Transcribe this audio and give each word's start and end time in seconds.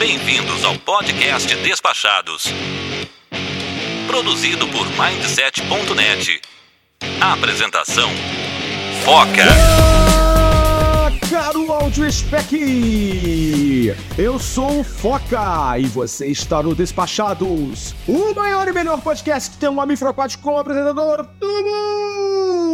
Bem-vindos 0.00 0.64
ao 0.64 0.78
podcast 0.78 1.54
Despachados. 1.56 2.44
Produzido 4.06 4.66
por 4.68 4.86
Mindset.net. 4.86 6.40
Apresentação: 7.20 8.08
Foca. 9.04 9.44
Caro 11.30 11.70
áudio 11.70 12.10
spec! 12.10 13.94
Eu 14.16 14.38
sou 14.38 14.80
o 14.80 14.84
Foca 14.84 15.78
e 15.78 15.84
você 15.84 16.28
está 16.28 16.62
no 16.62 16.74
Despachados, 16.74 17.94
o 18.08 18.34
maior 18.34 18.66
e 18.68 18.72
melhor 18.72 19.02
podcast 19.02 19.50
que 19.50 19.58
tem 19.58 19.68
um 19.68 19.82
aquático 20.08 20.42
como 20.42 20.56
apresentador 20.56 21.26
do 21.38 21.46
mundo! 21.46 22.69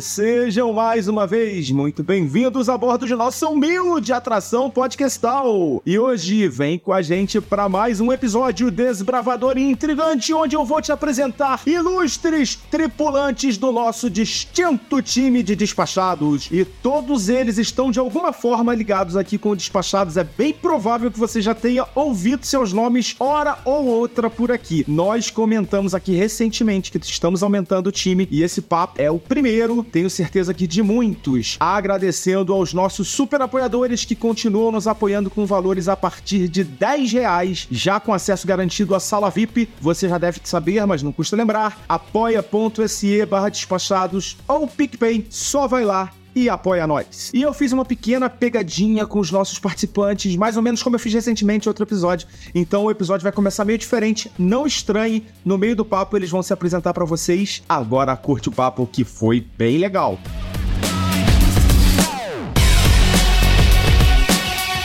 Sejam 0.00 0.72
mais 0.72 1.08
uma 1.08 1.26
vez 1.26 1.70
muito 1.70 2.02
bem-vindos 2.02 2.68
a 2.68 2.78
bordo 2.78 3.06
de 3.06 3.14
nossa 3.14 3.48
humilde 3.48 4.12
atração 4.12 4.70
podcastal! 4.70 5.82
E 5.84 5.98
hoje 5.98 6.48
vem 6.48 6.78
com 6.78 6.92
a 6.92 7.02
gente 7.02 7.40
para 7.40 7.68
mais 7.68 8.00
um 8.00 8.12
episódio 8.12 8.70
desbravador 8.70 9.58
e 9.58 9.62
intrigante, 9.62 10.32
onde 10.32 10.56
eu 10.56 10.64
vou 10.64 10.80
te 10.80 10.92
apresentar 10.92 11.62
ilustres 11.66 12.54
tripulantes 12.70 13.58
do 13.58 13.70
nosso 13.72 14.08
distinto 14.08 15.02
time 15.02 15.42
de 15.42 15.54
despachados. 15.54 16.48
E 16.50 16.64
todos 16.64 17.28
eles 17.28 17.58
estão 17.58 17.90
de 17.90 17.98
alguma 17.98 18.32
forma 18.32 18.74
ligados 18.74 19.16
aqui 19.16 19.36
com 19.36 19.54
Despachados. 19.54 20.16
É 20.16 20.24
bem 20.24 20.52
provável 20.52 21.10
que 21.10 21.18
você 21.18 21.42
já 21.42 21.54
tenha 21.54 21.86
ouvido 21.94 22.46
seus 22.46 22.72
nomes 22.72 23.14
hora 23.18 23.58
ou 23.64 23.86
outra 23.86 24.30
por 24.30 24.52
aqui. 24.52 24.84
Nós 24.86 25.30
comentamos 25.30 25.94
aqui 25.94 26.14
recentemente 26.14 26.90
que 26.90 26.98
estamos 26.98 27.42
aumentando 27.42 27.88
o 27.88 27.92
time 27.92 28.28
e 28.38 28.42
esse 28.44 28.62
papo 28.62 29.02
é 29.02 29.10
o 29.10 29.18
primeiro, 29.18 29.82
tenho 29.82 30.08
certeza 30.08 30.54
que 30.54 30.64
de 30.64 30.80
muitos. 30.80 31.56
Agradecendo 31.58 32.52
aos 32.52 32.72
nossos 32.72 33.08
super 33.08 33.42
apoiadores 33.42 34.04
que 34.04 34.14
continuam 34.14 34.70
nos 34.70 34.86
apoiando 34.86 35.28
com 35.28 35.44
valores 35.44 35.88
a 35.88 35.96
partir 35.96 36.46
de 36.46 36.62
10 36.62 37.12
reais, 37.12 37.66
já 37.68 37.98
com 37.98 38.14
acesso 38.14 38.46
garantido 38.46 38.94
à 38.94 39.00
sala 39.00 39.28
VIP. 39.28 39.68
Você 39.80 40.08
já 40.08 40.18
deve 40.18 40.40
saber, 40.44 40.86
mas 40.86 41.02
não 41.02 41.10
custa 41.10 41.34
lembrar. 41.34 41.82
apoia.se 41.88 43.26
barra 43.26 43.48
despachados 43.48 44.36
ou 44.46 44.68
PicPay, 44.68 45.26
só 45.28 45.66
vai 45.66 45.84
lá 45.84 46.12
e 46.44 46.48
apoia 46.48 46.86
nós. 46.86 47.30
E 47.34 47.42
eu 47.42 47.52
fiz 47.52 47.72
uma 47.72 47.84
pequena 47.84 48.30
pegadinha 48.30 49.06
com 49.06 49.18
os 49.18 49.30
nossos 49.30 49.58
participantes, 49.58 50.36
mais 50.36 50.56
ou 50.56 50.62
menos 50.62 50.82
como 50.82 50.96
eu 50.96 51.00
fiz 51.00 51.12
recentemente 51.12 51.66
em 51.66 51.70
outro 51.70 51.84
episódio. 51.84 52.28
Então 52.54 52.84
o 52.84 52.90
episódio 52.90 53.22
vai 53.24 53.32
começar 53.32 53.64
meio 53.64 53.78
diferente. 53.78 54.30
Não 54.38 54.66
estranhe, 54.66 55.26
no 55.44 55.58
meio 55.58 55.74
do 55.74 55.84
papo 55.84 56.16
eles 56.16 56.30
vão 56.30 56.42
se 56.42 56.52
apresentar 56.52 56.94
para 56.94 57.04
vocês. 57.04 57.62
Agora 57.68 58.16
curte 58.16 58.48
o 58.48 58.52
papo 58.52 58.86
que 58.86 59.04
foi 59.04 59.44
bem 59.56 59.78
legal. 59.78 60.18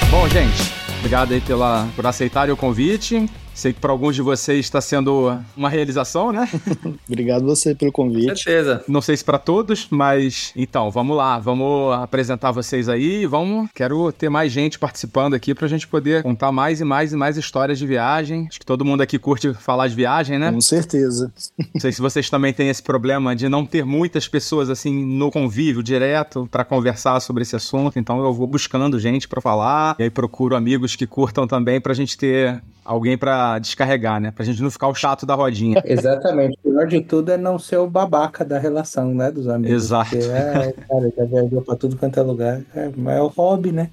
Bom, 0.09 0.29
gente, 0.29 0.71
obrigado 0.99 1.33
aí 1.33 1.41
pela, 1.41 1.87
por 1.95 2.05
aceitarem 2.05 2.53
o 2.53 2.57
convite. 2.57 3.27
Sei 3.53 3.71
que 3.71 3.79
para 3.79 3.91
alguns 3.91 4.15
de 4.15 4.21
vocês 4.21 4.59
está 4.59 4.81
sendo 4.81 5.37
uma 5.55 5.69
realização, 5.69 6.31
né? 6.31 6.49
Obrigado 7.07 7.45
você 7.45 7.75
pelo 7.75 7.91
convite. 7.91 8.43
Certeza. 8.43 8.83
Não 8.87 9.01
sei 9.01 9.15
se 9.15 9.23
para 9.23 9.37
todos, 9.37 9.87
mas 9.89 10.51
então, 10.55 10.89
vamos 10.89 11.15
lá, 11.15 11.37
vamos 11.39 11.93
apresentar 11.93 12.51
vocês 12.51 12.89
aí, 12.89 13.25
vamos, 13.25 13.69
quero 13.73 14.11
ter 14.11 14.29
mais 14.29 14.51
gente 14.51 14.79
participando 14.79 15.33
aqui 15.33 15.53
pra 15.53 15.67
gente 15.67 15.87
poder 15.87 16.23
contar 16.23 16.51
mais 16.51 16.81
e 16.81 16.83
mais 16.83 17.13
e 17.13 17.15
mais 17.15 17.37
histórias 17.37 17.77
de 17.77 17.85
viagem. 17.85 18.47
Acho 18.49 18.59
que 18.59 18.65
todo 18.65 18.83
mundo 18.83 19.01
aqui 19.01 19.19
curte 19.19 19.53
falar 19.53 19.87
de 19.87 19.95
viagem, 19.95 20.39
né? 20.39 20.51
Com 20.51 20.61
certeza. 20.61 21.31
Não 21.73 21.79
sei 21.79 21.91
se 21.91 22.01
vocês 22.01 22.29
também 22.29 22.53
têm 22.53 22.69
esse 22.69 22.81
problema 22.81 23.35
de 23.35 23.47
não 23.47 23.65
ter 23.65 23.85
muitas 23.85 24.27
pessoas 24.27 24.69
assim 24.69 25.05
no 25.05 25.31
convívio 25.31 25.83
direto 25.83 26.47
para 26.51 26.65
conversar 26.65 27.19
sobre 27.19 27.43
esse 27.43 27.55
assunto, 27.55 27.99
então 27.99 28.23
eu 28.23 28.33
vou 28.33 28.47
buscando 28.47 28.99
gente 28.99 29.27
para 29.27 29.41
falar 29.41 29.95
e 29.99 30.03
aí 30.03 30.09
procuro 30.09 30.55
amigos 30.55 30.95
que 30.95 31.05
curtam 31.05 31.47
também 31.47 31.79
pra 31.79 31.93
gente 31.93 32.17
ter 32.17 32.61
alguém 32.83 33.17
para 33.17 33.59
descarregar, 33.59 34.19
né? 34.19 34.31
Pra 34.31 34.45
gente 34.45 34.61
não 34.61 34.69
ficar 34.69 34.87
o 34.87 34.95
chato 34.95 35.25
da 35.25 35.35
rodinha. 35.35 35.81
Exatamente. 35.85 36.57
O 36.63 36.71
pior 36.71 36.87
de 36.87 37.01
tudo 37.01 37.31
é 37.31 37.37
não 37.37 37.57
ser 37.57 37.77
o 37.77 37.87
babaca 37.87 38.43
da 38.43 38.59
relação, 38.59 39.13
né? 39.13 39.31
Dos 39.31 39.47
amigos. 39.47 39.75
Exato. 39.75 40.09
Porque, 40.09 40.25
é, 40.25 40.73
cara, 40.89 41.13
já 41.17 41.25
viajou 41.25 41.61
pra 41.61 41.75
tudo 41.75 41.97
quanto 41.97 42.19
é 42.19 42.23
lugar. 42.23 42.61
É, 42.75 42.89
mas 42.95 43.17
é 43.17 43.21
o 43.21 43.27
hobby, 43.27 43.71
né? 43.71 43.89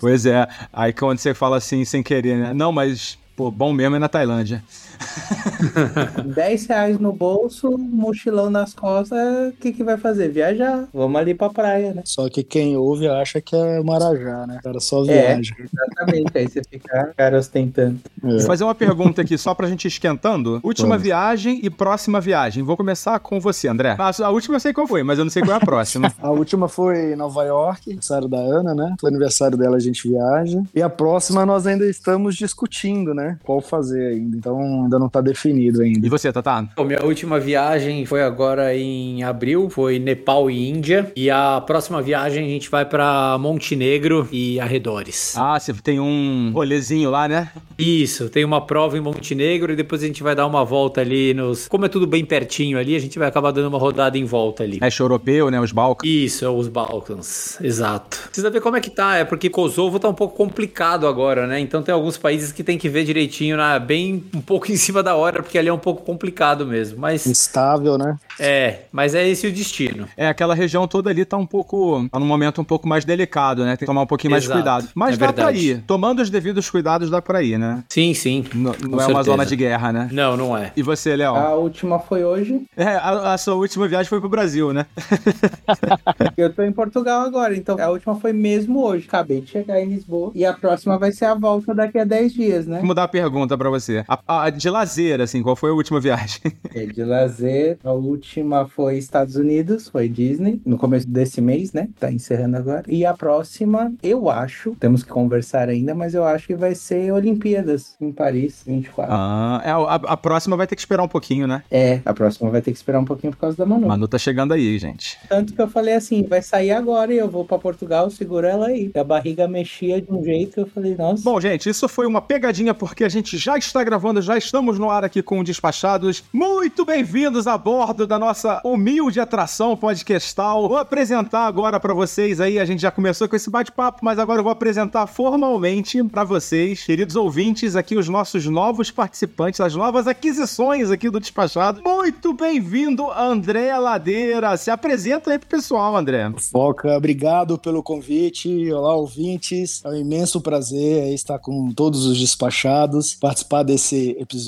Pois 0.00 0.26
é. 0.26 0.46
Aí 0.72 0.92
quando 0.92 1.18
você 1.18 1.34
fala 1.34 1.56
assim, 1.56 1.84
sem 1.84 2.02
querer, 2.02 2.36
né? 2.36 2.54
Não, 2.54 2.72
mas, 2.72 3.18
pô, 3.36 3.50
bom 3.50 3.72
mesmo 3.72 3.96
é 3.96 3.98
na 3.98 4.08
Tailândia. 4.08 4.62
10 6.34 6.66
reais 6.66 6.98
no 6.98 7.12
bolso, 7.12 7.76
mochilão 7.78 8.50
nas 8.50 8.74
costas, 8.74 9.18
o 9.48 9.52
que, 9.52 9.72
que 9.72 9.84
vai 9.84 9.96
fazer? 9.96 10.28
Viajar. 10.30 10.88
Vamos 10.92 11.20
ali 11.20 11.34
pra 11.34 11.50
praia, 11.50 11.94
né? 11.94 12.02
Só 12.04 12.28
que 12.28 12.42
quem 12.42 12.76
ouve 12.76 13.08
acha 13.08 13.40
que 13.40 13.54
é 13.54 13.82
Marajá, 13.82 14.46
né? 14.46 14.58
O 14.60 14.62
cara 14.62 14.80
só 14.80 15.02
É, 15.04 15.34
viaja. 15.34 15.54
exatamente. 15.58 16.38
Aí 16.38 16.48
você 16.48 16.62
fica, 16.68 17.12
cara, 17.16 17.38
ostentando. 17.38 17.98
Vou 18.22 18.36
É. 18.36 18.40
fazer 18.42 18.64
uma 18.64 18.74
pergunta 18.74 19.22
aqui 19.22 19.36
só 19.38 19.54
pra 19.54 19.68
gente 19.68 19.84
ir 19.84 19.88
esquentando. 19.88 20.60
Última 20.62 20.90
Vamos. 20.90 21.02
viagem 21.02 21.60
e 21.62 21.70
próxima 21.70 22.20
viagem. 22.20 22.62
Vou 22.62 22.76
começar 22.76 23.18
com 23.20 23.40
você, 23.40 23.68
André. 23.68 23.96
A 23.98 24.30
última 24.30 24.56
eu 24.56 24.60
sei 24.60 24.72
qual 24.72 24.86
foi, 24.86 25.02
mas 25.02 25.18
eu 25.18 25.24
não 25.24 25.30
sei 25.30 25.42
qual 25.42 25.54
é 25.54 25.56
a 25.56 25.60
próxima. 25.64 26.12
A 26.22 26.30
última 26.30 26.68
foi 26.68 27.12
em 27.12 27.16
Nova 27.16 27.42
York, 27.44 27.82
aniversário 27.90 28.28
da 28.28 28.38
Ana, 28.38 28.74
né? 28.74 28.94
Foi 29.00 29.10
aniversário 29.10 29.56
dela, 29.58 29.76
a 29.76 29.80
gente 29.80 30.08
viaja. 30.08 30.62
E 30.74 30.80
a 30.82 30.88
próxima 30.88 31.44
nós 31.44 31.66
ainda 31.66 31.84
estamos 31.86 32.34
discutindo, 32.36 33.12
né? 33.14 33.38
Qual 33.42 33.60
fazer 33.60 34.06
ainda. 34.12 34.36
Então 34.36 34.88
ainda 34.92 34.98
não 34.98 35.08
tá 35.08 35.20
definido 35.20 35.82
E 35.82 35.86
ainda. 35.86 36.08
você, 36.08 36.32
Tatá? 36.32 36.66
Bom, 36.76 36.84
minha 36.84 37.02
última 37.04 37.40
viagem 37.40 38.04
foi 38.04 38.22
agora 38.22 38.74
em 38.76 39.22
abril, 39.22 39.70
foi 39.70 39.98
Nepal 39.98 40.50
e 40.50 40.68
Índia. 40.68 41.10
E 41.16 41.30
a 41.30 41.62
próxima 41.64 42.02
viagem 42.02 42.44
a 42.44 42.48
gente 42.48 42.70
vai 42.70 42.84
pra 42.84 43.36
Montenegro 43.38 44.28
e 44.30 44.60
arredores. 44.60 45.34
Ah, 45.36 45.58
você 45.58 45.72
tem 45.72 45.98
um 45.98 46.50
rolezinho 46.52 47.10
lá, 47.10 47.26
né? 47.26 47.50
Isso, 47.78 48.28
tem 48.28 48.44
uma 48.44 48.60
prova 48.60 48.96
em 48.96 49.00
Montenegro 49.00 49.72
e 49.72 49.76
depois 49.76 50.02
a 50.02 50.06
gente 50.06 50.22
vai 50.22 50.34
dar 50.34 50.46
uma 50.46 50.64
volta 50.64 51.00
ali 51.00 51.34
nos. 51.34 51.68
Como 51.68 51.84
é 51.84 51.88
tudo 51.88 52.06
bem 52.06 52.24
pertinho 52.24 52.78
ali, 52.78 52.94
a 52.94 52.98
gente 52.98 53.18
vai 53.18 53.28
acabar 53.28 53.50
dando 53.50 53.68
uma 53.68 53.78
rodada 53.78 54.18
em 54.18 54.24
volta 54.24 54.62
ali. 54.62 54.78
Leste 54.80 55.00
europeu, 55.00 55.50
né? 55.50 55.60
Os 55.60 55.72
Balcãs. 55.72 56.08
Isso, 56.08 56.44
é 56.44 56.48
os 56.48 56.68
Balcãs, 56.68 57.58
exato. 57.60 58.18
Precisa 58.26 58.50
ver 58.50 58.60
como 58.60 58.76
é 58.76 58.80
que 58.80 58.90
tá, 58.90 59.16
é 59.16 59.24
porque 59.24 59.48
Kosovo 59.48 59.98
tá 59.98 60.08
um 60.08 60.14
pouco 60.14 60.36
complicado 60.36 61.06
agora, 61.06 61.46
né? 61.46 61.58
Então 61.60 61.82
tem 61.82 61.94
alguns 61.94 62.16
países 62.16 62.52
que 62.52 62.62
tem 62.62 62.76
que 62.76 62.88
ver 62.88 63.04
direitinho, 63.04 63.56
né? 63.56 63.78
bem 63.78 64.24
um 64.34 64.40
pouco 64.40 64.70
em 64.72 64.76
cima 64.76 65.02
da 65.02 65.14
hora, 65.14 65.42
porque 65.42 65.58
ali 65.58 65.68
é 65.68 65.72
um 65.72 65.78
pouco 65.78 66.02
complicado 66.02 66.66
mesmo. 66.66 66.98
Mas 66.98 67.26
Instável, 67.26 67.96
né? 67.98 68.16
é, 68.38 68.80
mas 68.92 69.14
é 69.14 69.26
esse 69.28 69.46
o 69.46 69.52
destino. 69.52 70.08
É, 70.16 70.28
aquela 70.28 70.54
região 70.54 70.86
toda 70.88 71.10
ali 71.10 71.24
tá 71.24 71.36
um 71.36 71.46
pouco. 71.46 72.08
tá 72.10 72.18
num 72.18 72.26
momento 72.26 72.60
um 72.60 72.64
pouco 72.64 72.88
mais 72.88 73.04
delicado, 73.04 73.62
né? 73.64 73.70
Tem 73.72 73.78
que 73.78 73.86
tomar 73.86 74.02
um 74.02 74.06
pouquinho 74.06 74.30
mais 74.32 74.42
de 74.42 74.48
Exato, 74.48 74.60
cuidado. 74.62 74.88
Mas 74.94 75.14
é 75.14 75.18
dá 75.18 75.32
pra 75.32 75.46
verdade. 75.46 75.68
ir. 75.70 75.82
Tomando 75.86 76.20
os 76.22 76.30
devidos 76.30 76.68
cuidados, 76.70 77.10
dá 77.10 77.20
pra 77.22 77.42
ir, 77.42 77.58
né? 77.58 77.84
Sim, 77.88 78.14
sim. 78.14 78.44
N- 78.54 78.62
não 78.82 78.98
com 78.98 79.00
é 79.00 79.06
uma 79.06 79.22
zona 79.22 79.44
de 79.46 79.56
guerra, 79.56 79.92
né? 79.92 80.08
Não, 80.12 80.36
não 80.36 80.56
é. 80.56 80.72
E 80.76 80.82
você, 80.82 81.14
Léo? 81.16 81.34
A 81.34 81.54
última 81.54 81.98
foi 81.98 82.24
hoje. 82.24 82.62
É, 82.76 82.88
a, 82.96 83.34
a 83.34 83.38
sua 83.38 83.54
última 83.54 83.86
viagem 83.88 84.08
foi 84.08 84.20
pro 84.20 84.28
Brasil, 84.28 84.72
né? 84.72 84.86
Eu 86.36 86.52
tô 86.52 86.62
em 86.62 86.72
Portugal 86.72 87.22
agora, 87.22 87.54
então 87.56 87.76
a 87.80 87.88
última 87.90 88.14
foi 88.18 88.32
mesmo 88.32 88.82
hoje. 88.84 89.06
Acabei 89.06 89.40
de 89.40 89.50
chegar 89.50 89.80
em 89.80 89.86
Lisboa. 89.88 90.32
E 90.34 90.44
a 90.44 90.52
próxima 90.52 90.98
vai 90.98 91.12
ser 91.12 91.26
a 91.26 91.34
volta 91.34 91.74
daqui 91.74 91.98
a 91.98 92.04
10 92.04 92.32
dias, 92.32 92.66
né? 92.66 92.78
Vou 92.78 92.86
mudar 92.86 93.04
a 93.04 93.08
pergunta 93.08 93.56
pra 93.56 93.68
você. 93.70 94.04
A, 94.08 94.44
a 94.44 94.50
de 94.62 94.70
lazer, 94.70 95.20
assim, 95.20 95.42
qual 95.42 95.56
foi 95.56 95.70
a 95.70 95.74
última 95.74 96.00
viagem? 96.00 96.40
É, 96.74 96.86
De 96.86 97.04
lazer, 97.04 97.76
a 97.84 97.92
última 97.92 98.66
foi 98.66 98.96
Estados 98.96 99.36
Unidos, 99.36 99.88
foi 99.88 100.08
Disney, 100.08 100.58
no 100.64 100.78
começo 100.78 101.06
desse 101.06 101.38
mês, 101.38 101.70
né? 101.74 101.88
Tá 102.00 102.10
encerrando 102.10 102.56
agora. 102.56 102.82
E 102.88 103.04
a 103.04 103.12
próxima, 103.12 103.92
eu 104.02 104.30
acho, 104.30 104.74
temos 104.80 105.02
que 105.02 105.10
conversar 105.10 105.68
ainda, 105.68 105.94
mas 105.94 106.14
eu 106.14 106.24
acho 106.24 106.46
que 106.46 106.54
vai 106.54 106.74
ser 106.74 107.12
Olimpíadas 107.12 107.94
em 108.00 108.10
Paris, 108.10 108.62
24. 108.66 109.12
ah, 109.14 109.60
é, 109.64 109.70
a, 109.70 109.94
a 109.94 110.16
próxima 110.16 110.56
vai 110.56 110.66
ter 110.66 110.74
que 110.76 110.80
esperar 110.80 111.02
um 111.02 111.08
pouquinho, 111.08 111.46
né? 111.46 111.62
É, 111.70 112.00
a 112.06 112.14
próxima 112.14 112.48
vai 112.48 112.62
ter 112.62 112.70
que 112.70 112.78
esperar 112.78 113.00
um 113.00 113.04
pouquinho 113.04 113.32
por 113.32 113.38
causa 113.38 113.56
da 113.56 113.66
Manu. 113.66 113.86
Manu 113.88 114.08
tá 114.08 114.16
chegando 114.16 114.54
aí, 114.54 114.78
gente. 114.78 115.18
Tanto 115.28 115.52
que 115.52 115.60
eu 115.60 115.68
falei 115.68 115.94
assim, 115.94 116.22
vai 116.22 116.40
sair 116.40 116.70
agora 116.70 117.12
e 117.12 117.18
eu 117.18 117.28
vou 117.28 117.44
pra 117.44 117.58
Portugal, 117.58 118.08
segura 118.08 118.48
ela 118.48 118.68
aí. 118.68 118.90
A 118.94 119.04
barriga 119.04 119.46
mexia 119.46 120.00
de 120.00 120.10
um 120.10 120.24
jeito 120.24 120.54
que 120.54 120.60
eu 120.60 120.66
falei, 120.66 120.94
nossa. 120.96 121.22
Bom, 121.22 121.38
gente, 121.38 121.68
isso 121.68 121.86
foi 121.86 122.06
uma 122.06 122.22
pegadinha 122.22 122.72
porque 122.72 123.04
a 123.04 123.08
gente 123.10 123.36
já 123.36 123.58
está 123.58 123.84
gravando, 123.84 124.22
já 124.22 124.38
estamos 124.52 124.78
no 124.78 124.90
ar 124.90 125.02
aqui 125.02 125.22
com 125.22 125.42
Despachados. 125.42 126.22
Muito 126.30 126.84
bem-vindos 126.84 127.46
a 127.46 127.56
bordo 127.56 128.06
da 128.06 128.18
nossa 128.18 128.60
humilde 128.62 129.18
atração 129.18 129.74
podcastal. 129.74 130.68
Vou 130.68 130.76
apresentar 130.76 131.46
agora 131.46 131.80
pra 131.80 131.94
vocês 131.94 132.38
aí, 132.38 132.58
a 132.58 132.64
gente 132.66 132.82
já 132.82 132.90
começou 132.90 133.26
com 133.26 133.34
esse 133.34 133.48
bate-papo, 133.48 134.00
mas 134.02 134.18
agora 134.18 134.40
eu 134.40 134.42
vou 134.42 134.52
apresentar 134.52 135.06
formalmente 135.06 136.04
pra 136.04 136.22
vocês, 136.22 136.84
queridos 136.84 137.16
ouvintes, 137.16 137.76
aqui 137.76 137.96
os 137.96 138.10
nossos 138.10 138.44
novos 138.44 138.90
participantes, 138.90 139.58
as 139.58 139.74
novas 139.74 140.06
aquisições 140.06 140.90
aqui 140.90 141.08
do 141.08 141.18
Despachados. 141.18 141.82
Muito 141.82 142.34
bem-vindo, 142.34 143.10
André 143.10 143.74
Ladeira. 143.78 144.54
Se 144.58 144.70
apresenta 144.70 145.30
aí 145.30 145.38
pro 145.38 145.48
pessoal, 145.48 145.96
André. 145.96 146.30
Foca, 146.36 146.94
obrigado 146.94 147.56
pelo 147.56 147.82
convite. 147.82 148.70
Olá, 148.70 148.94
ouvintes. 148.94 149.82
É 149.82 149.88
um 149.88 149.96
imenso 149.96 150.42
prazer 150.42 151.14
estar 151.14 151.38
com 151.38 151.72
todos 151.72 152.04
os 152.04 152.18
despachados, 152.18 153.14
participar 153.14 153.62
desse 153.62 154.10
episódio. 154.20 154.41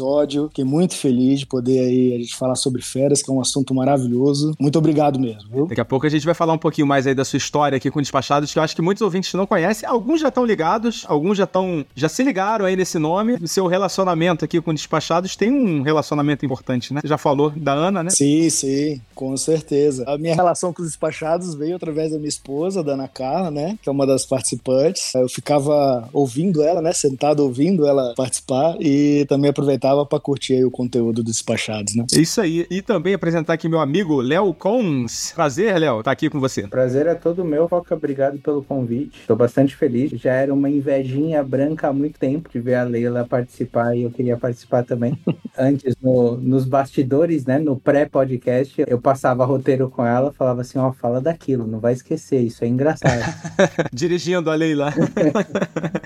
Fiquei 0.48 0.64
muito 0.64 0.94
feliz 0.94 1.40
de 1.40 1.46
poder 1.46 1.80
aí 1.80 2.14
a 2.14 2.18
gente 2.18 2.36
falar 2.36 2.56
sobre 2.56 2.82
férias, 2.82 3.22
que 3.22 3.30
é 3.30 3.34
um 3.34 3.40
assunto 3.40 3.54
assunto 3.54 3.74
maravilhoso. 3.74 4.54
Muito 4.58 4.78
obrigado 4.78 5.18
mesmo, 5.18 5.48
viu? 5.50 5.66
Daqui 5.66 5.80
a 5.80 5.84
pouco 5.84 6.06
a 6.06 6.10
gente 6.10 6.24
vai 6.26 6.34
falar 6.34 6.52
um 6.52 6.58
pouquinho 6.58 6.86
mais 6.86 7.06
aí 7.06 7.14
da 7.14 7.24
sua 7.24 7.36
história 7.36 7.76
aqui 7.76 7.90
com 7.90 8.00
Despachados, 8.00 8.52
que 8.52 8.58
eu 8.58 8.62
acho 8.62 8.74
que 8.74 8.82
muitos 8.82 9.00
ouvintes 9.00 9.32
não 9.34 9.46
conhecem. 9.46 9.88
Alguns 9.88 10.20
já 10.20 10.28
estão 10.28 10.44
ligados, 10.44 11.04
alguns 11.08 11.38
já 11.38 11.44
estão. 11.44 11.84
já 11.94 12.08
se 12.08 12.22
ligaram 12.22 12.66
aí 12.66 12.76
nesse 12.76 12.98
nome. 12.98 13.34
O 13.34 13.48
seu 13.48 13.66
relacionamento 13.66 14.44
aqui 14.44 14.60
com 14.60 14.74
Despachados 14.74 15.36
tem 15.36 15.50
um 15.50 15.82
relacionamento 15.82 16.44
importante, 16.44 16.92
né? 16.92 17.00
Você 17.00 17.08
já 17.08 17.18
falou 17.18 17.50
da 17.50 17.72
Ana, 17.72 18.02
né? 18.02 18.10
Sim, 18.10 18.50
sim, 18.50 19.00
com 19.14 19.36
certeza. 19.36 20.04
A 20.06 20.18
minha 20.18 20.34
relação 20.34 20.72
com 20.72 20.82
os 20.82 20.88
despachados 20.88 21.54
veio 21.54 21.76
através 21.76 22.10
da 22.10 22.18
minha 22.18 22.28
esposa, 22.28 22.82
da 22.82 22.92
Ana 22.92 23.08
Carla, 23.08 23.50
né? 23.50 23.78
Que 23.82 23.88
é 23.88 23.92
uma 23.92 24.06
das 24.06 24.26
participantes. 24.26 25.14
Eu 25.14 25.28
ficava 25.28 26.08
ouvindo 26.12 26.62
ela, 26.62 26.82
né? 26.82 26.92
Sentado 26.92 27.40
ouvindo 27.40 27.86
ela 27.86 28.14
participar 28.16 28.76
e 28.80 29.24
também 29.28 29.50
aproveitava 29.50 29.83
para 30.06 30.18
curtir 30.20 30.54
aí 30.54 30.64
o 30.64 30.70
conteúdo 30.70 31.22
dos 31.22 31.34
despachados, 31.34 31.94
né? 31.94 32.06
É 32.14 32.18
Isso 32.20 32.40
aí. 32.40 32.66
E 32.70 32.80
também 32.80 33.12
apresentar 33.14 33.52
aqui 33.54 33.68
meu 33.68 33.80
amigo 33.80 34.20
Léo 34.20 34.54
Cons. 34.54 35.32
Prazer, 35.34 35.76
Léo, 35.78 36.02
tá 36.02 36.10
aqui 36.10 36.30
com 36.30 36.40
você. 36.40 36.66
Prazer 36.68 37.06
é 37.06 37.14
todo 37.14 37.44
meu, 37.44 37.68
Foca. 37.68 37.94
Obrigado 37.94 38.38
pelo 38.38 38.62
convite. 38.62 39.22
Tô 39.26 39.34
bastante 39.36 39.74
feliz. 39.76 40.10
Já 40.12 40.32
era 40.32 40.52
uma 40.54 40.70
invejinha 40.70 41.42
branca 41.42 41.88
há 41.88 41.92
muito 41.92 42.18
tempo 42.18 42.48
de 42.50 42.58
ver 42.60 42.76
a 42.76 42.84
Leila 42.84 43.26
participar 43.28 43.94
e 43.96 44.02
eu 44.04 44.10
queria 44.10 44.36
participar 44.36 44.84
também. 44.84 45.18
Antes, 45.58 45.94
no- 46.00 46.36
nos 46.36 46.64
bastidores, 46.64 47.44
né? 47.44 47.58
No 47.58 47.76
pré-podcast, 47.76 48.84
eu 48.86 49.00
passava 49.00 49.44
roteiro 49.44 49.88
com 49.90 50.04
ela, 50.04 50.32
falava 50.32 50.60
assim: 50.62 50.78
ó, 50.78 50.92
fala 50.92 51.20
daquilo, 51.20 51.66
não 51.66 51.78
vai 51.80 51.92
esquecer, 51.92 52.40
isso 52.40 52.64
é 52.64 52.68
engraçado. 52.68 53.22
Dirigindo 53.92 54.50
a 54.50 54.54
Leila. 54.54 54.92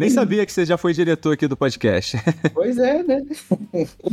Nem 0.00 0.08
sabia 0.08 0.46
que 0.46 0.52
você 0.52 0.64
já 0.64 0.78
foi 0.78 0.94
diretor 0.94 1.34
aqui 1.34 1.46
do 1.46 1.54
podcast. 1.54 2.16
pois 2.54 2.78
é, 2.78 3.02
né? 3.02 3.22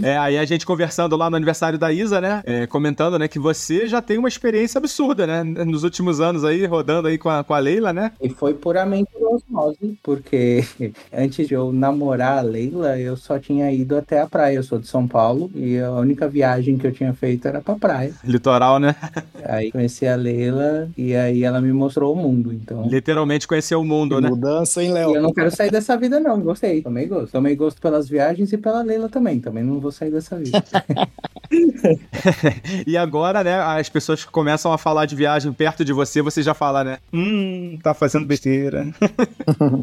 É, 0.04 0.18
aí 0.18 0.38
a 0.38 0.44
gente 0.44 0.66
conversando 0.66 1.16
lá 1.16 1.30
no 1.30 1.38
aniversário 1.38 1.80
da 1.80 1.94
Isa, 1.94 2.20
né? 2.20 2.44
é, 2.46 2.68
comentando, 2.68 3.18
né, 3.18 3.26
que 3.30 3.40
você 3.40 3.88
já 3.88 4.02
tem 4.02 4.18
uma 4.18 4.28
experiência 4.28 4.80
absurda, 4.80 5.26
né? 5.26 5.46
Nos 5.46 5.86
últimos 5.86 6.20
anos 6.20 6.44
aí, 6.44 6.66
rodando 6.66 7.08
aí 7.08 7.18
com 7.18 7.30
a, 7.30 7.42
com 7.42 7.54
a 7.54 7.60
Leila, 7.60 7.94
né? 7.94 8.12
E 8.22 8.28
foi 8.28 8.54
puramente 8.54 9.10
por 9.14 9.36
osmose, 9.36 9.98
porque 10.04 10.66
antes 11.14 11.48
de 11.48 11.54
eu 11.54 11.72
namorar 11.72 12.40
a 12.40 12.42
Leila, 12.42 13.00
eu 13.00 13.16
só 13.16 13.40
tinha 13.40 13.72
ido 13.72 13.96
até 13.96 14.20
a 14.20 14.28
praia. 14.28 14.58
Eu 14.58 14.64
sou 14.64 14.80
de 14.80 14.88
São 14.88 15.08
Paulo 15.08 15.50
e 15.56 15.80
a 15.80 15.92
única 15.92 16.28
viagem 16.28 16.78
que 16.78 16.86
eu 16.86 16.92
tinha 16.92 17.14
feito 17.14 17.48
era 17.48 17.62
pra 17.62 17.76
praia. 17.76 18.14
Litoral, 18.26 18.78
né? 18.78 18.94
Aí 19.46 19.72
conheci 19.72 20.06
a 20.06 20.18
Leila 20.18 20.90
e 20.98 21.16
aí 21.16 21.46
ela 21.46 21.62
me 21.62 21.72
mostrou 21.72 22.14
o 22.14 22.16
mundo. 22.18 22.52
Então. 22.52 22.86
Literalmente 22.90 23.48
conheceu 23.48 23.80
o 23.80 23.86
mundo, 23.86 24.20
né? 24.20 24.30
Mudança, 24.30 24.84
hein, 24.84 24.90
E 24.90 24.94
Léo? 24.94 25.16
eu 25.16 25.22
não 25.22 25.32
quero 25.32 25.50
sair 25.50 25.77
dessa 25.78 25.98
vida, 25.98 26.20
não. 26.20 26.42
Gostei. 26.42 26.82
Tomei 26.82 27.06
gosto. 27.06 27.32
Tomei 27.32 27.56
gosto 27.56 27.82
pelas 27.82 28.10
viagens 28.10 28.52
e 28.52 28.58
pela 28.58 28.82
Leila 28.82 29.10
também. 29.10 29.40
Também 29.40 29.64
não 29.64 29.80
vou 29.80 29.92
sair 29.92 30.12
dessa 30.12 30.38
vida. 30.38 30.64
E 32.86 32.98
agora, 32.98 33.44
né, 33.44 33.60
as 33.60 33.90
pessoas 33.90 34.24
que 34.24 34.32
começam 34.32 34.72
a 34.72 34.78
falar 34.78 35.06
de 35.06 35.16
viagem 35.16 35.52
perto 35.54 35.84
de 35.84 35.94
você, 35.94 36.22
você 36.22 36.42
já 36.42 36.54
fala, 36.54 36.84
né? 36.84 36.98
Hum, 37.14 37.78
tá 37.82 37.94
fazendo 37.94 38.26
besteira. 38.26 38.88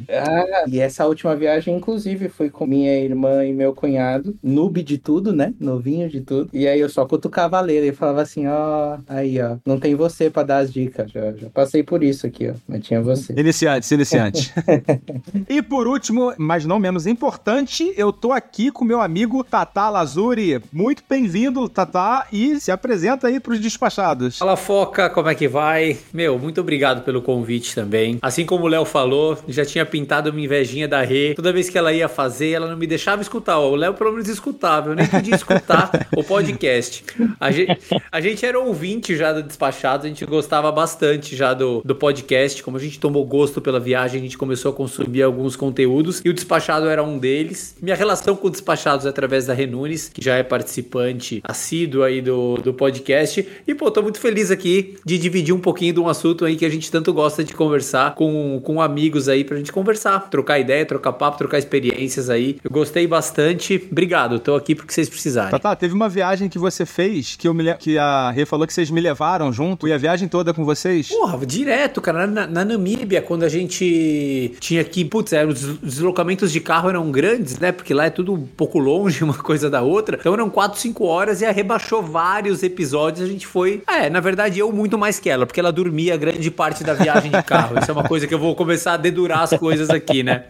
Ah, 0.08 0.64
e 0.68 0.78
essa 0.78 1.06
última 1.06 1.34
viagem, 1.34 1.76
inclusive, 1.76 2.28
foi 2.28 2.50
com 2.50 2.66
minha 2.66 2.96
irmã 2.98 3.44
e 3.44 3.52
meu 3.52 3.74
cunhado, 3.74 4.36
noob 4.42 4.82
de 4.82 4.98
tudo, 4.98 5.32
né? 5.32 5.54
Novinho 5.58 6.08
de 6.08 6.20
tudo. 6.20 6.50
E 6.52 6.68
aí 6.68 6.78
eu 6.78 6.88
só 6.88 7.06
cutucava 7.06 7.58
a 7.58 7.60
Leila 7.60 7.86
e 7.86 7.92
falava 7.92 8.22
assim: 8.22 8.46
ó, 8.46 8.98
aí, 9.08 9.40
ó, 9.40 9.56
não 9.64 9.80
tem 9.80 9.94
você 9.94 10.30
pra 10.30 10.42
dar 10.42 10.58
as 10.58 10.72
dicas. 10.72 11.10
Já, 11.10 11.32
já 11.32 11.48
passei 11.50 11.82
por 11.82 12.02
isso 12.02 12.26
aqui, 12.26 12.50
ó. 12.50 12.54
Mas 12.68 12.84
tinha 12.84 13.00
você. 13.00 13.32
Iniciantes, 13.36 13.90
iniciantes. 13.90 14.52
e 15.48 15.62
por 15.62 15.83
último, 15.86 16.32
mas 16.38 16.64
não 16.64 16.78
menos 16.78 17.06
importante, 17.06 17.92
eu 17.96 18.12
tô 18.12 18.32
aqui 18.32 18.70
com 18.70 18.84
meu 18.84 19.00
amigo 19.00 19.42
Tata 19.42 19.88
Lazuri. 19.88 20.60
Muito 20.72 21.02
bem-vindo, 21.08 21.68
Tata, 21.68 22.26
e 22.32 22.60
se 22.60 22.70
apresenta 22.70 23.28
aí 23.28 23.40
pros 23.40 23.60
despachados. 23.60 24.38
Fala 24.38 24.56
Foca, 24.56 25.10
como 25.10 25.28
é 25.28 25.34
que 25.34 25.48
vai? 25.48 25.98
Meu, 26.12 26.38
muito 26.38 26.60
obrigado 26.60 27.02
pelo 27.02 27.22
convite 27.22 27.74
também. 27.74 28.18
Assim 28.22 28.46
como 28.46 28.64
o 28.64 28.68
Léo 28.68 28.84
falou, 28.84 29.38
já 29.48 29.64
tinha 29.64 29.84
pintado 29.84 30.30
uma 30.30 30.40
invejinha 30.40 30.86
da 30.86 31.02
Rê. 31.02 31.34
Toda 31.34 31.52
vez 31.52 31.68
que 31.68 31.76
ela 31.76 31.92
ia 31.92 32.08
fazer, 32.08 32.50
ela 32.50 32.68
não 32.68 32.76
me 32.76 32.86
deixava 32.86 33.22
escutar. 33.22 33.58
O 33.58 33.74
Léo 33.74 33.94
pelo 33.94 34.12
menos 34.12 34.28
escutava, 34.28 34.90
eu 34.90 34.94
nem 34.94 35.06
podia 35.06 35.34
escutar 35.34 35.90
o 36.16 36.22
podcast. 36.22 37.04
A 37.40 37.50
gente, 37.50 37.78
a 38.10 38.20
gente 38.20 38.46
era 38.46 38.58
ouvinte 38.58 39.16
já 39.16 39.32
do 39.32 39.42
Despachado, 39.42 40.06
a 40.06 40.08
gente 40.08 40.24
gostava 40.24 40.70
bastante 40.70 41.36
já 41.36 41.54
do, 41.54 41.82
do 41.84 41.94
podcast. 41.94 42.62
Como 42.62 42.76
a 42.76 42.80
gente 42.80 42.98
tomou 42.98 43.24
gosto 43.24 43.60
pela 43.60 43.80
viagem, 43.80 44.20
a 44.20 44.22
gente 44.22 44.38
começou 44.38 44.70
a 44.70 44.74
consumir 44.74 45.22
alguns 45.22 45.56
conteúdos 45.64 46.20
e 46.22 46.28
o 46.28 46.34
Despachado 46.34 46.88
era 46.88 47.02
um 47.02 47.18
deles. 47.18 47.74
Minha 47.80 47.96
relação 47.96 48.36
com 48.36 48.48
o 48.48 48.50
Despachados 48.50 49.06
é 49.06 49.08
através 49.08 49.46
da 49.46 49.54
Renunes, 49.54 50.10
que 50.12 50.22
já 50.22 50.36
é 50.36 50.42
participante 50.42 51.40
assíduo 51.42 52.02
aí 52.02 52.20
do, 52.20 52.56
do 52.56 52.74
podcast. 52.74 53.46
E, 53.66 53.74
pô, 53.74 53.90
tô 53.90 54.02
muito 54.02 54.20
feliz 54.20 54.50
aqui 54.50 54.96
de 55.06 55.16
dividir 55.16 55.54
um 55.54 55.60
pouquinho 55.60 55.94
de 55.94 56.00
um 56.00 56.08
assunto 56.08 56.44
aí 56.44 56.54
que 56.56 56.66
a 56.66 56.68
gente 56.68 56.90
tanto 56.90 57.14
gosta 57.14 57.42
de 57.42 57.54
conversar 57.54 58.14
com, 58.14 58.60
com 58.62 58.82
amigos 58.82 59.26
aí 59.26 59.42
pra 59.42 59.56
gente 59.56 59.72
conversar, 59.72 60.28
trocar 60.28 60.58
ideia, 60.58 60.84
trocar 60.84 61.14
papo, 61.14 61.38
trocar 61.38 61.58
experiências 61.58 62.28
aí. 62.28 62.58
Eu 62.62 62.70
gostei 62.70 63.06
bastante. 63.06 63.88
Obrigado, 63.90 64.38
tô 64.38 64.54
aqui 64.54 64.74
porque 64.74 64.92
vocês 64.92 65.08
precisarem. 65.08 65.50
Tata, 65.50 65.74
teve 65.74 65.94
uma 65.94 66.10
viagem 66.10 66.48
que 66.48 66.58
você 66.58 66.84
fez 66.84 67.36
que, 67.36 67.48
eu 67.48 67.54
me 67.54 67.74
que 67.74 67.96
a 67.96 68.30
Rê 68.30 68.44
falou 68.44 68.66
que 68.66 68.74
vocês 68.74 68.90
me 68.90 69.00
levaram 69.00 69.50
junto 69.50 69.88
e 69.88 69.92
a 69.92 69.98
viagem 69.98 70.28
toda 70.28 70.52
com 70.52 70.64
vocês. 70.64 71.08
Porra, 71.08 71.46
direto, 71.46 72.02
cara. 72.02 72.26
Na, 72.26 72.46
na 72.46 72.64
Namíbia, 72.64 73.22
quando 73.22 73.44
a 73.44 73.48
gente 73.48 74.54
tinha 74.60 74.84
que. 74.84 75.04
Putz, 75.04 75.32
é, 75.32 75.44
os 75.62 75.78
deslocamentos 75.78 76.50
de 76.50 76.60
carro 76.60 76.88
eram 76.88 77.10
grandes, 77.10 77.58
né? 77.58 77.72
Porque 77.72 77.94
lá 77.94 78.06
é 78.06 78.10
tudo 78.10 78.34
um 78.34 78.46
pouco 78.46 78.78
longe 78.78 79.22
uma 79.22 79.34
coisa 79.38 79.70
da 79.70 79.82
outra. 79.82 80.16
Então 80.18 80.34
eram 80.34 80.50
4, 80.50 80.78
5 80.78 81.04
horas 81.04 81.40
e 81.40 81.46
a 81.46 81.52
rebaixou 81.52 82.02
vários 82.02 82.62
episódios. 82.62 83.26
A 83.28 83.30
gente 83.30 83.46
foi. 83.46 83.82
É, 83.86 84.10
na 84.10 84.20
verdade, 84.20 84.58
eu 84.58 84.72
muito 84.72 84.98
mais 84.98 85.18
que 85.18 85.30
ela, 85.30 85.46
porque 85.46 85.60
ela 85.60 85.72
dormia 85.72 86.16
grande 86.16 86.50
parte 86.50 86.82
da 86.82 86.94
viagem 86.94 87.30
de 87.30 87.42
carro. 87.42 87.78
Isso 87.78 87.90
é 87.90 87.94
uma 87.94 88.04
coisa 88.04 88.26
que 88.26 88.34
eu 88.34 88.38
vou 88.38 88.54
começar 88.54 88.94
a 88.94 88.96
dedurar 88.96 89.40
as 89.40 89.50
coisas 89.58 89.90
aqui, 89.90 90.22
né? 90.22 90.44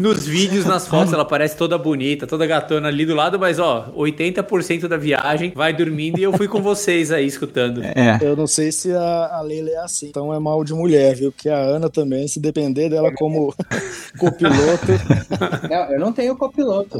Nos 0.00 0.26
vídeos, 0.26 0.64
nas 0.64 0.86
fotos, 0.86 1.12
ela 1.12 1.24
parece 1.24 1.56
toda 1.56 1.76
bonita, 1.76 2.26
toda 2.26 2.46
gatona 2.46 2.88
ali 2.88 3.04
do 3.04 3.14
lado, 3.14 3.38
mas 3.38 3.58
ó, 3.58 3.92
80% 3.96 4.88
da 4.88 4.96
viagem 4.96 5.52
vai 5.54 5.72
dormindo 5.72 6.18
e 6.18 6.22
eu 6.22 6.32
fui 6.32 6.48
com 6.48 6.62
vocês 6.62 7.10
aí 7.12 7.26
escutando. 7.26 7.82
É. 7.82 8.18
Eu 8.20 8.36
não 8.36 8.46
sei 8.46 8.72
se 8.72 8.92
a, 8.92 9.38
a 9.38 9.42
Leila 9.42 9.70
é 9.70 9.78
assim, 9.78 10.08
então 10.08 10.32
é 10.32 10.38
mal 10.38 10.64
de 10.64 10.74
mulher, 10.74 11.14
viu? 11.14 11.32
Porque 11.32 11.48
a 11.48 11.58
Ana 11.58 11.88
também, 11.88 12.26
se 12.28 12.40
depender 12.40 12.88
dela 12.88 13.12
como 13.14 13.54
copiloto, 14.50 15.68
Não, 15.70 15.92
eu 15.92 16.00
não 16.00 16.12
tenho 16.12 16.36
copiloto. 16.36 16.98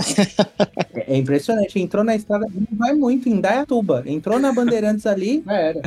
É 1.07 1.17
impressionante. 1.17 1.79
Entrou 1.79 2.05
na 2.05 2.15
estrada, 2.15 2.47
não 2.53 2.79
vai 2.79 2.95
muito, 2.95 3.29
em 3.29 3.41
Dayatuba. 3.41 4.03
Entrou 4.07 4.39
na 4.39 4.53
Bandeirantes 4.53 5.07
ali, 5.07 5.43
já 5.45 5.55
era. 5.55 5.81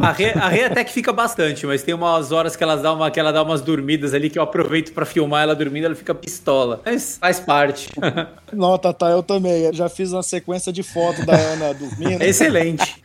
A 0.00 0.12
Rê, 0.12 0.30
a 0.32 0.48
Rê 0.48 0.64
até 0.64 0.84
que 0.84 0.92
fica 0.92 1.12
bastante, 1.12 1.66
mas 1.66 1.82
tem 1.82 1.94
umas 1.94 2.32
horas 2.32 2.56
que, 2.56 2.62
elas 2.62 2.82
dá 2.82 2.92
uma, 2.92 3.10
que 3.10 3.20
ela 3.20 3.32
dá 3.32 3.42
umas 3.42 3.60
dormidas 3.60 4.14
ali 4.14 4.30
que 4.30 4.38
eu 4.38 4.42
aproveito 4.42 4.92
pra 4.92 5.04
filmar 5.04 5.42
ela 5.42 5.54
dormindo, 5.54 5.84
ela 5.84 5.94
fica 5.94 6.14
pistola. 6.14 6.80
Mas 6.84 7.18
faz 7.18 7.40
parte. 7.40 7.88
não, 8.52 8.76
Tata, 8.78 9.06
eu 9.06 9.22
também. 9.22 9.64
Eu 9.64 9.72
já 9.72 9.88
fiz 9.88 10.12
uma 10.12 10.22
sequência 10.22 10.72
de 10.72 10.82
fotos 10.82 11.24
da 11.24 11.34
Ana 11.34 11.74
dormindo. 11.74 12.22
Excelente. 12.22 12.96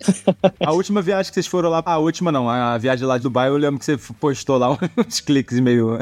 A 0.60 0.72
última 0.72 1.02
viagem 1.02 1.30
que 1.30 1.36
vocês 1.36 1.48
foram 1.48 1.70
lá. 1.70 1.82
A 1.86 1.98
última 1.98 2.32
não, 2.32 2.50
a 2.50 2.78
viagem 2.78 3.06
lá 3.06 3.18
de 3.18 3.24
Dubai, 3.24 3.50
eu 3.50 3.58
lembro 3.58 3.80
que 3.80 3.86
você 3.86 3.98
postou 4.20 4.58
lá 4.58 4.78
uns 4.98 5.20
cliques 5.20 5.60
meio 5.60 6.00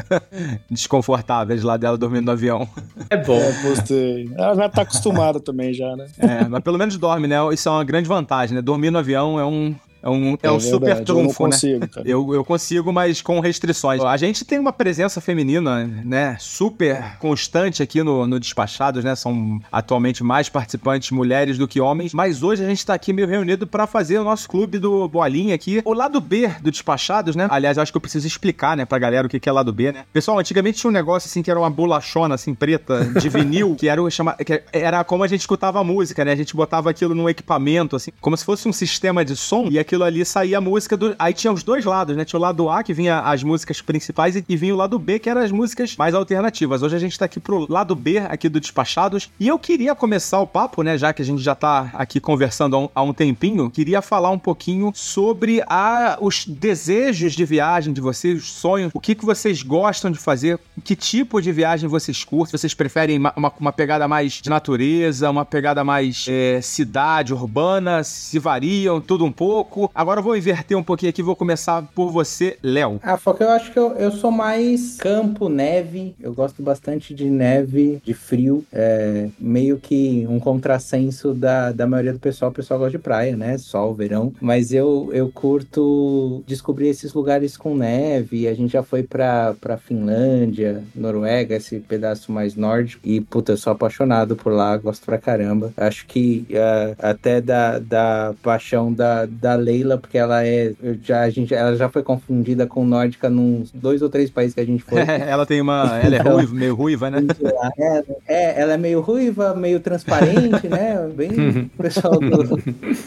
desconfortáveis 0.70 1.64
lá 1.64 1.78
dela 1.78 1.95
dormindo 1.98 2.26
no 2.26 2.32
avião. 2.32 2.68
É 3.10 3.18
bom. 3.18 3.38
É, 3.38 3.52
postei. 3.62 4.30
Ela 4.36 4.56
já 4.56 4.68
tá 4.70 4.82
acostumada 4.82 5.40
também, 5.40 5.74
já, 5.74 5.96
né? 5.96 6.08
É, 6.18 6.48
mas 6.48 6.64
pelo 6.64 6.78
menos 6.78 6.98
dorme, 6.98 7.28
né? 7.28 7.36
Isso 7.54 7.70
é 7.70 7.72
uma 7.72 7.84
grande 7.84 8.08
vantagem, 8.08 8.56
né? 8.56 8.62
Dormir 8.62 8.90
no 8.90 8.98
avião 8.98 9.40
é 9.40 9.46
um. 9.46 9.76
É 10.06 10.10
um, 10.10 10.38
é 10.44 10.52
um 10.52 10.60
super 10.60 10.86
verdade, 10.86 11.00
eu 11.00 11.06
trunfo, 11.16 11.44
né? 11.46 11.50
consigo, 11.50 11.88
cara. 11.88 12.08
Eu, 12.08 12.32
eu 12.32 12.46
consigo, 12.46 12.94
mas 12.94 13.24
com 13.24 13.40
restrições. 13.40 14.00
A 14.04 14.16
gente 14.18 14.46
tem 14.46 14.60
uma 14.60 14.72
presença 14.72 15.20
feminina, 15.20 15.84
né? 15.84 16.38
Super 16.40 17.18
constante 17.18 17.82
aqui 17.82 18.04
no, 18.04 18.28
no 18.28 18.40
Despachados, 18.40 19.04
né? 19.04 19.16
São 19.16 19.60
atualmente 19.72 20.24
mais 20.24 20.48
participantes 20.48 21.10
mulheres 21.10 21.58
do 21.58 21.68
que 21.68 21.82
homens. 21.82 22.14
Mas 22.14 22.44
hoje 22.44 22.64
a 22.64 22.68
gente 22.68 22.86
tá 22.86 22.94
aqui 22.94 23.12
meio 23.12 23.28
reunido 23.28 23.66
pra 23.66 23.88
fazer 23.88 24.20
o 24.20 24.24
nosso 24.24 24.48
clube 24.48 24.78
do 24.78 25.08
Bolinha 25.08 25.56
aqui. 25.56 25.82
O 25.84 25.94
lado 25.94 26.22
B 26.22 26.50
do 26.62 26.70
Despachados, 26.70 27.36
né? 27.36 27.48
Aliás, 27.50 27.78
eu 27.78 27.82
acho 27.82 27.92
que 27.92 27.98
eu 27.98 28.02
preciso 28.02 28.28
explicar, 28.28 28.78
né, 28.78 28.86
pra 28.86 29.00
galera 29.00 29.26
o 29.26 29.30
que 29.30 29.40
que 29.40 29.50
é 29.50 29.52
lado 29.52 29.74
B, 29.74 29.92
né? 29.92 30.06
Pessoal, 30.14 30.38
antigamente 30.38 30.78
tinha 30.78 30.90
um 30.92 30.94
negócio 30.94 31.28
assim 31.28 31.42
que 31.42 31.50
era 31.50 31.60
uma 31.60 31.70
bolachona, 31.72 32.36
assim, 32.36 32.54
preta, 32.54 33.06
de 33.06 33.28
vinil, 33.28 33.74
que 33.80 33.90
era 33.90 34.04
o 34.04 34.08
chama... 34.12 34.34
que 34.34 34.62
era 34.72 35.04
como 35.04 35.24
a 35.24 35.28
gente 35.28 35.40
escutava 35.40 35.80
a 35.80 35.84
música, 35.84 36.24
né? 36.24 36.32
A 36.32 36.36
gente 36.36 36.56
botava 36.56 36.92
aquilo 36.92 37.16
num 37.16 37.28
equipamento, 37.28 37.96
assim, 37.96 38.12
como 38.22 38.38
se 38.38 38.46
fosse 38.46 38.68
um 38.68 38.74
sistema 38.74 39.26
de 39.26 39.36
som, 39.36 39.68
e 39.72 39.80
aquilo 39.80 39.95
aquilo 39.96 40.04
ali 40.04 40.26
saía 40.26 40.58
a 40.58 40.62
música 40.62 40.98
do. 40.98 41.16
Aí 41.18 41.34
tinha 41.34 41.52
os 41.52 41.64
dois 41.64 41.86
lados, 41.86 42.16
né? 42.16 42.26
Tinha 42.26 42.38
o 42.38 42.42
lado 42.42 42.70
A, 42.70 42.84
que 42.84 42.94
vinha 42.94 43.20
as 43.22 43.44
músicas 43.44 43.82
principais, 43.82 44.36
e 44.36 44.56
vinha 44.56 44.74
o 44.74 44.78
lado 44.78 45.00
B, 45.00 45.20
que 45.20 45.30
eram 45.30 45.42
as 45.42 45.52
músicas 45.52 45.96
mais 45.96 46.14
alternativas. 46.14 46.84
Hoje 46.84 46.96
a 46.96 47.00
gente 47.00 47.18
tá 47.18 47.26
aqui 47.26 47.40
pro 47.40 47.66
lado 47.72 47.96
B, 47.96 48.20
aqui 48.20 48.50
do 48.50 48.60
Despachados. 48.60 49.30
E 49.40 49.48
eu 49.48 49.58
queria 49.58 49.96
começar 49.96 50.40
o 50.40 50.48
papo, 50.48 50.84
né? 50.84 50.98
Já 50.98 51.14
que 51.14 51.22
a 51.22 51.26
gente 51.26 51.42
já 51.42 51.56
tá 51.56 51.90
aqui 51.94 52.20
conversando 52.20 52.76
há 52.76 52.80
um, 52.80 52.90
há 52.94 53.02
um 53.04 53.14
tempinho, 53.14 53.70
queria 53.70 54.02
falar 54.02 54.30
um 54.30 54.40
pouquinho 54.40 54.92
sobre 54.94 55.64
a, 55.68 56.18
os 56.20 56.46
desejos 56.46 57.34
de 57.34 57.46
viagem 57.46 57.94
de 57.94 58.02
vocês, 58.02 58.40
os 58.40 58.52
sonhos, 58.52 58.92
o 58.94 59.00
que, 59.00 59.16
que 59.16 59.26
vocês 59.26 59.64
gostam 59.64 60.12
de 60.12 60.20
fazer, 60.20 60.60
que 60.84 60.96
tipo 60.96 61.42
de 61.42 61.52
viagem 61.52 61.88
vocês 61.90 62.24
curtem. 62.24 62.58
Vocês 62.58 62.74
preferem 62.74 63.18
uma, 63.18 63.34
uma, 63.36 63.54
uma 63.60 63.74
pegada 63.74 64.08
mais 64.08 64.34
de 64.34 64.50
natureza, 64.50 65.30
uma 65.30 65.46
pegada 65.46 65.84
mais 65.84 66.26
é, 66.28 66.60
cidade, 66.62 67.34
urbana, 67.34 68.04
se 68.04 68.40
variam, 68.40 69.00
tudo 69.00 69.24
um 69.24 69.32
pouco. 69.32 69.85
Agora 69.94 70.20
eu 70.20 70.24
vou 70.24 70.36
inverter 70.36 70.78
um 70.78 70.84
pouquinho 70.84 71.10
aqui, 71.10 71.22
vou 71.22 71.36
começar 71.36 71.82
por 71.94 72.12
você, 72.12 72.58
Léo. 72.64 73.00
Ah, 73.04 73.18
Foca, 73.18 73.44
eu 73.44 73.50
acho 73.50 73.72
que 73.72 73.80
eu, 73.80 73.92
eu 73.94 74.12
sou 74.12 74.32
mais 74.32 74.98
campo, 74.98 75.50
neve. 75.50 76.16
Eu 76.20 76.34
gosto 76.34 76.62
bastante 76.62 77.14
de 77.14 77.26
neve, 77.26 78.02
de 78.04 78.14
frio. 78.14 78.66
É 78.72 79.30
meio 79.40 79.78
que 79.78 80.26
um 80.30 80.40
contrassenso 80.40 81.34
da, 81.34 81.72
da 81.72 81.88
maioria 81.88 82.14
do 82.14 82.20
pessoal. 82.20 82.52
O 82.52 82.54
pessoal 82.54 82.80
gosta 82.80 82.98
de 82.98 83.04
praia, 83.04 83.36
né? 83.36 83.58
Sol, 83.58 83.94
verão. 83.94 84.34
Mas 84.42 84.72
eu, 84.72 85.10
eu 85.14 85.30
curto 85.30 86.44
descobrir 86.46 86.88
esses 86.88 87.14
lugares 87.14 87.58
com 87.58 87.76
neve. 87.76 88.48
A 88.48 88.54
gente 88.54 88.74
já 88.74 88.84
foi 88.84 89.04
pra, 89.04 89.56
pra 89.60 89.78
Finlândia, 89.78 90.84
Noruega, 90.96 91.56
esse 91.56 91.80
pedaço 91.80 92.32
mais 92.32 92.56
nórdico. 92.56 93.02
E, 93.04 93.22
puta, 93.22 93.54
eu 93.54 93.58
sou 93.58 93.74
apaixonado 93.74 94.36
por 94.36 94.54
lá, 94.54 94.76
gosto 94.78 95.06
pra 95.06 95.18
caramba. 95.18 95.74
Acho 95.78 96.06
que 96.06 96.46
uh, 96.52 96.96
até 97.00 97.42
da, 97.42 97.80
da 97.80 98.34
paixão 98.42 98.92
da, 98.92 99.26
da 99.26 99.56
Leila, 99.66 99.98
porque 99.98 100.18
ela 100.18 100.46
é. 100.46 100.74
Já, 101.02 101.22
a 101.22 101.30
gente, 101.30 101.54
ela 101.54 101.76
já 101.76 101.90
foi 101.90 102.04
confundida 102.04 102.68
com 102.68 102.86
nórdica 102.86 103.30
nos 103.30 103.72
dois 103.72 104.02
ou 104.04 104.10
três 104.10 104.30
países 104.30 104.54
que 104.54 104.60
a 104.62 104.66
gente 104.66 104.84
foi. 104.84 105.02
ela 105.28 105.46
tem 105.46 105.60
uma. 105.60 106.00
Ela 106.00 106.16
é 106.18 106.22
ruiva, 106.22 106.54
meio 106.54 106.76
ruiva, 106.76 107.10
né? 107.10 107.20
É, 107.78 108.04
é, 108.28 108.62
ela 108.62 108.74
é 108.74 108.78
meio 108.78 109.02
ruiva, 109.02 109.54
meio 109.56 109.80
transparente, 109.80 110.68
né? 110.68 111.10
Bem 111.16 111.70
pessoal 111.78 112.20
do 112.20 112.60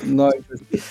norte. 0.07 0.43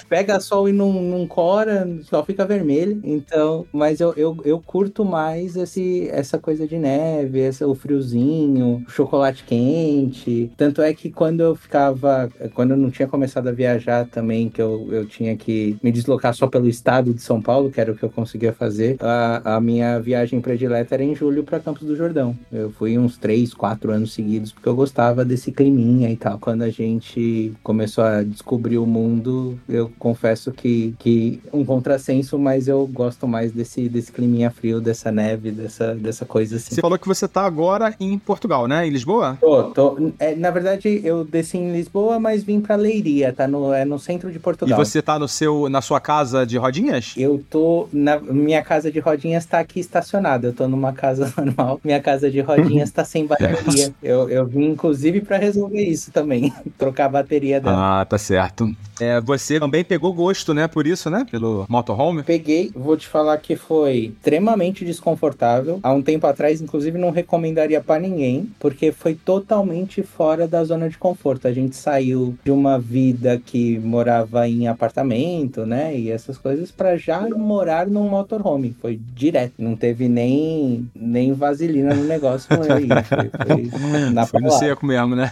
Pega 0.07 0.39
sol 0.39 0.69
e 0.69 0.71
não, 0.71 0.91
não 0.93 1.27
cora, 1.27 1.87
só 2.03 2.23
fica 2.23 2.45
vermelho. 2.45 2.99
Então, 3.03 3.65
mas 3.73 3.99
eu, 3.99 4.13
eu, 4.15 4.37
eu 4.45 4.59
curto 4.59 5.03
mais 5.03 5.55
esse, 5.55 6.07
essa 6.11 6.37
coisa 6.37 6.67
de 6.67 6.77
neve, 6.77 7.39
esse, 7.39 7.63
o 7.63 7.75
friozinho, 7.75 8.83
o 8.87 8.91
chocolate 8.91 9.43
quente. 9.43 10.51
Tanto 10.55 10.81
é 10.81 10.93
que 10.93 11.09
quando 11.09 11.41
eu 11.41 11.55
ficava. 11.55 12.29
Quando 12.53 12.71
eu 12.71 12.77
não 12.77 12.89
tinha 12.89 13.07
começado 13.07 13.47
a 13.47 13.51
viajar 13.51 14.05
também, 14.05 14.49
que 14.49 14.61
eu, 14.61 14.87
eu 14.91 15.05
tinha 15.05 15.35
que 15.35 15.56
me 15.81 15.91
deslocar 15.91 16.33
só 16.33 16.47
pelo 16.47 16.67
estado 16.67 17.13
de 17.13 17.21
São 17.21 17.41
Paulo, 17.41 17.71
que 17.71 17.79
era 17.79 17.91
o 17.91 17.95
que 17.95 18.03
eu 18.03 18.09
conseguia 18.09 18.53
fazer, 18.53 18.97
a, 18.99 19.55
a 19.55 19.61
minha 19.61 19.99
viagem 19.99 20.41
predileta 20.41 20.95
era 20.95 21.03
em 21.03 21.15
julho 21.15 21.43
para 21.43 21.59
Campos 21.59 21.87
do 21.87 21.95
Jordão. 21.95 22.35
Eu 22.51 22.71
fui 22.71 22.97
uns 22.97 23.17
três, 23.17 23.53
quatro 23.53 23.91
anos 23.91 24.13
seguidos, 24.13 24.51
porque 24.51 24.67
eu 24.67 24.75
gostava 24.75 25.23
desse 25.23 25.51
climinha 25.51 26.09
e 26.09 26.15
tal. 26.15 26.37
Quando 26.39 26.63
a 26.63 26.69
gente 26.69 27.53
começou 27.63 28.03
a 28.03 28.23
descobrir 28.23 28.77
o 28.77 28.85
mundo, 28.85 29.59
eu 29.67 29.91
confesso 29.99 30.51
que, 30.51 30.95
que 30.99 31.41
um 31.53 31.65
contrassenso, 31.65 32.37
mas 32.37 32.67
eu 32.67 32.85
gosto 32.87 33.27
mais 33.27 33.51
desse, 33.51 33.87
desse 33.89 34.11
climinha 34.11 34.49
frio, 34.49 34.79
dessa 34.79 35.11
neve, 35.11 35.51
dessa, 35.51 35.95
dessa 35.95 36.25
coisa 36.25 36.57
assim. 36.57 36.75
Você 36.75 36.81
falou 36.81 36.97
que 36.97 37.07
você 37.07 37.27
tá 37.27 37.45
agora 37.45 37.95
em 37.99 38.17
Portugal, 38.17 38.67
né? 38.67 38.87
Em 38.87 38.89
Lisboa? 38.89 39.37
Tô, 39.39 39.63
tô. 39.65 40.11
É, 40.19 40.35
na 40.35 40.51
verdade, 40.51 41.01
eu 41.03 41.23
desci 41.23 41.57
em 41.57 41.71
Lisboa, 41.71 42.19
mas 42.19 42.43
vim 42.43 42.59
pra 42.61 42.75
Leiria, 42.75 43.33
tá 43.33 43.47
no, 43.47 43.73
é 43.73 43.85
no 43.85 43.99
centro 43.99 44.31
de 44.31 44.39
Portugal. 44.39 44.79
E 44.79 44.85
você 44.85 45.01
tá 45.01 45.19
no 45.19 45.27
seu, 45.27 45.46
na 45.69 45.81
sua 45.81 45.99
casa 45.99 46.45
de 46.45 46.57
rodinhas? 46.57 47.13
Eu 47.17 47.43
tô. 47.49 47.87
Na, 47.91 48.19
minha 48.19 48.61
casa 48.61 48.91
de 48.91 48.99
rodinhas 48.99 49.45
tá 49.45 49.59
aqui 49.59 49.79
estacionada. 49.79 50.47
Eu 50.47 50.53
tô 50.53 50.67
numa 50.67 50.93
casa 50.93 51.33
normal. 51.37 51.79
Minha 51.83 52.01
casa 52.01 52.29
de 52.29 52.39
rodinhas 52.41 52.91
tá 52.91 53.03
sem 53.03 53.25
bateria. 53.25 53.93
eu, 54.01 54.29
eu 54.29 54.45
vim, 54.45 54.69
inclusive, 54.69 55.21
para 55.21 55.37
resolver 55.37 55.83
isso 55.83 56.11
também. 56.11 56.53
Trocar 56.77 57.05
a 57.05 57.09
bateria 57.09 57.59
dela. 57.59 58.01
Ah, 58.01 58.05
tá 58.05 58.17
certo. 58.17 58.69
É, 58.99 59.21
você 59.21 59.59
também 59.59 59.83
pegou 59.83 60.11
gosto, 60.13 60.53
né? 60.53 60.67
Por 60.67 60.87
isso, 60.87 61.09
né? 61.09 61.25
Pelo 61.29 61.65
motorhome. 61.69 62.23
Peguei, 62.23 62.71
vou 62.75 62.97
te 62.97 63.07
falar 63.07 63.37
que 63.37 63.55
foi 63.55 64.13
extremamente 64.17 64.83
desconfortável. 64.83 65.79
Há 65.83 65.91
um 65.91 66.01
tempo 66.01 66.25
atrás, 66.25 66.61
inclusive, 66.61 66.97
não 66.97 67.11
recomendaria 67.11 67.79
para 67.79 68.01
ninguém, 68.01 68.51
porque 68.59 68.91
foi 68.91 69.13
totalmente 69.13 70.01
fora 70.01 70.47
da 70.47 70.63
zona 70.63 70.89
de 70.89 70.97
conforto. 70.97 71.47
A 71.47 71.53
gente 71.53 71.75
saiu 71.75 72.35
de 72.43 72.51
uma 72.51 72.79
vida 72.79 73.39
que 73.45 73.77
morava 73.79 74.47
em 74.47 74.67
apartamento, 74.67 75.36
né? 75.65 75.97
E 75.97 76.11
essas 76.11 76.37
coisas, 76.37 76.71
para 76.71 76.97
já 76.97 77.27
morar 77.29 77.87
num 77.87 78.07
motorhome. 78.09 78.75
Foi 78.81 78.99
direto. 79.13 79.53
Não 79.57 79.75
teve 79.75 80.07
nem, 80.07 80.89
nem 80.95 81.33
vaselina 81.33 81.93
no 81.93 82.03
negócio 82.03 82.47
com 82.49 82.63
ele. 82.63 82.87
Foi, 82.87 83.69
foi 83.69 84.09
na 84.11 84.25
foi 84.25 84.41
no 84.41 84.51
seco 84.51 84.85
mesmo, 84.85 85.15
né? 85.15 85.31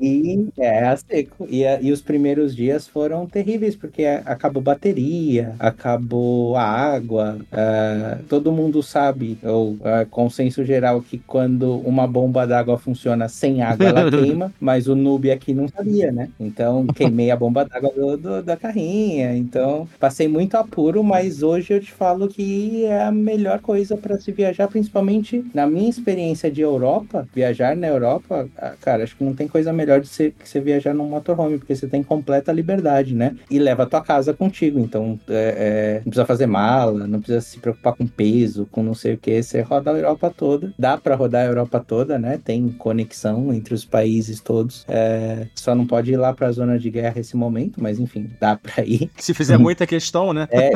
E 0.00 0.48
é 0.58 0.86
a 0.86 0.96
seco. 0.96 1.46
E, 1.48 1.62
e 1.82 1.92
os 1.92 2.00
primeiros 2.00 2.54
dias 2.54 2.86
foram 2.86 3.26
terríveis, 3.26 3.76
porque 3.76 4.04
acabou 4.04 4.62
bateria, 4.62 5.54
acabou 5.58 6.56
a 6.56 6.62
água. 6.62 7.38
Uh, 7.52 8.22
todo 8.24 8.52
mundo 8.52 8.82
sabe, 8.82 9.38
ou 9.42 9.72
uh, 9.72 10.06
consenso 10.10 10.64
geral, 10.64 11.00
que 11.02 11.18
quando 11.18 11.78
uma 11.78 12.06
bomba 12.06 12.46
d'água 12.46 12.78
funciona 12.78 13.28
sem 13.28 13.62
água, 13.62 13.86
ela 13.86 14.10
queima, 14.10 14.52
mas 14.60 14.88
o 14.88 14.94
noob 14.94 15.30
aqui 15.30 15.52
não 15.52 15.68
sabia, 15.68 16.12
né? 16.12 16.28
Então 16.38 16.86
queimei 16.86 17.30
a 17.30 17.36
bomba 17.36 17.64
d'água 17.64 17.90
do, 17.90 18.16
do, 18.16 18.42
da 18.42 18.56
carrinha. 18.56 19.25
Então 19.34 19.88
passei 19.98 20.28
muito 20.28 20.56
apuro, 20.56 21.02
mas 21.02 21.42
hoje 21.42 21.72
eu 21.72 21.80
te 21.80 21.90
falo 21.90 22.28
que 22.28 22.84
é 22.84 23.04
a 23.04 23.12
melhor 23.12 23.60
coisa 23.60 23.96
para 23.96 24.18
se 24.18 24.30
viajar, 24.32 24.68
principalmente 24.68 25.44
na 25.54 25.66
minha 25.66 25.88
experiência 25.88 26.50
de 26.50 26.60
Europa, 26.60 27.26
viajar 27.34 27.76
na 27.76 27.86
Europa, 27.86 28.48
ah, 28.58 28.74
cara, 28.80 29.04
acho 29.04 29.16
que 29.16 29.24
não 29.24 29.34
tem 29.34 29.48
coisa 29.48 29.72
melhor 29.72 30.00
de 30.00 30.08
ser, 30.08 30.32
que 30.32 30.48
você 30.48 30.60
viajar 30.60 30.94
num 30.94 31.08
motorhome, 31.08 31.58
porque 31.58 31.74
você 31.74 31.86
tem 31.86 32.02
completa 32.02 32.52
liberdade, 32.52 33.14
né? 33.14 33.36
E 33.50 33.58
leva 33.58 33.84
a 33.84 33.86
tua 33.86 34.00
casa 34.00 34.32
contigo, 34.32 34.78
então 34.78 35.18
é, 35.28 35.54
é, 35.58 35.94
não 35.96 36.04
precisa 36.04 36.26
fazer 36.26 36.46
mala, 36.46 37.06
não 37.06 37.20
precisa 37.20 37.40
se 37.40 37.58
preocupar 37.58 37.94
com 37.94 38.06
peso, 38.06 38.66
com 38.70 38.82
não 38.82 38.94
sei 38.94 39.14
o 39.14 39.18
que, 39.18 39.42
você 39.42 39.60
roda 39.60 39.90
a 39.90 39.94
Europa 39.94 40.32
toda, 40.36 40.72
dá 40.78 40.96
para 40.96 41.14
rodar 41.14 41.42
a 41.42 41.48
Europa 41.48 41.84
toda, 41.86 42.18
né? 42.18 42.38
Tem 42.42 42.68
conexão 42.68 43.52
entre 43.52 43.74
os 43.74 43.84
países 43.84 44.40
todos, 44.40 44.84
é, 44.88 45.46
só 45.54 45.74
não 45.74 45.86
pode 45.86 46.12
ir 46.12 46.16
lá 46.16 46.32
para 46.32 46.48
a 46.48 46.52
zona 46.52 46.78
de 46.78 46.90
guerra 46.90 47.20
esse 47.20 47.36
momento, 47.36 47.82
mas 47.82 47.98
enfim, 47.98 48.30
dá 48.40 48.56
para 48.56 48.84
ir. 48.84 49.10
Se 49.18 49.34
fizer 49.34 49.58
muita 49.58 49.86
questão, 49.86 50.32
né? 50.32 50.48
É, 50.50 50.70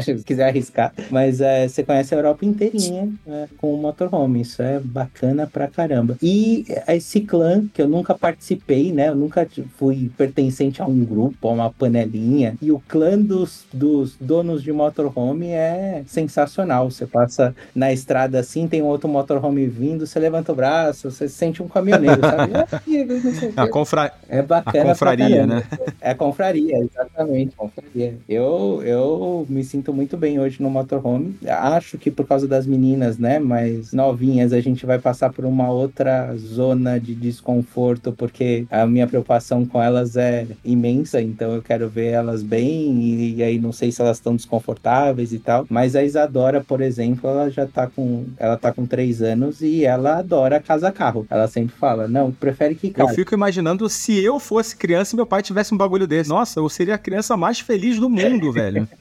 se 0.00 0.14
quiser 0.24 0.48
arriscar, 0.48 0.92
mas 1.10 1.40
é, 1.40 1.66
você 1.66 1.82
conhece 1.82 2.14
a 2.14 2.18
Europa 2.18 2.44
inteirinha 2.44 3.12
é, 3.26 3.46
com 3.58 3.74
o 3.74 3.78
motorhome, 3.78 4.42
isso 4.42 4.62
é 4.62 4.78
bacana 4.78 5.46
pra 5.46 5.66
caramba. 5.68 6.16
E 6.22 6.66
esse 6.86 7.20
clã 7.20 7.64
que 7.72 7.80
eu 7.80 7.88
nunca 7.88 8.14
participei, 8.14 8.92
né? 8.92 9.08
Eu 9.08 9.14
nunca 9.14 9.46
fui 9.76 10.10
pertencente 10.16 10.82
a 10.82 10.86
um 10.86 11.04
grupo, 11.04 11.48
a 11.48 11.52
uma 11.52 11.70
panelinha. 11.70 12.56
E 12.60 12.70
o 12.70 12.80
clã 12.86 13.18
dos, 13.18 13.64
dos 13.72 14.16
donos 14.20 14.62
de 14.62 14.72
motorhome 14.72 15.48
é 15.48 16.02
sensacional. 16.06 16.90
Você 16.90 17.06
passa 17.06 17.54
na 17.74 17.92
estrada 17.92 18.38
assim, 18.38 18.68
tem 18.68 18.82
um 18.82 18.86
outro 18.86 19.08
motorhome 19.08 19.66
vindo, 19.66 20.06
você 20.06 20.18
levanta 20.18 20.52
o 20.52 20.54
braço, 20.54 21.10
você 21.10 21.28
se 21.28 21.34
sente 21.34 21.62
um 21.62 21.68
caminhoneiro, 21.68 22.20
sabe? 22.20 22.52
É, 23.56 23.60
a 23.60 23.68
confra... 23.68 24.12
É 24.28 24.42
bacana. 24.42 24.84
A 24.84 24.86
confraria, 24.86 25.46
né? 25.46 25.64
É 26.00 26.10
a 26.10 26.14
confraria, 26.14 26.78
exatamente, 26.78 27.54
confraria. 27.78 28.18
Eu, 28.28 28.82
eu 28.84 29.46
me 29.48 29.64
sinto 29.64 29.92
muito 29.92 30.16
bem 30.16 30.38
hoje 30.38 30.62
no 30.62 30.70
motorhome. 30.70 31.36
Acho 31.46 31.96
que 31.96 32.10
por 32.10 32.26
causa 32.26 32.46
das 32.46 32.66
meninas, 32.66 33.18
né, 33.18 33.38
mais 33.38 33.92
novinhas, 33.92 34.52
a 34.52 34.60
gente 34.60 34.84
vai 34.84 34.98
passar 34.98 35.32
por 35.32 35.44
uma 35.44 35.70
outra 35.70 36.34
zona 36.36 36.98
de 36.98 37.14
desconforto, 37.14 38.12
porque 38.12 38.66
a 38.70 38.86
minha 38.86 39.06
preocupação 39.06 39.64
com 39.64 39.82
elas 39.82 40.16
é 40.16 40.46
imensa, 40.64 41.20
então 41.20 41.54
eu 41.54 41.62
quero 41.62 41.88
ver 41.88 42.08
elas 42.08 42.42
bem 42.42 43.02
e, 43.02 43.36
e 43.36 43.42
aí 43.42 43.58
não 43.58 43.72
sei 43.72 43.92
se 43.92 44.00
elas 44.02 44.18
estão 44.18 44.34
desconfortáveis 44.34 45.32
e 45.32 45.38
tal. 45.38 45.66
Mas 45.68 45.94
a 45.94 46.02
Isadora, 46.02 46.60
por 46.60 46.80
exemplo, 46.80 47.28
ela 47.28 47.50
já 47.50 47.66
tá 47.66 47.86
com 47.86 48.24
ela 48.36 48.56
tá 48.56 48.72
com 48.72 48.86
três 48.86 49.22
anos 49.22 49.60
e 49.60 49.84
ela 49.84 50.18
adora 50.18 50.60
casa-carro. 50.60 51.26
Ela 51.30 51.46
sempre 51.46 51.74
fala, 51.76 52.08
não, 52.08 52.32
prefere 52.32 52.74
que 52.74 52.90
casa. 52.90 53.10
Eu 53.10 53.14
fico 53.14 53.34
imaginando 53.34 53.88
se 53.88 54.18
eu 54.22 54.38
fosse 54.38 54.76
criança 54.76 55.14
e 55.14 55.16
meu 55.16 55.26
pai 55.26 55.42
tivesse 55.42 55.74
um 55.74 55.78
bagulho 55.78 56.06
desse. 56.06 56.28
Nossa, 56.28 56.60
eu 56.60 56.68
seria 56.68 56.94
a 56.94 56.98
criança 56.98 57.36
mais 57.36 57.60
feliz 57.68 58.00
do 58.00 58.08
mundo, 58.08 58.50
velho. 58.50 58.88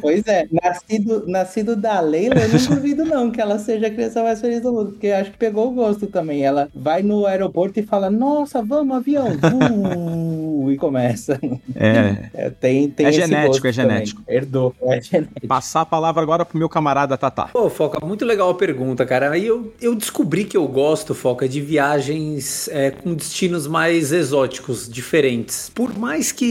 Pois 0.00 0.26
é, 0.26 0.46
nascido, 0.50 1.24
nascido 1.26 1.76
da 1.76 2.00
Leila, 2.00 2.36
eu 2.36 2.48
não 2.48 2.58
duvido 2.76 3.04
não 3.04 3.30
que 3.30 3.40
ela 3.40 3.58
seja 3.58 3.88
a 3.88 3.90
criança 3.90 4.22
mais 4.22 4.40
feliz 4.40 4.60
do 4.62 4.72
mundo, 4.72 4.92
porque 4.92 5.08
acho 5.08 5.30
que 5.30 5.36
pegou 5.36 5.68
o 5.68 5.72
gosto 5.72 6.06
também. 6.06 6.42
Ela 6.42 6.68
vai 6.74 7.02
no 7.02 7.26
aeroporto 7.26 7.78
e 7.78 7.82
fala, 7.82 8.10
nossa, 8.10 8.62
vamos, 8.62 8.96
avião, 8.96 9.28
uh, 9.28 10.70
e 10.72 10.76
começa. 10.76 11.38
É. 11.74 12.30
É, 12.32 12.50
tem, 12.50 12.88
tem 12.88 13.06
É 13.06 13.10
esse 13.10 13.18
genético, 13.20 13.48
gosto 13.48 13.66
é 13.66 13.72
genético. 13.72 14.22
também. 14.22 14.36
Herdou, 14.36 14.74
é 14.82 15.00
genético. 15.02 15.46
Passar 15.46 15.82
a 15.82 15.86
palavra 15.86 16.22
agora 16.22 16.44
pro 16.44 16.58
meu 16.58 16.68
camarada 16.68 17.16
Tatá. 17.18 17.48
Pô, 17.52 17.68
Foca, 17.68 18.04
muito 18.04 18.24
legal 18.24 18.50
a 18.50 18.54
pergunta, 18.54 19.04
cara. 19.04 19.30
Aí 19.30 19.46
eu, 19.46 19.74
eu 19.80 19.94
descobri 19.94 20.44
que 20.44 20.56
eu 20.56 20.66
gosto, 20.66 21.14
Foca, 21.14 21.48
de 21.48 21.60
viagens 21.60 22.68
é, 22.68 22.90
com 22.90 23.14
destinos 23.14 23.66
mais 23.66 24.12
exóticos, 24.12 24.88
diferentes. 24.88 25.70
Por 25.74 25.96
mais 25.98 26.32
que, 26.32 26.46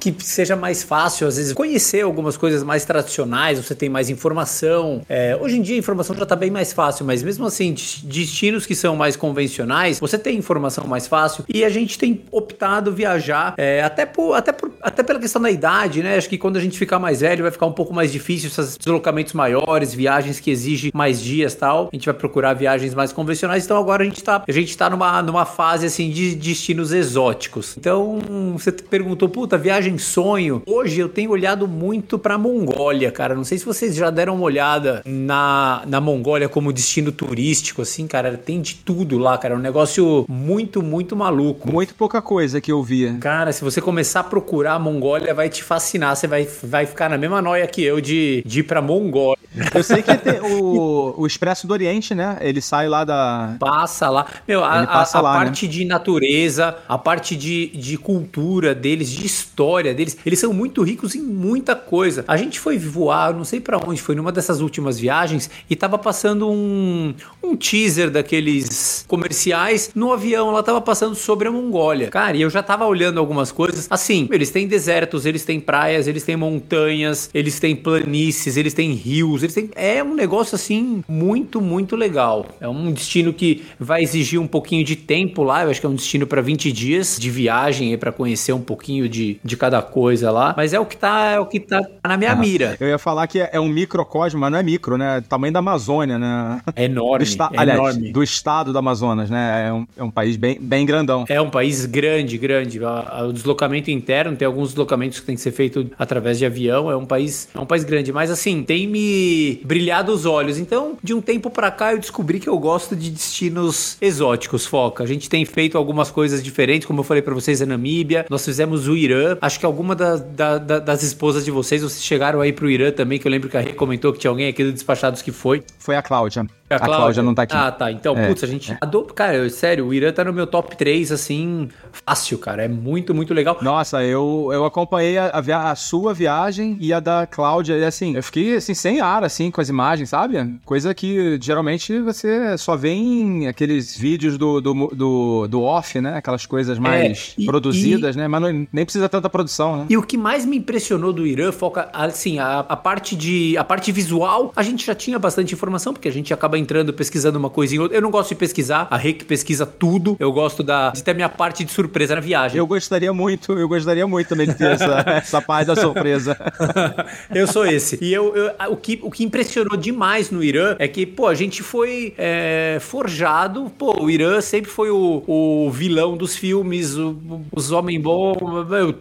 que 0.00 0.14
seja 0.20 0.56
mais 0.56 0.82
fácil, 0.82 1.26
às 1.26 1.36
vezes, 1.36 1.52
conhecer 1.52 2.02
algumas 2.02 2.36
coisas 2.36 2.62
mais 2.62 2.84
tradicionais, 2.84 3.58
você 3.58 3.74
tem 3.74 3.88
mais 3.88 4.08
informação. 4.10 5.02
É, 5.08 5.36
hoje 5.40 5.56
em 5.58 5.62
dia 5.62 5.76
a 5.76 5.78
informação 5.78 6.16
já 6.16 6.26
tá 6.26 6.36
bem 6.36 6.50
mais 6.50 6.72
fácil, 6.72 7.04
mas 7.04 7.22
mesmo 7.22 7.46
assim, 7.46 7.72
des- 7.72 8.00
destinos 8.02 8.66
que 8.66 8.74
são 8.74 8.96
mais 8.96 9.16
convencionais, 9.16 9.98
você 10.00 10.18
tem 10.18 10.36
informação 10.36 10.86
mais 10.86 11.06
fácil. 11.06 11.44
E 11.48 11.64
a 11.64 11.68
gente 11.68 11.98
tem 11.98 12.22
optado 12.30 12.92
viajar, 12.92 13.54
é, 13.56 13.82
até, 13.82 14.04
por, 14.06 14.34
até, 14.34 14.52
por, 14.52 14.70
até 14.82 15.02
pela 15.02 15.18
questão 15.18 15.40
da 15.40 15.50
idade, 15.50 16.02
né? 16.02 16.16
Acho 16.16 16.28
que 16.28 16.38
quando 16.38 16.56
a 16.56 16.60
gente 16.60 16.78
ficar 16.78 16.98
mais 16.98 17.20
velho, 17.20 17.42
vai 17.42 17.50
ficar 17.52 17.66
um 17.66 17.72
pouco 17.72 17.92
mais 17.94 18.10
difícil 18.12 18.48
esses 18.48 18.76
deslocamentos 18.76 19.32
maiores, 19.32 19.92
viagens 19.94 20.40
que 20.40 20.50
exigem 20.50 20.90
mais 20.94 21.20
dias 21.20 21.54
tal. 21.54 21.88
A 21.92 21.96
gente 21.96 22.06
vai 22.06 22.14
procurar 22.14 22.54
viagens 22.54 22.94
mais 22.94 23.12
convencionais. 23.12 23.64
Então 23.64 23.76
agora 23.76 24.02
a 24.02 24.06
gente 24.06 24.22
tá, 24.22 24.42
a 24.46 24.52
gente 24.52 24.76
tá 24.76 24.88
numa, 24.90 25.22
numa 25.22 25.44
fase 25.44 25.86
assim 25.86 26.10
de 26.10 26.34
destinos 26.34 26.92
exóticos. 26.92 27.74
Então 27.78 28.18
você 28.56 28.72
perguntou, 28.72 29.28
puta, 29.46 29.56
viagem 29.56 29.96
sonho. 29.96 30.60
Hoje 30.66 30.98
eu 31.00 31.08
tenho 31.08 31.30
olhado 31.30 31.68
muito 31.68 32.18
pra 32.18 32.36
Mongólia, 32.36 33.12
cara. 33.12 33.32
Não 33.32 33.44
sei 33.44 33.56
se 33.58 33.64
vocês 33.64 33.94
já 33.94 34.10
deram 34.10 34.34
uma 34.34 34.42
olhada 34.42 35.02
na, 35.06 35.82
na 35.86 36.00
Mongólia 36.00 36.48
como 36.48 36.72
destino 36.72 37.12
turístico, 37.12 37.82
assim, 37.82 38.08
cara. 38.08 38.36
Tem 38.36 38.60
de 38.60 38.74
tudo 38.74 39.18
lá, 39.18 39.38
cara. 39.38 39.54
É 39.54 39.56
um 39.56 39.60
negócio 39.60 40.26
muito, 40.28 40.82
muito 40.82 41.14
maluco. 41.14 41.70
Muito 41.70 41.94
pouca 41.94 42.20
coisa 42.20 42.60
que 42.60 42.72
eu 42.72 42.82
via. 42.82 43.16
Cara, 43.20 43.52
se 43.52 43.62
você 43.62 43.80
começar 43.80 44.20
a 44.20 44.24
procurar 44.24 44.72
a 44.74 44.78
Mongólia, 44.80 45.32
vai 45.32 45.48
te 45.48 45.62
fascinar. 45.62 46.16
Você 46.16 46.26
vai, 46.26 46.48
vai 46.64 46.84
ficar 46.84 47.08
na 47.08 47.16
mesma 47.16 47.40
noia 47.40 47.68
que 47.68 47.82
eu 47.84 48.00
de, 48.00 48.42
de 48.44 48.60
ir 48.60 48.62
pra 48.64 48.82
Mongólia. 48.82 49.36
Eu 49.74 49.82
sei 49.82 50.02
que 50.02 50.14
tem 50.18 50.40
o, 50.40 51.14
o 51.16 51.26
Expresso 51.26 51.66
do 51.66 51.72
Oriente, 51.72 52.14
né? 52.14 52.36
Ele 52.40 52.60
sai 52.60 52.88
lá 52.88 53.04
da. 53.04 53.56
Passa 53.60 54.10
lá. 54.10 54.26
Meu, 54.46 54.62
a, 54.64 54.86
passa 54.86 55.18
a- 55.18 55.20
a 55.20 55.22
lá, 55.22 55.38
né? 55.38 55.44
parte 55.46 55.66
de 55.68 55.84
natureza, 55.84 56.76
a 56.88 56.98
parte 56.98 57.34
de, 57.36 57.68
de 57.68 57.96
cultura 57.96 58.74
deles, 58.74 59.08
de 59.08 59.24
história 59.36 59.94
deles, 59.94 60.16
eles 60.24 60.38
são 60.38 60.52
muito 60.52 60.82
ricos 60.82 61.14
em 61.14 61.22
muita 61.22 61.76
coisa. 61.76 62.24
A 62.26 62.36
gente 62.36 62.58
foi 62.58 62.78
voar, 62.78 63.34
não 63.34 63.44
sei 63.44 63.60
pra 63.60 63.78
onde, 63.78 64.00
foi 64.00 64.14
numa 64.14 64.32
dessas 64.32 64.60
últimas 64.60 64.98
viagens 64.98 65.50
e 65.68 65.76
tava 65.76 65.98
passando 65.98 66.50
um, 66.50 67.14
um 67.42 67.56
teaser 67.56 68.10
daqueles 68.10 69.04
comerciais 69.06 69.90
no 69.94 70.12
avião, 70.12 70.50
lá 70.50 70.62
tava 70.62 70.80
passando 70.80 71.14
sobre 71.14 71.48
a 71.48 71.50
Mongólia. 71.50 72.08
Cara, 72.08 72.36
e 72.36 72.42
eu 72.42 72.50
já 72.50 72.62
tava 72.62 72.86
olhando 72.86 73.18
algumas 73.18 73.52
coisas. 73.52 73.86
Assim, 73.90 74.28
eles 74.32 74.50
têm 74.50 74.66
desertos, 74.66 75.26
eles 75.26 75.44
têm 75.44 75.60
praias, 75.60 76.06
eles 76.06 76.22
têm 76.22 76.36
montanhas, 76.36 77.30
eles 77.34 77.60
têm 77.60 77.76
planícies, 77.76 78.56
eles 78.56 78.72
têm 78.72 78.92
rios, 78.92 79.42
eles 79.42 79.54
têm. 79.54 79.70
É 79.74 80.02
um 80.02 80.14
negócio 80.14 80.54
assim 80.54 81.02
muito, 81.08 81.60
muito 81.60 81.96
legal. 81.96 82.46
É 82.60 82.68
um 82.68 82.92
destino 82.92 83.32
que 83.32 83.64
vai 83.78 84.02
exigir 84.02 84.40
um 84.40 84.46
pouquinho 84.46 84.84
de 84.84 84.96
tempo 84.96 85.42
lá. 85.42 85.64
Eu 85.64 85.70
acho 85.70 85.80
que 85.80 85.86
é 85.86 85.88
um 85.88 85.94
destino 85.94 86.26
para 86.26 86.40
20 86.40 86.72
dias 86.72 87.16
de 87.18 87.30
viagem 87.30 87.90
aí 87.90 87.96
para 87.96 88.12
conhecer 88.12 88.52
um 88.52 88.60
pouquinho 88.60 89.08
de, 89.08 89.25
de 89.44 89.56
cada 89.56 89.80
coisa 89.82 90.30
lá. 90.30 90.54
Mas 90.56 90.72
é 90.72 90.80
o 90.80 90.86
que 90.86 90.96
tá, 90.96 91.30
é 91.32 91.40
o 91.40 91.46
que 91.46 91.60
tá 91.60 91.80
na 92.04 92.16
minha 92.16 92.34
mira. 92.34 92.76
Eu 92.80 92.88
ia 92.88 92.98
falar 92.98 93.26
que 93.26 93.40
é 93.40 93.50
é 93.52 93.60
um 93.60 93.68
microcosmo, 93.68 94.40
mas 94.40 94.50
não 94.52 94.58
é 94.58 94.62
micro, 94.62 94.96
né? 94.98 95.22
Tamanho 95.28 95.52
da 95.52 95.60
Amazônia, 95.60 96.18
né? 96.18 96.60
É 96.74 96.84
enorme. 96.84 97.18
Do 97.24 97.28
esta- 97.28 97.50
é 97.52 97.58
Aliás, 97.58 97.78
enorme. 97.78 98.12
do 98.12 98.22
estado 98.22 98.72
do 98.72 98.78
Amazonas, 98.78 99.30
né? 99.30 99.68
É 99.68 99.72
um, 99.72 99.86
é 99.96 100.02
um 100.02 100.10
país 100.10 100.36
bem, 100.36 100.58
bem 100.60 100.84
grandão. 100.84 101.24
É 101.28 101.40
um 101.40 101.48
país 101.50 101.86
grande, 101.86 102.36
grande. 102.38 102.78
O 102.84 103.32
deslocamento 103.32 103.90
interno 103.90 104.36
tem 104.36 104.46
alguns 104.46 104.68
deslocamentos 104.70 105.20
que 105.20 105.26
tem 105.26 105.34
que 105.34 105.40
ser 105.40 105.52
feito 105.52 105.88
através 105.98 106.38
de 106.38 106.44
avião. 106.46 106.90
É 106.90 106.96
um 106.96 107.06
país, 107.06 107.48
é 107.54 107.58
um 107.58 107.66
país 107.66 107.84
grande, 107.84 108.12
mas 108.12 108.30
assim 108.30 108.62
tem 108.62 108.86
me 108.86 109.60
brilhado 109.64 110.12
os 110.12 110.26
olhos. 110.26 110.58
Então, 110.58 110.96
de 111.02 111.14
um 111.14 111.20
tempo 111.20 111.48
pra 111.50 111.70
cá, 111.70 111.92
eu 111.92 111.98
descobri 111.98 112.38
que 112.40 112.48
eu 112.48 112.58
gosto 112.58 112.94
de 112.96 113.10
destinos 113.10 113.96
exóticos. 114.00 114.66
Foca. 114.66 115.04
A 115.04 115.06
gente 115.06 115.28
tem 115.30 115.44
feito 115.44 115.78
algumas 115.78 116.10
coisas 116.10 116.42
diferentes, 116.42 116.86
como 116.86 117.00
eu 117.00 117.04
falei 117.04 117.22
pra 117.22 117.34
vocês, 117.34 117.62
a 117.62 117.66
Namíbia. 117.66 118.26
Nós 118.28 118.44
fizemos 118.44 118.88
o 118.88 118.96
Irã. 118.96 119.15
Acho 119.40 119.58
que 119.60 119.66
alguma 119.66 119.94
da- 119.94 120.16
da- 120.16 120.58
da- 120.58 120.78
das 120.78 121.02
esposas 121.02 121.44
de 121.44 121.50
vocês, 121.50 121.82
vocês 121.82 122.02
chegaram 122.04 122.40
aí 122.40 122.52
pro 122.52 122.68
Irã 122.70 122.90
também, 122.90 123.18
que 123.18 123.26
eu 123.26 123.30
lembro 123.30 123.48
que 123.48 123.56
a 123.56 123.60
Rê 123.60 123.72
comentou 123.72 124.12
que 124.12 124.18
tinha 124.18 124.30
alguém 124.30 124.48
aqui 124.48 124.62
do 124.64 124.72
Despachados 124.72 125.22
que 125.22 125.32
foi. 125.32 125.62
Foi 125.78 125.96
a 125.96 126.02
Cláudia. 126.02 126.46
A, 126.68 126.78
Cláudia 126.80 127.22
não 127.22 127.34
tá 127.34 127.42
aqui. 127.42 127.54
Ah, 127.56 127.70
tá. 127.70 127.92
Então, 127.92 128.16
É, 128.16 128.26
putz, 128.28 128.42
a 128.42 128.46
gente. 128.46 128.76
Adoro, 128.80 129.06
cara, 129.14 129.34
eu- 129.36 129.50
sério, 129.50 129.86
o 129.86 129.94
Irã 129.94 130.12
tá 130.12 130.24
no 130.24 130.32
meu 130.32 130.46
top 130.46 130.76
3, 130.76 131.12
assim, 131.12 131.68
fácil, 131.92 132.38
cara. 132.38 132.64
É 132.64 132.68
muito, 132.68 133.14
muito 133.14 133.32
legal. 133.32 133.56
Nossa, 133.62 134.02
eu, 134.04 134.48
eu 134.52 134.64
acompanhei 134.64 135.16
a, 135.18 135.26
a 135.28 135.70
a 135.70 135.74
sua 135.76 136.12
viagem 136.12 136.76
e 136.80 136.92
a 136.92 136.98
da 137.00 137.26
Cláudia, 137.26 137.74
e 137.76 137.84
assim, 137.84 138.14
eu 138.16 138.22
fiquei 138.22 138.56
assim, 138.56 138.74
sem 138.74 139.00
ar, 139.00 139.22
assim, 139.24 139.50
com 139.50 139.60
as 139.60 139.68
imagens, 139.68 140.08
sabe? 140.10 140.58
Coisa 140.64 140.92
que 140.92 141.38
geralmente 141.40 141.98
você 142.00 142.58
só 142.58 142.76
vê 142.76 142.90
em 142.90 143.46
aqueles 143.46 143.96
vídeos 143.96 144.36
do, 144.36 144.60
do, 144.60 144.74
do, 144.88 145.46
do 145.48 145.62
off, 145.62 146.00
né? 146.00 146.16
Aquelas 146.16 146.46
coisas 146.46 146.78
mais 146.78 147.34
É, 147.38 147.42
e- 147.42 147.46
produzidas, 147.46 148.16
né? 148.16 148.26
Mas 148.28 148.42
não- 148.42 148.66
nem 148.72 148.84
precisa 148.84 149.08
tanta 149.08 149.30
produção, 149.30 149.76
né? 149.78 149.86
E 149.88 149.96
o 149.96 150.02
que 150.02 150.16
mais 150.16 150.44
me 150.44 150.56
impressionou 150.56 151.12
do 151.12 151.26
Irã, 151.26 151.52
foca, 151.52 151.88
assim, 151.92 152.38
a, 152.38 152.60
a 152.60 152.76
parte 152.76 153.14
de 153.14 153.56
a 153.56 153.64
parte 153.64 153.90
visual, 153.92 154.52
a 154.56 154.62
gente 154.62 154.84
já 154.84 154.94
tinha 154.94 155.18
bastante 155.18 155.54
informação, 155.54 155.92
porque 155.92 156.08
a 156.08 156.12
gente 156.12 156.34
acaba 156.34 156.55
entrando 156.56 156.92
pesquisando 156.92 157.38
uma 157.38 157.50
coisa 157.50 157.74
em 157.74 157.78
outra. 157.78 157.96
Eu 157.96 158.02
não 158.02 158.10
gosto 158.10 158.30
de 158.30 158.34
pesquisar, 158.36 158.86
a 158.90 158.98
que 158.98 159.24
pesquisa 159.24 159.64
tudo. 159.66 160.16
Eu 160.18 160.32
gosto 160.32 160.62
da, 160.62 160.90
de 160.90 161.02
ter 161.02 161.12
a 161.12 161.14
minha 161.14 161.28
parte 161.28 161.64
de 161.64 161.70
surpresa 161.72 162.14
na 162.14 162.20
viagem. 162.20 162.58
Eu 162.58 162.66
gostaria 162.66 163.12
muito, 163.12 163.52
eu 163.52 163.68
gostaria 163.68 164.06
muito 164.06 164.26
também 164.28 164.46
de 164.46 164.54
ter 164.54 164.72
essa, 164.72 165.04
essa 165.06 165.40
parte 165.42 165.66
da 165.68 165.76
surpresa. 165.76 166.36
eu 167.34 167.46
sou 167.46 167.66
esse. 167.66 167.98
E 168.00 168.12
eu, 168.12 168.34
eu- 168.34 168.52
o, 168.70 168.76
que, 168.76 168.98
o 169.02 169.10
que 169.10 169.24
impressionou 169.24 169.76
demais 169.76 170.30
no 170.30 170.42
Irã 170.42 170.76
é 170.78 170.88
que, 170.88 171.06
pô, 171.06 171.26
a 171.26 171.34
gente 171.34 171.62
foi 171.62 172.14
é, 172.18 172.78
forjado. 172.80 173.70
Pô, 173.78 174.02
o 174.02 174.10
Irã 174.10 174.40
sempre 174.40 174.70
foi 174.70 174.90
o, 174.90 175.22
o 175.26 175.70
vilão 175.70 176.16
dos 176.16 176.36
filmes, 176.36 176.96
o- 176.96 177.16
os 177.54 177.70
homens 177.72 178.00
bons. 178.02 178.36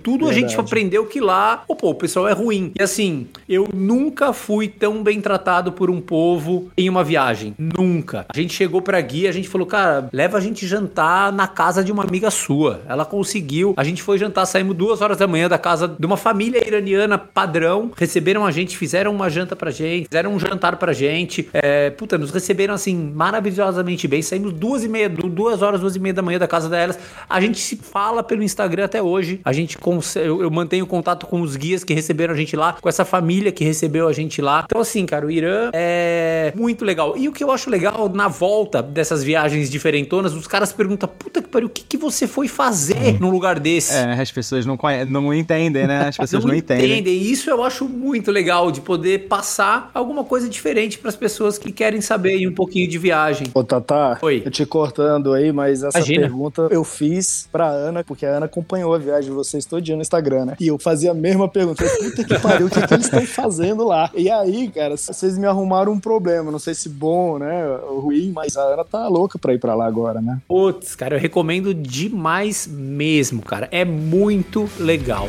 Tudo 0.03 0.25
a 0.27 0.33
gente 0.33 0.47
Verdade. 0.47 0.59
aprendeu 0.67 1.05
que 1.05 1.19
lá, 1.19 1.57
pô, 1.67 1.75
pô, 1.75 1.89
o 1.91 1.95
pessoal 1.95 2.27
é 2.27 2.33
ruim. 2.33 2.71
E 2.77 2.81
assim, 2.83 3.27
eu 3.47 3.67
nunca 3.73 4.33
fui 4.33 4.67
tão 4.67 5.01
bem 5.03 5.21
tratado 5.21 5.71
por 5.71 5.89
um 5.89 5.99
povo 6.01 6.69
em 6.77 6.89
uma 6.89 7.03
viagem. 7.03 7.44
Nunca. 7.57 8.25
A 8.29 8.37
gente 8.39 8.53
chegou 8.53 8.81
pra 8.81 8.99
guia, 9.01 9.29
a 9.29 9.33
gente 9.33 9.47
falou, 9.49 9.67
cara, 9.67 10.07
leva 10.11 10.37
a 10.37 10.41
gente 10.41 10.65
jantar 10.67 11.31
na 11.31 11.47
casa 11.47 11.83
de 11.83 11.91
uma 11.91 12.03
amiga 12.03 12.31
sua. 12.31 12.81
Ela 12.87 13.05
conseguiu. 13.05 13.73
A 13.77 13.83
gente 13.83 14.01
foi 14.01 14.17
jantar, 14.17 14.45
saímos 14.45 14.75
duas 14.75 15.01
horas 15.01 15.17
da 15.17 15.27
manhã 15.27 15.47
da 15.47 15.57
casa 15.57 15.87
de 15.87 16.05
uma 16.05 16.17
família 16.17 16.65
iraniana 16.65 17.17
padrão. 17.17 17.91
Receberam 17.97 18.45
a 18.45 18.51
gente, 18.51 18.77
fizeram 18.77 19.11
uma 19.13 19.29
janta 19.29 19.55
pra 19.55 19.71
gente, 19.71 20.07
fizeram 20.07 20.33
um 20.33 20.39
jantar 20.39 20.75
pra 20.77 20.93
gente. 20.93 21.47
É, 21.53 21.89
puta, 21.89 22.17
nos 22.17 22.31
receberam 22.31 22.73
assim 22.73 23.11
maravilhosamente 23.13 24.07
bem. 24.07 24.21
Saímos 24.21 24.53
duas 24.53 24.83
e 24.83 24.87
meia, 24.87 25.09
du- 25.09 25.29
duas 25.29 25.61
horas, 25.61 25.81
duas 25.81 25.95
e 25.95 25.99
meia 25.99 26.13
da 26.13 26.21
manhã 26.21 26.39
da 26.39 26.47
casa 26.47 26.69
delas. 26.69 26.97
A 27.29 27.39
gente 27.41 27.59
se 27.59 27.75
fala 27.75 28.23
pelo 28.23 28.41
Instagram 28.43 28.85
até 28.85 29.01
hoje. 29.01 29.39
A 29.43 29.51
gente 29.53 29.77
eu, 30.15 30.41
eu 30.41 30.49
mantenho 30.51 30.85
contato 30.87 31.25
com 31.25 31.41
os 31.41 31.55
guias 31.55 31.83
que 31.83 31.93
receberam 31.93 32.33
a 32.33 32.37
gente 32.37 32.55
lá, 32.55 32.73
com 32.79 32.89
essa 32.89 33.05
família 33.05 33.51
que 33.51 33.63
recebeu 33.63 34.07
a 34.07 34.13
gente 34.13 34.41
lá. 34.41 34.63
Então, 34.65 34.81
assim, 34.81 35.05
cara, 35.05 35.25
o 35.25 35.31
Irã 35.31 35.69
é 35.73 36.51
muito 36.55 36.83
legal. 36.85 37.15
E 37.17 37.27
o 37.27 37.31
que 37.35 37.43
eu 37.43 37.51
acho 37.51 37.69
legal 37.69 38.09
na 38.09 38.27
volta 38.27 38.81
dessas 38.81 39.23
viagens 39.23 39.69
diferentonas, 39.69 40.33
os 40.33 40.47
caras 40.47 40.71
perguntam: 40.71 41.07
puta 41.07 41.41
que 41.41 41.49
pariu, 41.49 41.67
o 41.67 41.69
que, 41.69 41.83
que 41.83 41.97
você 41.97 42.27
foi 42.27 42.47
fazer 42.47 43.19
num 43.19 43.29
lugar 43.29 43.59
desse? 43.59 43.93
É, 43.93 44.13
as 44.13 44.31
pessoas 44.31 44.65
não, 44.65 44.77
conhe... 44.77 45.05
não 45.05 45.33
entendem, 45.33 45.85
né? 45.85 46.07
As 46.07 46.17
pessoas 46.17 46.45
não, 46.45 46.55
entendem. 46.55 47.05
E 47.05 47.31
isso 47.31 47.49
eu 47.49 47.63
acho 47.63 47.85
muito 47.85 48.31
legal 48.31 48.71
de 48.71 48.81
poder 48.81 49.27
passar 49.27 49.91
alguma 49.93 50.23
coisa 50.23 50.49
diferente 50.49 50.97
para 50.97 51.09
as 51.09 51.15
pessoas 51.15 51.57
que 51.57 51.71
querem 51.71 52.01
saber 52.01 52.31
aí 52.31 52.47
um 52.47 52.53
pouquinho 52.53 52.87
de 52.87 52.97
viagem. 52.97 53.47
Ô, 53.53 53.63
Tatá, 53.63 54.17
Oi. 54.21 54.41
eu 54.45 54.51
te 54.51 54.65
cortando 54.65 55.33
aí, 55.33 55.51
mas 55.51 55.83
essa 55.83 55.99
Imagina. 55.99 56.21
pergunta 56.21 56.67
eu 56.71 56.83
fiz 56.83 57.47
pra 57.51 57.67
Ana, 57.67 58.03
porque 58.03 58.25
a 58.25 58.37
Ana 58.37 58.45
acompanhou 58.45 58.93
a 58.93 58.97
viagem 58.97 59.29
de 59.29 59.35
vocês 59.35 59.65
todinha 59.65 59.95
no 59.95 60.01
Instagram, 60.01 60.45
né? 60.45 60.55
E 60.59 60.67
eu 60.67 60.79
fazia 60.79 61.11
a 61.11 61.13
mesma 61.13 61.47
pergunta. 61.49 61.83
Puta 61.83 62.23
que 62.23 62.39
pariu, 62.39 62.67
o 62.67 62.69
que, 62.69 62.85
que 62.85 62.93
eles 62.93 63.05
estão 63.05 63.25
fazendo 63.25 63.85
lá? 63.85 64.09
E 64.13 64.29
aí, 64.29 64.69
cara, 64.69 64.95
vocês 64.95 65.37
me 65.37 65.45
arrumaram 65.45 65.91
um 65.91 65.99
problema. 65.99 66.51
Não 66.51 66.59
sei 66.59 66.73
se 66.73 66.89
bom, 66.89 67.24
né? 67.39 67.67
Ou 67.89 67.99
ruim, 67.99 68.31
mas 68.33 68.55
a 68.55 68.61
Ana 68.61 68.83
tá 68.83 69.07
louca 69.07 69.37
pra 69.37 69.53
ir 69.53 69.59
pra 69.59 69.75
lá 69.75 69.85
agora, 69.85 70.21
né? 70.21 70.39
Putz, 70.47 70.95
cara, 70.95 71.15
eu 71.15 71.19
recomendo 71.19 71.73
demais 71.73 72.67
mesmo, 72.67 73.41
cara. 73.41 73.67
É 73.71 73.83
muito 73.83 74.69
legal. 74.79 75.27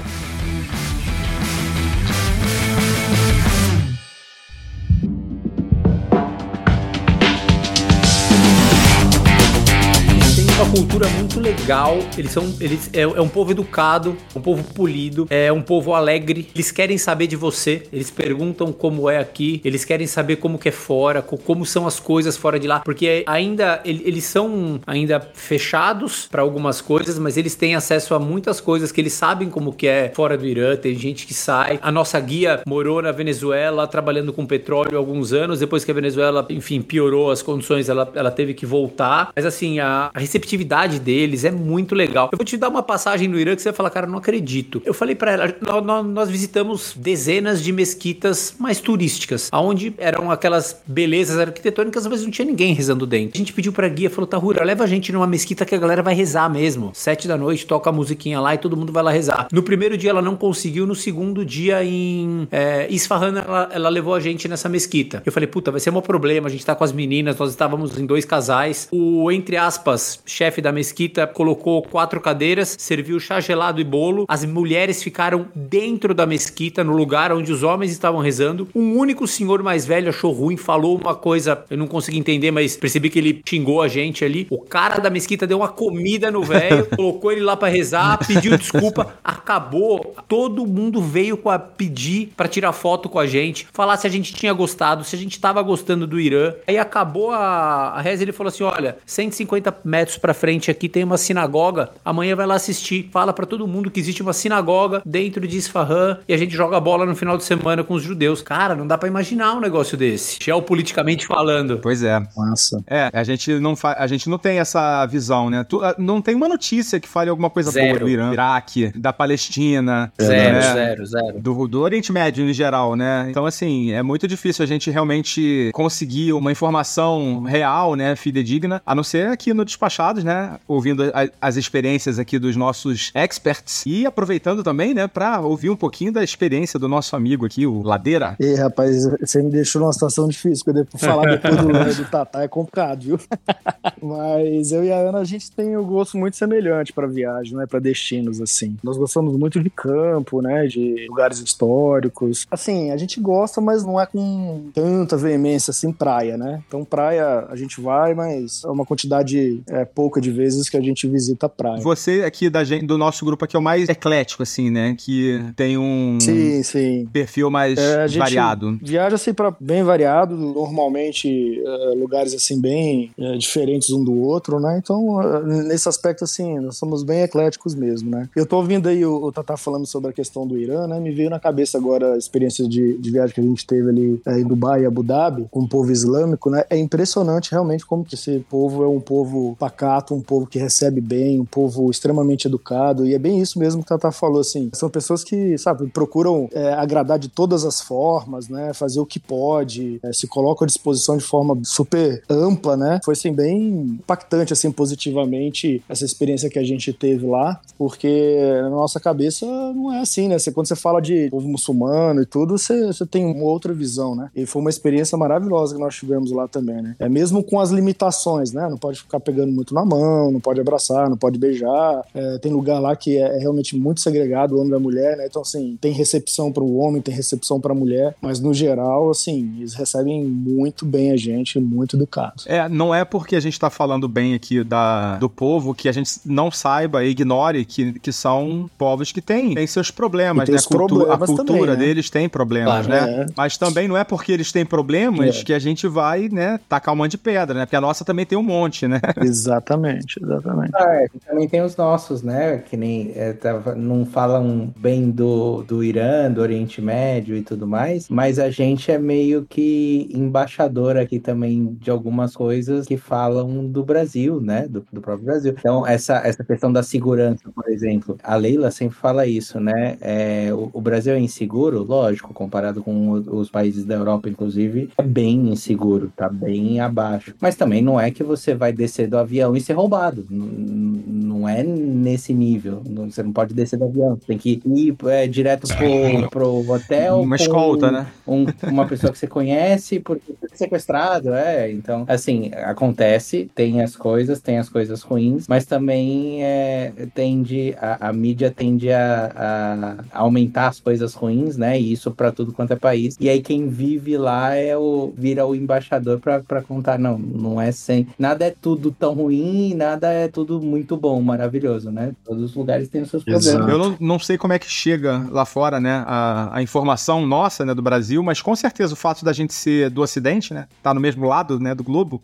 Cultura 10.97 11.13
muito 11.19 11.41
legal. 11.41 11.99
Eles 12.17 12.31
são. 12.31 12.57
Eles, 12.59 12.89
é, 12.95 13.03
é 13.03 13.21
um 13.21 13.29
povo 13.29 13.51
educado, 13.51 14.17
um 14.35 14.41
povo 14.41 14.65
polido, 14.73 15.27
é 15.29 15.53
um 15.53 15.61
povo 15.61 15.93
alegre. 15.93 16.49
Eles 16.55 16.71
querem 16.71 16.97
saber 16.97 17.27
de 17.27 17.37
você. 17.37 17.83
Eles 17.93 18.11
perguntam 18.11 18.73
como 18.73 19.11
é 19.11 19.19
aqui. 19.19 19.61
Eles 19.63 19.85
querem 19.85 20.07
saber 20.07 20.37
como 20.37 20.59
que 20.59 20.71
é 20.71 20.73
fora, 20.73 21.21
como 21.21 21.67
são 21.67 21.87
as 21.87 22.01
coisas 22.01 22.35
fora 22.35 22.59
de 22.59 22.67
lá. 22.67 22.81
Porque 22.81 23.25
ainda 23.27 23.83
eles 23.85 24.25
são 24.25 24.81
ainda 24.87 25.21
fechados 25.35 26.29
para 26.31 26.41
algumas 26.41 26.81
coisas, 26.81 27.19
mas 27.19 27.37
eles 27.37 27.55
têm 27.55 27.75
acesso 27.75 28.15
a 28.15 28.19
muitas 28.19 28.59
coisas 28.59 28.91
que 28.91 28.99
eles 28.99 29.13
sabem 29.13 29.51
como 29.51 29.75
que 29.75 29.87
é 29.87 30.13
fora 30.15 30.39
do 30.39 30.47
Irã. 30.47 30.77
Tem 30.77 30.95
gente 30.95 31.27
que 31.27 31.35
sai. 31.35 31.79
A 31.83 31.93
nossa 31.93 32.19
guia 32.19 32.63
morou 32.67 33.03
na 33.03 33.13
Venezuela 33.13 33.87
trabalhando 33.87 34.33
com 34.33 34.47
petróleo 34.47 34.95
há 34.95 34.97
alguns 34.97 35.35
anos. 35.35 35.59
Depois 35.59 35.85
que 35.85 35.91
a 35.91 35.95
Venezuela, 35.95 36.47
enfim, 36.49 36.81
piorou 36.81 37.31
as 37.31 37.43
condições, 37.43 37.91
ela, 37.91 38.11
ela 38.15 38.31
teve 38.31 38.55
que 38.55 38.65
voltar. 38.65 39.31
Mas 39.37 39.45
assim, 39.45 39.79
a, 39.79 40.11
a 40.15 40.19
receptividade 40.19 40.86
deles 40.94 41.44
é 41.44 41.51
muito 41.51 41.94
legal. 41.94 42.29
Eu 42.33 42.38
vou 42.38 42.44
te 42.44 42.57
dar 42.57 42.68
uma 42.68 42.83
passagem 42.83 43.29
no 43.29 43.38
Irã 43.38 43.55
que 43.55 43.62
você 43.62 43.70
vai 43.70 43.77
falar, 43.77 43.90
cara, 43.90 44.07
não 44.07 44.18
acredito. 44.18 44.81
Eu 44.85 44.94
falei 44.94 45.14
para 45.14 45.33
ela, 45.33 45.55
nós, 45.83 46.07
nós, 46.07 46.31
visitamos 46.31 46.94
dezenas 46.96 47.62
de 47.62 47.72
mesquitas 47.72 48.55
mais 48.59 48.81
turísticas, 48.81 49.49
aonde 49.53 49.94
eram 49.99 50.31
aquelas 50.31 50.83
belezas 50.87 51.38
arquitetônicas, 51.38 52.07
mas 52.07 52.22
não 52.22 52.31
tinha 52.31 52.46
ninguém 52.46 52.75
rezando 52.75 53.07
dentro. 53.07 53.33
A 53.35 53.38
gente 53.38 53.53
pediu 53.53 53.72
pra 53.72 53.88
guia, 53.88 54.11
falou, 54.11 54.27
Tahura, 54.27 54.64
leva 54.64 54.85
a 54.85 54.87
gente 54.87 55.12
numa 55.12 55.27
mesquita 55.27 55.64
que 55.64 55.75
a 55.75 55.79
galera 55.79 56.03
vai 56.03 56.14
rezar 56.14 56.49
mesmo. 56.49 56.90
Sete 56.94 57.27
da 57.27 57.37
noite, 57.37 57.66
toca 57.66 57.90
a 57.90 57.92
musiquinha 57.92 58.40
lá 58.40 58.55
e 58.55 58.59
todo 58.59 58.77
mundo 58.77 58.92
vai 58.92 59.03
lá 59.03 59.11
rezar. 59.11 59.49
No 59.53 59.62
primeiro 59.62 59.96
dia 59.96 60.11
ela 60.11 60.22
não 60.22 60.37
conseguiu, 60.37 60.87
no 60.87 60.94
segundo 60.94 61.44
dia 61.44 61.83
em 61.85 62.46
é, 62.51 62.87
Isfahan 62.90 63.38
ela, 63.38 63.68
ela 63.72 63.88
levou 63.88 64.14
a 64.14 64.20
gente 64.20 64.49
nessa 64.49 64.68
mesquita. 64.68 65.22
Eu 65.25 65.33
falei, 65.33 65.46
puta, 65.46 65.70
vai 65.70 65.81
ser 65.81 65.90
um 65.90 66.01
problema, 66.01 66.49
a 66.49 66.51
gente 66.51 66.64
tá 66.64 66.75
com 66.75 66.85
as 66.85 66.92
meninas, 66.92 67.38
nós 67.38 67.51
estávamos 67.51 67.99
em 67.99 68.07
dois 68.07 68.25
casais. 68.25 68.88
O, 68.90 69.31
entre 69.31 69.57
aspas, 69.57 70.20
chefe 70.27 70.61
da 70.61 70.72
mesquita 70.77 71.27
colocou 71.27 71.83
quatro 71.83 72.21
cadeiras, 72.21 72.77
serviu 72.79 73.19
chá 73.19 73.41
gelado 73.41 73.81
e 73.81 73.85
bolo. 73.85 74.27
As 74.29 74.45
mulheres 74.45 75.03
ficaram 75.03 75.47
dentro 75.55 76.15
da 76.15 76.27
mesquita, 76.27 76.85
no 76.85 76.95
lugar 76.95 77.33
onde 77.33 77.51
os 77.51 77.62
homens 77.62 77.91
estavam 77.91 78.21
rezando. 78.21 78.69
Um 78.75 78.97
único 78.97 79.27
senhor 79.27 79.62
mais 79.62 79.87
velho 79.87 80.11
achou 80.11 80.33
ruim, 80.33 80.57
falou 80.57 80.97
uma 80.97 81.15
coisa, 81.15 81.65
eu 81.71 81.79
não 81.79 81.87
consegui 81.87 82.19
entender, 82.19 82.51
mas 82.51 82.77
percebi 82.77 83.09
que 83.09 83.19
ele 83.19 83.43
xingou 83.49 83.81
a 83.81 83.89
gente 83.89 84.25
ali. 84.25 84.47
O 84.51 84.59
cara 84.59 85.01
da 85.01 85.09
mesquita 85.09 85.47
deu 85.47 85.59
uma 85.59 85.69
comida 85.69 86.31
no 86.31 86.43
velho, 86.43 86.87
colocou 86.95 87.33
ele 87.33 87.41
lá 87.41 87.57
para 87.57 87.69
rezar, 87.69 88.19
pediu 88.27 88.57
desculpa, 88.57 89.15
acabou. 89.25 90.15
Todo 90.29 90.67
mundo 90.67 91.01
veio 91.01 91.37
com 91.37 91.49
a 91.49 91.59
pedir 91.59 92.33
para 92.37 92.49
tirar 92.49 92.73
foto 92.73 93.09
com 93.09 93.19
a 93.19 93.27
gente, 93.27 93.67
falar 93.73 93.97
se 93.97 94.07
a 94.07 94.11
gente 94.11 94.35
tinha 94.35 94.53
gostado, 94.53 95.05
se 95.05 95.17
a 95.17 95.19
gente 95.19 95.41
tava 95.41 95.62
gostando 95.62 96.07
do 96.07 96.21
Irã. 96.21 96.53
Aí 96.67 96.77
acabou 96.77 97.31
a, 97.31 97.95
a 97.97 98.01
reza, 98.01 98.23
ele 98.23 98.33
falou 98.33 98.49
assim: 98.49 98.65
olha, 98.65 98.99
150 99.07 99.75
metros 99.85 100.19
para 100.19 100.35
frente 100.35 100.65
aqui 100.70 100.88
tem 100.88 101.05
uma 101.05 101.18
sinagoga, 101.18 101.90
amanhã 102.05 102.35
vai 102.37 102.46
lá 102.46 102.55
assistir. 102.55 103.09
Fala 103.12 103.33
para 103.33 103.46
todo 103.46 103.66
mundo 103.66 103.90
que 103.90 104.00
existe 104.00 104.22
uma 104.22 104.33
sinagoga 104.33 105.02
dentro 105.05 105.46
de 105.46 105.57
Isfahan 105.57 106.18
e 106.29 106.35
a 106.35 106.37
gente 106.37 106.55
joga 106.55 106.81
bola 106.81 107.07
no 107.07 107.14
final 107.14 107.37
de 107.37 107.44
semana 107.44 107.83
com 107.83 107.94
os 107.94 108.02
judeus. 108.02 108.42
Cara, 108.42 108.74
não 108.74 108.87
dá 108.87 108.98
para 108.98 109.09
imaginar 109.09 109.55
um 109.55 109.61
negócio 109.61 109.96
desse, 109.96 110.38
geopoliticamente 110.40 111.26
falando. 111.26 111.79
Pois 111.79 112.02
é. 112.02 112.20
Massa. 112.37 112.83
É, 112.87 113.11
a 113.12 113.24
gente 113.24 113.59
não 113.59 113.76
fa... 113.76 113.96
a 113.98 114.07
gente 114.07 114.29
não 114.29 114.38
tem 114.38 114.59
essa 114.59 115.05
visão, 115.07 115.50
né? 115.50 115.64
Tu, 115.64 115.81
não 115.98 116.20
tem 116.20 116.35
uma 116.35 116.48
notícia 116.48 117.00
que 117.00 117.09
fale 117.09 117.31
alguma 117.31 117.50
coisa 117.50 117.70
zero. 117.70 117.88
boa 117.88 118.00
do 118.00 118.09
Irã, 118.09 118.33
Iraque, 118.33 118.92
da 118.96 119.12
Palestina, 119.12 120.12
zero, 120.20 120.55
né? 120.55 120.61
zero, 120.61 121.07
zero. 121.07 121.40
Do, 121.40 121.68
do 121.68 121.81
Oriente 121.81 122.12
Médio 122.12 122.48
em 122.48 122.52
geral, 122.52 122.96
né? 122.96 123.26
Então 123.31 123.46
assim, 123.46 123.92
é 123.92 124.02
muito 124.02 124.26
difícil 124.29 124.62
a 124.62 124.66
gente 124.66 124.90
realmente 124.90 125.70
conseguir 125.72 126.33
uma 126.33 126.52
informação 126.52 127.42
real, 127.42 127.94
né, 127.94 128.16
fidedigna, 128.16 128.83
a 128.85 128.94
não 128.94 129.02
ser 129.02 129.29
aqui 129.29 129.52
no 129.52 129.64
Despachados, 129.64 130.24
né, 130.24 130.56
ouvindo 130.66 131.05
a, 131.05 131.29
as 131.40 131.57
experiências 131.57 132.19
aqui 132.19 132.38
dos 132.38 132.57
nossos 132.57 133.11
experts 133.14 133.85
e 133.87 134.07
aproveitando 134.07 134.62
também, 134.62 134.95
né, 134.95 135.07
para 135.07 135.40
ouvir 135.40 135.71
um 135.71 135.77
pouquinho 135.77 136.12
da 136.12 136.23
experiência 136.23 136.79
do 136.79 136.88
nosso 136.88 137.14
amigo 137.16 137.47
aqui, 137.47 137.66
o 137.66 137.83
Ladeira. 137.83 138.37
E 138.38 138.55
rapaz, 138.55 139.05
você 139.21 139.42
me 139.42 139.51
deixou 139.51 139.81
numa 139.81 139.92
situação 139.92 140.29
difícil, 140.29 140.64
porque 140.64 140.81
depois 140.81 141.03
falar 141.03 141.31
depois 141.31 141.57
do, 141.57 142.03
do 142.03 142.11
Tatá 142.11 142.42
é 142.42 142.49
complicado, 142.49 143.01
viu? 143.01 143.19
Mas 144.03 144.73
eu 144.73 144.85
e 144.85 144.92
a 144.92 144.99
Ana, 144.99 145.19
a 145.19 145.25
gente 145.25 145.51
tem 145.51 145.77
um 145.77 145.85
gosto 145.85 146.16
muito 146.16 146.37
semelhante 146.37 146.92
para 146.92 147.07
viagem, 147.07 147.57
né, 147.57 147.66
para 147.66 147.79
destinos 147.79 148.40
assim. 148.40 148.77
Nós 148.83 148.97
gostamos 148.97 149.37
muito 149.37 149.62
de 149.62 149.71
campo, 149.71 150.40
né, 150.40 150.66
de 150.66 151.07
lugares 151.09 151.38
históricos. 151.40 152.47
Assim, 152.51 152.90
a 152.90 152.97
gente 152.97 153.21
gosta, 153.21 153.61
mas 153.61 153.85
não 153.85 154.01
é 154.01 154.07
com 154.07 154.71
tanta 154.73 155.16
veemência 155.16 155.71
assim 155.71 155.92
praia, 155.92 156.37
né? 156.37 156.62
Então 156.66 156.85
praia 156.85 157.47
a 157.49 157.57
gente 157.57 157.81
vai, 157.81 158.14
mas 158.14 158.62
é 158.64 158.69
uma 158.69 158.85
quantidade 158.85 159.62
é, 159.69 159.85
pouca 159.85 160.21
de 160.21 160.31
vezes 160.31 160.46
que 160.71 160.77
a 160.77 160.81
gente 160.81 161.07
visita 161.07 161.47
a 161.47 161.49
praia. 161.49 161.81
Você 161.83 162.23
aqui 162.25 162.49
da 162.49 162.65
gente, 162.65 162.87
do 162.87 162.99
nosso 162.99 163.25
grupo 163.25 163.45
aqui 163.45 163.57
é 163.57 163.59
o 163.59 163.63
mais 163.63 163.89
eclético 163.89 164.43
assim, 164.43 164.71
né, 164.71 164.95
que 164.99 165.41
tem 165.55 165.77
um 165.79 166.19
sim, 166.21 166.63
sim. 166.63 167.09
perfil 167.13 167.51
mais 167.51 167.79
É, 167.79 168.07
variado. 168.09 168.79
Viaja 168.83 169.17
assim 169.17 169.33
para 169.33 169.55
bem 169.61 169.83
variado, 169.83 170.37
normalmente 170.37 171.61
é, 171.65 171.95
lugares 171.97 172.35
assim 172.35 172.61
bem 172.61 173.11
é, 173.19 173.37
diferentes 173.37 173.91
um 173.91 174.03
do 174.05 174.15
outro, 174.21 174.61
né? 174.61 174.79
Então, 174.83 175.21
é, 175.23 175.43
nesse 175.65 175.89
aspecto 175.89 176.25
assim, 176.25 176.59
nós 176.59 176.77
somos 176.77 177.03
bem 177.03 177.23
ecléticos 177.23 177.75
mesmo, 177.75 178.11
né? 178.11 178.29
Eu 178.37 178.45
tô 178.45 178.57
ouvindo 178.57 178.89
aí 178.89 179.05
o, 179.05 179.25
o 179.25 179.33
Tatá 179.33 179.57
falando 179.57 179.87
sobre 179.87 180.11
a 180.11 180.13
questão 180.13 180.47
do 180.47 180.59
Irã, 180.59 180.87
né? 180.87 181.01
Me 181.01 181.13
veio 181.13 181.31
na 181.31 181.41
cabeça 181.41 181.79
agora 181.79 182.15
a 182.15 182.19
experiência 182.19 182.69
de, 182.69 182.99
de 182.99 183.11
viagem 183.11 183.35
que 183.35 183.41
a 183.41 183.45
gente 183.45 183.67
teve 183.67 183.89
ali 183.89 184.21
é, 184.27 184.39
em 184.39 184.45
Dubai 184.45 184.83
e 184.83 184.87
Abu 184.87 185.03
Dhabi 185.03 185.47
com 185.51 185.61
o 185.61 185.69
povo 185.69 185.91
islâmico, 185.91 186.51
né? 186.51 186.65
É 186.69 186.77
impressionante 186.77 187.51
realmente 187.51 187.87
como 187.87 188.05
que 188.05 188.15
esse 188.15 188.45
povo 188.51 188.83
é 188.85 188.89
um 188.89 189.01
povo 189.01 189.57
pacato, 189.59 190.15
um 190.15 190.21
povo 190.21 190.36
que 190.44 190.59
recebe 190.59 191.01
bem, 191.01 191.38
um 191.38 191.44
povo 191.44 191.88
extremamente 191.88 192.49
educado, 192.49 193.07
e 193.07 193.14
é 193.14 193.18
bem 193.18 193.40
isso 193.40 193.61
mesmo 193.61 193.83
que 193.83 193.87
o 193.87 193.96
Tatá 193.96 194.11
falou, 194.11 194.40
assim, 194.40 194.70
são 194.72 194.90
pessoas 194.90 195.22
que, 195.22 195.57
sabe, 195.57 195.87
procuram 195.87 196.49
é, 196.53 196.72
agradar 196.72 197.16
de 197.18 197.29
todas 197.29 197.64
as 197.64 197.81
formas, 197.81 198.49
né? 198.49 198.75
Fazer 198.75 198.99
o 198.99 199.07
que 199.07 199.20
pode, 199.20 200.01
é, 200.03 200.12
se 200.12 200.27
colocam 200.27 200.64
à 200.64 200.66
disposição 200.66 201.16
de 201.16 201.22
forma 201.22 201.57
super 201.62 202.22
ampla, 202.29 202.77
né? 202.77 203.01
Foi, 203.05 203.12
assim, 203.12 203.33
bem 203.33 203.99
impactante, 204.01 204.53
assim, 204.53 204.72
positivamente 204.72 205.83
essa 205.88 206.05
experiência 206.05 206.51
que 206.51 206.59
a 206.59 206.64
gente 206.64 206.92
teve 206.92 207.27
lá, 207.27 207.61
porque 207.79 208.37
na 208.62 208.70
nossa 208.70 208.99
cabeça 208.99 209.46
não 209.46 209.92
é 209.92 210.01
assim, 210.01 210.29
né? 210.29 210.38
Você, 210.38 210.51
quando 210.51 210.66
você 210.66 210.77
fala 210.77 211.01
de 211.01 211.29
povo 211.31 211.46
muçulmano 211.46 212.22
e 212.22 212.27
tudo, 212.27 212.59
você, 212.59 212.87
você 212.87 213.07
tem 213.07 213.25
uma 213.25 213.44
outra 213.44 213.72
visão, 213.72 214.14
né? 214.14 214.31
E 214.35 214.46
foi 214.46 214.61
uma 214.61 214.70
experiência 214.70 215.16
maravilhosa 215.16 215.75
que 215.75 215.81
nós 215.81 215.94
tivemos 215.94 216.31
lá 216.33 216.49
também, 216.49 216.83
né? 216.83 216.96
É 216.99 217.09
mesmo 217.09 217.42
com 217.42 217.61
as 217.61 217.70
limitações, 217.70 218.53
né? 218.53 218.68
Não 218.68 218.79
pode 218.79 219.01
ficar 219.01 219.20
pegando 219.20 219.53
muito 219.53 219.75
na 219.75 219.85
mão, 219.85 220.26
não 220.31 220.41
pode 220.41 220.61
abraçar, 220.61 221.09
não 221.09 221.17
pode 221.17 221.39
beijar. 221.39 222.03
É, 222.15 222.39
tem 222.39 222.53
lugar 222.53 222.79
lá 222.81 222.95
que 222.97 223.17
é, 223.17 223.37
é 223.37 223.39
realmente 223.39 223.77
muito 223.77 224.01
segregado, 224.01 224.55
o 224.55 224.59
homem 224.59 224.71
da 224.71 224.79
mulher, 224.79 225.17
né? 225.17 225.27
Então, 225.27 225.43
assim, 225.43 225.77
tem 225.81 225.93
recepção 225.93 226.53
para 226.53 226.62
o 226.62 226.77
homem, 226.79 227.01
tem 227.03 227.15
recepção 227.15 227.61
para 227.61 227.73
a 227.73 227.75
mulher, 227.75 228.15
mas 228.21 228.41
no 228.41 228.53
geral, 228.55 229.11
assim, 229.11 229.55
eles 229.59 229.75
recebem 229.75 230.25
muito 230.25 230.85
bem 230.85 231.11
a 231.12 231.17
gente, 231.17 231.59
muito 231.61 231.97
educados. 231.97 232.47
É, 232.47 232.69
não 232.69 232.95
é 232.95 233.05
porque 233.05 233.37
a 233.37 233.41
gente 233.41 233.59
tá 233.59 233.71
falando 233.71 234.09
bem 234.09 234.35
aqui 234.35 234.62
da, 234.65 235.17
do 235.17 235.29
povo 235.29 235.75
que 235.75 235.89
a 235.89 235.93
gente 235.93 236.11
não 236.25 236.51
saiba 236.51 237.05
e 237.05 237.11
ignore 237.11 237.65
que, 237.65 237.93
que 238.01 238.12
são 238.12 238.69
povos 238.79 239.12
que 239.12 239.21
têm, 239.21 239.55
têm 239.55 239.67
seus 239.67 239.91
problemas, 239.91 240.49
né? 240.49 240.57
A, 240.57 240.62
cultu- 240.62 241.03
a 241.03 241.07
problemas 241.17 241.27
cultura 241.29 241.47
também, 241.47 241.67
né? 241.67 241.77
deles 241.77 242.11
tem 242.11 242.29
problemas, 242.29 242.87
Claro, 242.87 243.07
né? 243.07 243.23
é. 243.23 243.27
Mas 243.37 243.57
também 243.57 243.89
não 243.89 243.97
é 243.97 244.05
porque 244.05 244.33
eles 244.33 244.53
têm 244.53 244.65
problemas 244.65 245.41
É. 245.41 245.45
que 245.45 245.53
a 245.53 245.59
gente 245.59 245.87
vai, 245.89 246.29
né, 246.29 246.59
tacar 246.69 246.95
um 246.95 246.97
monte 246.97 247.12
de 247.12 247.19
pedra, 247.19 247.59
né? 247.59 247.67
Porque 247.67 247.77
a 247.77 247.81
nossa 247.81 248.05
também 248.05 248.25
tem 248.27 248.37
um 248.39 248.43
monte, 248.43 248.87
né? 248.89 249.01
Exatamente, 249.21 250.06
exatamente. 250.21 250.73
Ah, 250.75 250.95
é, 250.95 251.09
também 251.27 251.49
tem 251.49 251.62
os 251.62 251.77
nossos, 251.77 252.23
né? 252.23 252.59
Que 252.59 252.77
nem 252.77 253.12
é, 253.14 253.37
não 253.77 254.05
falam 254.05 254.73
bem 254.79 255.11
do, 255.11 255.62
do 255.62 255.83
Irã, 255.83 256.31
do 256.31 256.40
Oriente 256.40 256.81
Médio 256.81 257.37
e 257.37 257.42
tudo 257.42 257.66
mais, 257.66 258.09
mas 258.09 258.38
a 258.38 258.51
gente 258.51 258.90
é 258.90 258.99
meio 258.99 259.45
que 259.45 260.09
embaixador 260.12 260.97
aqui 260.97 261.19
também 261.19 261.77
de 261.81 261.90
algumas 261.90 262.35
coisas 262.35 262.87
que 262.87 262.97
falam 262.97 263.66
do 263.66 263.85
Brasil, 263.85 264.40
né? 264.40 264.66
Do, 264.69 264.85
do 264.92 265.01
próprio 265.01 265.27
Brasil. 265.27 265.55
Então, 265.59 265.87
essa, 265.87 266.19
essa 266.19 266.45
questão 266.45 266.73
da 266.73 266.83
segurança, 266.83 267.51
por 267.55 267.69
exemplo, 267.69 268.16
a 268.23 268.37
Leila 268.37 268.71
sempre 268.71 268.97
fala 268.97 269.27
isso, 269.27 269.59
né? 269.61 269.97
É, 270.01 270.53
o, 270.53 270.71
o 270.73 270.81
Brasil 270.81 271.14
é 271.14 271.19
inseguro, 271.19 271.83
lógico, 271.83 272.33
comparado 272.33 272.83
com 272.83 273.11
os 273.12 273.51
países 273.51 273.85
da 273.85 273.95
Europa, 273.95 274.29
inclusive, 274.29 274.90
é 274.97 275.03
bem 275.03 275.51
inseguro, 275.51 276.12
tá 276.16 276.29
bem 276.29 276.81
abaixo. 276.81 277.35
Mas 277.40 277.57
também 277.57 277.83
não 277.83 277.99
é 278.01 278.11
que 278.11 278.23
você 278.23 278.55
vai 278.55 278.73
descer 278.73 279.09
do 279.09 279.19
avião 279.19 279.57
e 279.57 279.61
ser 279.61 279.73
roubado. 279.73 279.96
N- 280.31 281.03
Não 281.07 281.49
é 281.49 281.63
nesse 281.63 282.33
nível. 282.33 282.83
Você 282.85 283.23
não 283.23 283.33
pode 283.33 283.55
descer 283.55 283.79
do 283.79 283.85
avião. 283.85 284.17
Você 284.17 284.27
tem 284.27 284.39
que 284.39 284.61
ir 284.65 284.97
é, 285.07 285.27
direto 285.27 285.67
pro, 285.69 286.31
pro 286.31 286.71
hotel. 286.73 287.21
Uma 287.23 287.37
escolta, 287.37 287.91
né? 287.91 288.07
um- 288.27 288.47
uma 288.71 288.87
pessoa 288.87 289.13
que 289.13 289.19
você 289.19 289.27
conhece 289.27 290.01
porque 290.01 290.33
foi 290.39 290.49
sequestrado, 290.55 291.33
é. 291.35 291.71
Então, 291.71 292.05
assim, 292.09 292.51
acontece, 292.55 293.51
tem 293.55 293.83
as 293.83 293.95
coisas, 293.97 294.41
tem 294.41 294.59
as 294.59 294.69
coisas 294.69 295.03
ruins, 295.03 295.47
mas 295.49 295.65
também 295.67 296.43
é, 296.43 296.93
tende, 297.15 297.75
a, 297.79 298.09
a 298.09 298.13
mídia 298.13 298.51
tende 298.51 298.91
a, 298.91 299.97
a 300.13 300.19
aumentar 300.21 300.69
as 300.69 300.81
coisas 300.81 301.15
ruins, 301.15 301.57
né? 301.57 301.79
E 301.79 301.93
isso 301.93 302.11
para 302.11 302.33
tudo 302.33 302.53
quanto 302.53 302.73
é 302.73 302.77
país. 302.77 303.17
E 303.21 303.29
aí 303.29 303.41
quem 303.43 303.69
vive 303.69 304.17
lá 304.17 304.55
é 304.55 304.77
o 304.77 305.13
vira 305.17 305.47
o 305.47 305.55
embaixador 305.55 306.21
para 306.21 306.63
contar, 306.63 306.99
não, 306.99 307.19
não 307.19 307.61
é 307.61 307.71
sem, 307.73 308.07
nada 308.19 308.47
é 308.47 308.51
tudo 308.51 308.91
tão 308.91 309.13
ruim 309.15 309.27
ruim, 309.27 309.75
nada 309.90 310.12
é 310.12 310.29
tudo 310.29 310.61
muito 310.61 310.96
bom, 310.96 311.20
maravilhoso, 311.22 311.90
né? 311.90 312.12
Todos 312.25 312.42
os 312.42 312.55
lugares 312.55 312.88
têm 312.88 313.03
os 313.03 313.11
seus 313.11 313.27
Exato. 313.27 313.59
problemas. 313.59 313.72
Eu 313.72 313.90
não, 313.90 313.96
não 314.01 314.18
sei 314.18 314.37
como 314.37 314.53
é 314.53 314.59
que 314.59 314.68
chega 314.68 315.27
lá 315.31 315.44
fora, 315.44 315.81
né, 315.81 316.05
a, 316.07 316.57
a 316.57 316.62
informação 316.62 317.27
nossa, 317.27 317.64
né, 317.64 317.75
do 317.75 317.83
Brasil, 317.83 318.22
mas 318.22 318.42
com 318.42 318.55
certeza 318.55 318.92
o 318.92 318.96
fato 318.96 319.25
da 319.25 319.33
gente 319.33 319.55
ser 319.55 319.90
do 319.90 320.03
Ocidente, 320.03 320.53
né, 320.53 320.66
tá 320.83 320.92
no 320.92 321.01
mesmo 321.01 321.27
lado, 321.27 321.59
né, 321.61 321.75
do 321.75 321.85
globo, 321.85 322.22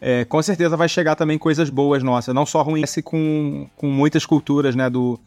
é, 0.00 0.24
com 0.24 0.42
certeza 0.42 0.76
vai 0.76 0.88
chegar 0.88 1.14
também 1.14 1.38
coisas 1.38 1.70
boas 1.70 2.02
nossas, 2.02 2.34
não 2.34 2.46
só 2.46 2.62
ruins, 2.62 2.94
com, 3.02 3.66
com 3.76 3.86
muitas 3.88 4.24
culturas, 4.26 4.74
né, 4.74 4.88
do, 4.88 5.18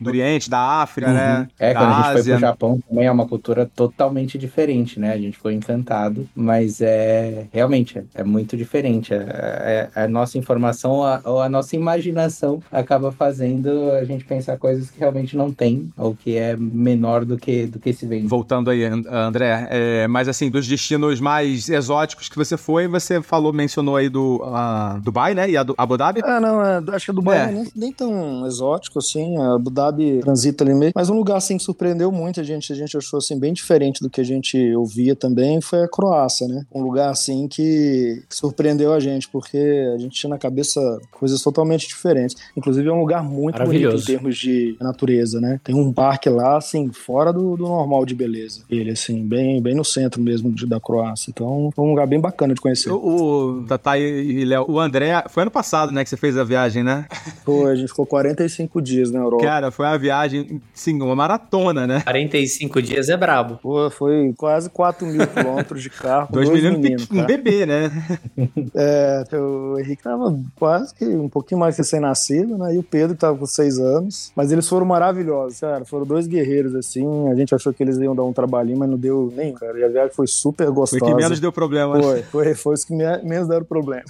do 0.00 0.08
Oriente, 0.10 0.48
da 0.48 0.58
África, 0.82 1.12
né, 1.12 1.48
É, 1.58 1.72
da 1.74 1.80
quando 1.80 1.90
a 1.90 1.94
gente 1.96 2.04
foi 2.12 2.20
Ásia. 2.20 2.34
pro 2.34 2.40
Japão 2.40 2.80
também 2.88 3.06
é 3.06 3.10
uma 3.10 3.26
cultura 3.26 3.68
totalmente 3.74 4.38
diferente, 4.38 4.98
né? 5.00 5.12
A 5.12 5.18
gente 5.18 5.36
ficou 5.36 5.50
encantado, 5.50 6.26
mas 6.34 6.80
é 6.80 7.46
realmente 7.52 7.98
é, 7.98 8.04
é 8.14 8.24
muito 8.24 8.56
diferente. 8.56 9.12
É, 9.14 9.88
é- 9.94 10.00
a 10.04 10.08
nossa 10.08 10.38
informação 10.38 11.02
a- 11.02 11.20
ou 11.24 11.40
a 11.40 11.48
nossa 11.48 11.74
imaginação 11.76 12.62
acaba 12.70 13.10
fazendo 13.12 13.90
a 13.92 14.04
gente 14.04 14.24
pensar 14.24 14.56
coisas 14.58 14.90
que 14.90 14.98
realmente 14.98 15.36
não 15.36 15.52
tem 15.52 15.90
ou 15.96 16.14
que 16.14 16.36
é 16.36 16.56
menor 16.56 17.24
do 17.24 17.36
que 17.36 17.66
do 17.66 17.78
que 17.78 17.92
se 17.92 18.06
vende. 18.06 18.26
Voltando 18.28 18.70
aí, 18.70 18.84
And- 18.84 19.04
André, 19.10 19.66
é, 19.70 20.06
mas 20.06 20.28
assim, 20.28 20.50
dos 20.50 20.66
destinos 20.66 21.20
mais 21.20 21.68
exóticos 21.68 22.28
que 22.28 22.36
você 22.36 22.56
foi, 22.56 22.86
você 22.86 23.20
falou, 23.20 23.52
mencionou 23.52 23.96
aí 23.96 24.08
do 24.08 24.40
ah, 24.44 24.98
Dubai, 25.02 25.34
né, 25.34 25.50
e 25.50 25.56
a 25.56 25.62
do 25.62 25.74
Abu 25.76 25.96
Dhabi. 25.96 26.20
É, 26.24 26.40
não, 26.40 26.62
é, 26.64 26.82
acho 26.92 27.06
que 27.06 27.10
a 27.10 27.14
Dubai 27.14 27.38
É. 27.38 27.42
não 27.46 27.48
é 27.48 27.52
nem, 27.54 27.68
nem 27.74 27.92
tão 27.92 28.46
exótico 28.46 28.98
assim, 28.98 29.36
a 29.38 29.54
Abu 29.54 29.70
Dhabi 29.70 29.87
transita 30.20 30.64
ali 30.64 30.74
meio, 30.74 30.92
mas 30.94 31.08
um 31.10 31.14
lugar 31.16 31.36
assim 31.36 31.56
que 31.56 31.62
surpreendeu 31.62 32.10
muito 32.12 32.40
a 32.40 32.42
gente, 32.42 32.72
a 32.72 32.76
gente 32.76 32.96
achou 32.96 33.18
assim 33.18 33.38
bem 33.38 33.52
diferente 33.52 34.00
do 34.02 34.10
que 34.10 34.20
a 34.20 34.24
gente 34.24 34.74
ouvia 34.74 35.14
também, 35.16 35.60
foi 35.60 35.82
a 35.84 35.88
Croácia, 35.88 36.46
né? 36.48 36.64
Um 36.74 36.82
lugar 36.82 37.10
assim 37.10 37.48
que 37.48 38.22
surpreendeu 38.28 38.92
a 38.92 39.00
gente, 39.00 39.28
porque 39.28 39.58
a 39.94 39.98
gente 39.98 40.14
tinha 40.20 40.30
na 40.30 40.38
cabeça 40.38 40.80
coisas 41.12 41.42
totalmente 41.42 41.86
diferentes. 41.88 42.36
Inclusive 42.56 42.88
é 42.88 42.92
um 42.92 43.00
lugar 43.00 43.22
muito 43.22 43.56
bonito 43.66 43.82
em 44.02 44.04
termos 44.06 44.36
de 44.38 44.76
natureza, 44.80 45.40
né? 45.40 45.60
Tem 45.64 45.74
um 45.74 45.92
parque 45.92 46.28
lá, 46.28 46.56
assim, 46.56 46.90
fora 46.92 47.32
do, 47.32 47.56
do 47.56 47.64
normal 47.64 48.04
de 48.04 48.14
beleza. 48.14 48.62
Ele, 48.70 48.90
assim, 48.90 49.26
bem, 49.26 49.60
bem 49.60 49.74
no 49.74 49.84
centro 49.84 50.20
mesmo 50.20 50.50
de- 50.52 50.66
da 50.66 50.80
Croácia. 50.80 51.30
Então, 51.30 51.70
foi 51.74 51.84
um 51.84 51.90
lugar 51.90 52.06
bem 52.06 52.20
bacana 52.20 52.54
de 52.54 52.60
conhecer. 52.60 52.90
O, 52.90 53.60
o 53.60 53.64
Tatá 53.66 53.98
e 53.98 54.44
Léo, 54.44 54.66
o 54.68 54.78
André, 54.78 55.24
foi 55.28 55.42
ano 55.42 55.50
passado, 55.50 55.92
né, 55.92 56.04
que 56.04 56.10
você 56.10 56.16
fez 56.16 56.36
a 56.36 56.44
viagem, 56.44 56.82
né? 56.82 57.06
Foi, 57.44 57.72
a 57.72 57.74
gente 57.74 57.88
ficou 57.88 58.06
45 58.06 58.80
dias 58.82 59.10
na 59.10 59.20
Europa. 59.20 59.44
Cara, 59.44 59.70
foi 59.78 59.86
uma 59.86 59.96
viagem, 59.96 60.60
sim, 60.74 61.00
uma 61.00 61.14
maratona, 61.14 61.86
né? 61.86 62.00
45 62.02 62.82
dias 62.82 63.08
é 63.08 63.16
brabo. 63.16 63.58
Pô, 63.62 63.88
foi 63.90 64.34
quase 64.36 64.68
4 64.68 65.06
mil 65.06 65.24
quilômetros 65.24 65.80
de 65.80 65.88
carro. 65.88 66.26
com 66.26 66.32
Dois, 66.34 66.48
dois 66.48 66.60
meninos, 66.62 66.82
meninos, 66.82 67.02
pequ- 67.06 67.14
um 67.14 67.16
cara. 67.24 67.28
bebê, 67.28 67.64
né? 67.64 67.90
É, 68.74 69.22
o 69.36 69.78
Henrique 69.78 70.02
tava 70.02 70.36
quase 70.56 70.92
que 70.94 71.04
um 71.04 71.28
pouquinho 71.28 71.60
mais 71.60 71.76
recém-nascido, 71.78 72.58
né? 72.58 72.74
E 72.74 72.78
o 72.78 72.82
Pedro 72.82 73.16
tava 73.16 73.36
com 73.38 73.46
6 73.46 73.78
anos. 73.78 74.32
Mas 74.34 74.50
eles 74.52 74.68
foram 74.68 74.84
maravilhosos, 74.84 75.60
cara. 75.60 75.84
Foram 75.84 76.04
dois 76.04 76.26
guerreiros, 76.26 76.74
assim. 76.74 77.28
A 77.30 77.34
gente 77.36 77.54
achou 77.54 77.72
que 77.72 77.82
eles 77.82 77.96
iam 77.98 78.14
dar 78.16 78.24
um 78.24 78.32
trabalhinho, 78.32 78.78
mas 78.78 78.90
não 78.90 78.98
deu 78.98 79.32
nem, 79.36 79.52
cara. 79.54 79.78
E 79.78 79.84
a 79.84 79.88
viagem 79.88 80.12
foi 80.12 80.26
super 80.26 80.66
Foi 80.66 80.74
gostosa. 80.74 81.04
que 81.04 81.14
menos 81.14 81.38
deu 81.40 81.52
problema. 81.52 82.00
Foi, 82.02 82.22
foi, 82.22 82.54
foi 82.54 82.74
os 82.74 82.84
que 82.84 82.92
me- 82.94 83.22
menos 83.22 83.48
deram 83.48 83.64
problema. 83.64 84.02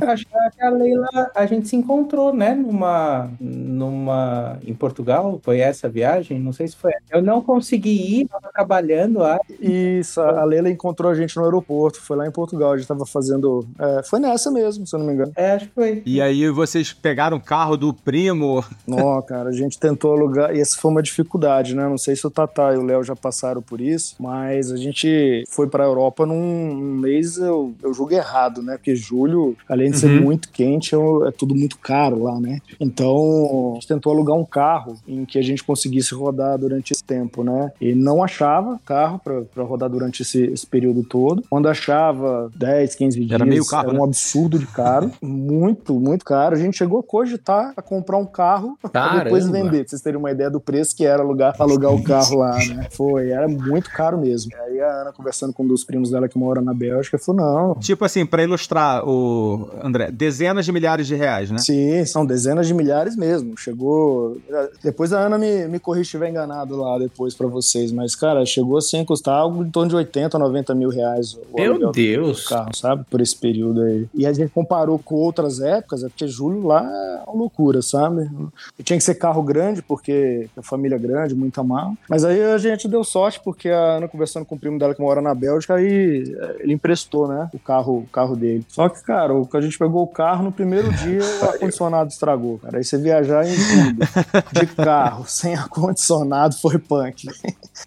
Acho 0.00 0.24
que 0.26 0.62
a 0.62 0.70
Leila, 0.70 1.30
a 1.34 1.44
gente 1.46 1.68
se 1.68 1.76
encontrou, 1.76 2.32
né, 2.34 2.54
numa, 2.54 3.30
numa, 3.40 4.58
em 4.66 4.74
Portugal, 4.74 5.01
foi 5.42 5.60
essa 5.60 5.88
viagem, 5.88 6.38
não 6.38 6.52
sei 6.52 6.68
se 6.68 6.76
foi. 6.76 6.92
Eu 7.10 7.22
não 7.22 7.40
consegui 7.42 8.20
ir, 8.20 8.28
tava 8.28 8.50
trabalhando 8.52 9.18
lá, 9.20 9.38
Isso, 9.60 10.20
a 10.20 10.44
Leila 10.44 10.70
encontrou 10.70 11.10
a 11.10 11.14
gente 11.14 11.36
no 11.36 11.44
aeroporto. 11.44 12.00
Foi 12.00 12.16
lá 12.16 12.26
em 12.26 12.30
Portugal. 12.30 12.72
A 12.72 12.76
gente 12.76 12.86
tava 12.86 13.06
fazendo. 13.06 13.66
é, 13.78 14.02
foi 14.02 14.18
nessa 14.20 14.50
mesmo, 14.50 14.86
se 14.86 14.94
eu 14.94 14.98
não 15.00 15.06
me 15.06 15.12
engano. 15.14 15.32
é, 15.36 15.52
acho 15.52 15.66
que 15.68 15.74
foi. 15.74 16.02
E 16.04 16.20
aí 16.20 16.48
vocês 16.50 16.92
pegaram 16.92 17.36
o 17.36 17.40
carro 17.40 17.76
do 17.76 17.92
primo. 17.92 18.64
Não, 18.86 19.20
cara, 19.22 19.48
a 19.50 19.52
gente 19.52 19.78
tentou 19.78 20.12
alugar, 20.12 20.54
e 20.54 20.60
essa 20.60 20.76
foi 20.76 20.90
uma 20.90 21.02
dificuldade, 21.02 21.74
né? 21.74 21.84
Não 21.88 21.98
sei 21.98 22.16
se 22.16 22.26
o 22.26 22.30
Tatá 22.30 22.72
e 22.74 22.76
o 22.78 22.82
Léo 22.82 23.02
já 23.04 23.14
passaram 23.16 23.62
por 23.62 23.80
isso, 23.80 24.16
mas 24.18 24.70
a 24.70 24.76
gente 24.76 25.44
foi 25.48 25.66
pra 25.68 25.84
Europa 25.84 26.26
num, 26.26 26.74
num 26.74 26.96
mês, 26.98 27.36
eu, 27.38 27.74
eu 27.82 27.92
julgo 27.94 28.12
errado, 28.14 28.62
né? 28.62 28.76
Porque 28.76 28.94
julho, 28.96 29.56
além 29.68 29.90
de 29.90 29.98
ser 29.98 30.06
Uhum. 30.12 30.22
muito 30.22 30.50
quente, 30.50 30.94
é, 30.94 30.98
é 31.28 31.30
tudo 31.30 31.54
muito 31.54 31.78
caro 31.78 32.22
lá, 32.24 32.38
né? 32.40 32.60
Então, 32.80 33.70
a 33.72 33.74
gente 33.74 33.88
tentou 33.88 34.12
alugar 34.12 34.36
um 34.36 34.44
carro 34.44 34.91
em 35.06 35.24
que 35.24 35.38
a 35.38 35.42
gente 35.42 35.62
conseguisse 35.62 36.14
rodar 36.14 36.58
durante 36.58 36.92
esse 36.92 37.04
tempo, 37.04 37.42
né? 37.44 37.72
E 37.80 37.94
não 37.94 38.22
achava 38.22 38.78
carro 38.84 39.20
pra, 39.22 39.42
pra 39.42 39.64
rodar 39.64 39.88
durante 39.88 40.22
esse, 40.22 40.44
esse 40.44 40.66
período 40.66 41.02
todo. 41.02 41.42
Quando 41.48 41.68
achava 41.68 42.50
10, 42.54 42.94
15 42.94 43.18
dias, 43.20 43.32
Era 43.32 43.44
meio 43.44 43.66
carro, 43.66 43.88
era 43.88 43.94
um 43.94 44.00
né? 44.00 44.04
absurdo 44.04 44.58
de 44.58 44.66
caro. 44.66 45.10
muito, 45.22 45.94
muito 45.94 46.24
caro. 46.24 46.54
A 46.54 46.58
gente 46.58 46.76
chegou 46.76 47.00
a 47.00 47.02
cogitar 47.02 47.72
a 47.76 47.82
comprar 47.82 48.18
um 48.18 48.26
carro 48.26 48.78
pra 48.80 49.24
depois 49.24 49.46
vender, 49.48 49.80
pra 49.80 49.88
vocês 49.88 50.02
terem 50.02 50.18
uma 50.18 50.30
ideia 50.30 50.50
do 50.50 50.60
preço 50.60 50.96
que 50.96 51.04
era 51.04 51.22
alugar, 51.22 51.54
alugar 51.58 51.92
o 51.92 52.02
carro 52.02 52.38
lá, 52.38 52.56
né? 52.56 52.86
Foi, 52.92 53.30
era 53.30 53.48
muito 53.48 53.90
caro 53.90 54.18
mesmo. 54.18 54.52
Aí 54.64 54.80
a 54.80 55.02
Ana, 55.02 55.12
conversando 55.12 55.52
com 55.52 55.64
um 55.64 55.66
dos 55.66 55.84
primos 55.84 56.10
dela 56.10 56.28
que 56.28 56.38
mora 56.38 56.60
na 56.60 56.74
Bélgica, 56.74 57.18
falou: 57.18 57.40
não. 57.40 57.74
Tipo 57.76 58.04
assim, 58.04 58.24
pra 58.24 58.42
ilustrar 58.42 59.06
o 59.08 59.68
André, 59.82 60.10
dezenas 60.10 60.64
de 60.64 60.72
milhares 60.72 61.06
de 61.06 61.14
reais, 61.14 61.50
né? 61.50 61.58
Sim, 61.58 62.04
são 62.04 62.24
dezenas 62.24 62.66
de 62.66 62.74
milhares 62.74 63.16
mesmo. 63.16 63.56
Chegou. 63.56 64.36
Depois 64.82 65.12
a 65.12 65.20
Ana 65.20 65.38
me, 65.38 65.66
me 65.68 65.78
corrige 65.78 66.04
se 66.04 66.08
estiver 66.08 66.30
enganado 66.30 66.76
lá 66.76 66.98
depois 66.98 67.34
pra 67.34 67.46
vocês, 67.46 67.92
mas, 67.92 68.14
cara, 68.14 68.44
chegou 68.44 68.76
assim 68.78 69.00
a 69.00 69.04
custar 69.04 69.34
algo 69.34 69.64
em 69.64 69.70
torno 69.70 69.90
de 69.90 69.96
80, 69.96 70.38
90 70.38 70.74
mil 70.74 70.88
reais 70.88 71.34
o 71.34 71.56
Meu 71.56 71.90
Deus. 71.92 72.46
carro, 72.46 72.74
sabe? 72.74 73.04
Por 73.10 73.20
esse 73.20 73.36
período 73.36 73.82
aí. 73.82 74.06
E 74.14 74.26
a 74.26 74.32
gente 74.32 74.50
comparou 74.50 74.98
com 74.98 75.14
outras 75.14 75.60
épocas, 75.60 76.02
é 76.04 76.08
porque 76.08 76.26
julho 76.26 76.66
lá 76.66 76.82
é 76.82 77.30
uma 77.30 77.38
loucura, 77.38 77.82
sabe? 77.82 78.30
E 78.78 78.82
tinha 78.82 78.96
que 78.96 79.04
ser 79.04 79.14
carro 79.14 79.42
grande, 79.42 79.82
porque 79.82 80.48
a 80.56 80.62
família 80.62 80.96
é 80.96 80.98
grande, 80.98 81.34
muita 81.34 81.62
mala. 81.62 81.94
Mas 82.08 82.24
aí 82.24 82.42
a 82.42 82.58
gente 82.58 82.88
deu 82.88 83.04
sorte, 83.04 83.40
porque 83.42 83.68
a 83.68 83.96
Ana 83.96 84.08
conversando 84.08 84.44
com 84.44 84.54
o 84.54 84.58
primo 84.58 84.78
dela 84.78 84.94
que 84.94 85.00
mora 85.00 85.20
na 85.20 85.34
Bélgica, 85.34 85.74
aí 85.74 86.34
eh, 86.36 86.56
ele 86.60 86.72
emprestou, 86.72 87.28
né? 87.28 87.48
O 87.52 87.58
carro, 87.58 87.98
o 87.98 88.06
carro 88.12 88.36
dele. 88.36 88.64
Só 88.68 88.88
que, 88.88 89.02
cara, 89.02 89.34
o 89.34 89.46
que 89.46 89.56
a 89.56 89.60
gente 89.60 89.78
pegou 89.78 90.02
o 90.02 90.06
carro, 90.06 90.44
no 90.44 90.52
primeiro 90.52 90.90
dia 90.92 91.20
o 91.40 91.44
ar-condicionado 91.44 92.10
estragou, 92.10 92.58
cara. 92.58 92.78
Aí 92.78 92.84
você 92.84 92.98
viajar 92.98 93.46
em 93.46 93.54
tudo, 93.54 94.06
de 94.66 94.74
carro, 94.74 95.24
sem 95.26 95.54
ar-condicionado, 95.54 96.54
foi 96.56 96.78
punk. 96.78 97.28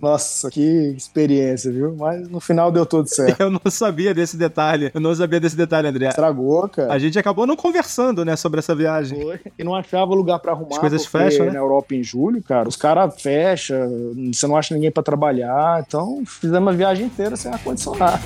Nossa, 0.01 0.49
que 0.49 0.93
experiência, 0.97 1.71
viu? 1.71 1.95
Mas 1.95 2.27
no 2.27 2.39
final 2.39 2.71
deu 2.71 2.85
tudo 2.85 3.07
certo. 3.07 3.39
Eu 3.39 3.49
não 3.49 3.61
sabia 3.69 4.13
desse 4.13 4.35
detalhe. 4.35 4.91
Eu 4.93 5.01
não 5.01 5.13
sabia 5.15 5.39
desse 5.39 5.55
detalhe, 5.55 5.87
André. 5.87 6.09
Estragou, 6.09 6.67
cara. 6.67 6.91
A 6.91 6.99
gente 6.99 7.17
acabou 7.17 7.45
não 7.45 7.55
conversando, 7.55 8.25
né, 8.25 8.35
sobre 8.35 8.59
essa 8.59 8.75
viagem. 8.75 9.21
Foi. 9.21 9.39
E 9.57 9.63
não 9.63 9.75
achava 9.75 10.13
lugar 10.13 10.39
pra 10.39 10.51
arrumar. 10.51 10.73
As 10.73 10.79
coisas 10.79 11.05
fecham, 11.05 11.45
né? 11.45 11.51
Na 11.51 11.59
Europa 11.59 11.95
em 11.95 12.03
julho, 12.03 12.41
cara, 12.43 12.67
os 12.67 12.75
caras 12.75 13.21
fecham, 13.21 13.77
você 14.33 14.47
não 14.47 14.57
acha 14.57 14.73
ninguém 14.73 14.91
pra 14.91 15.03
trabalhar. 15.03 15.83
Então, 15.85 16.23
fizemos 16.25 16.73
a 16.73 16.75
viagem 16.75 17.05
inteira 17.05 17.35
sem 17.35 17.51
ar-condicionado. 17.51 18.23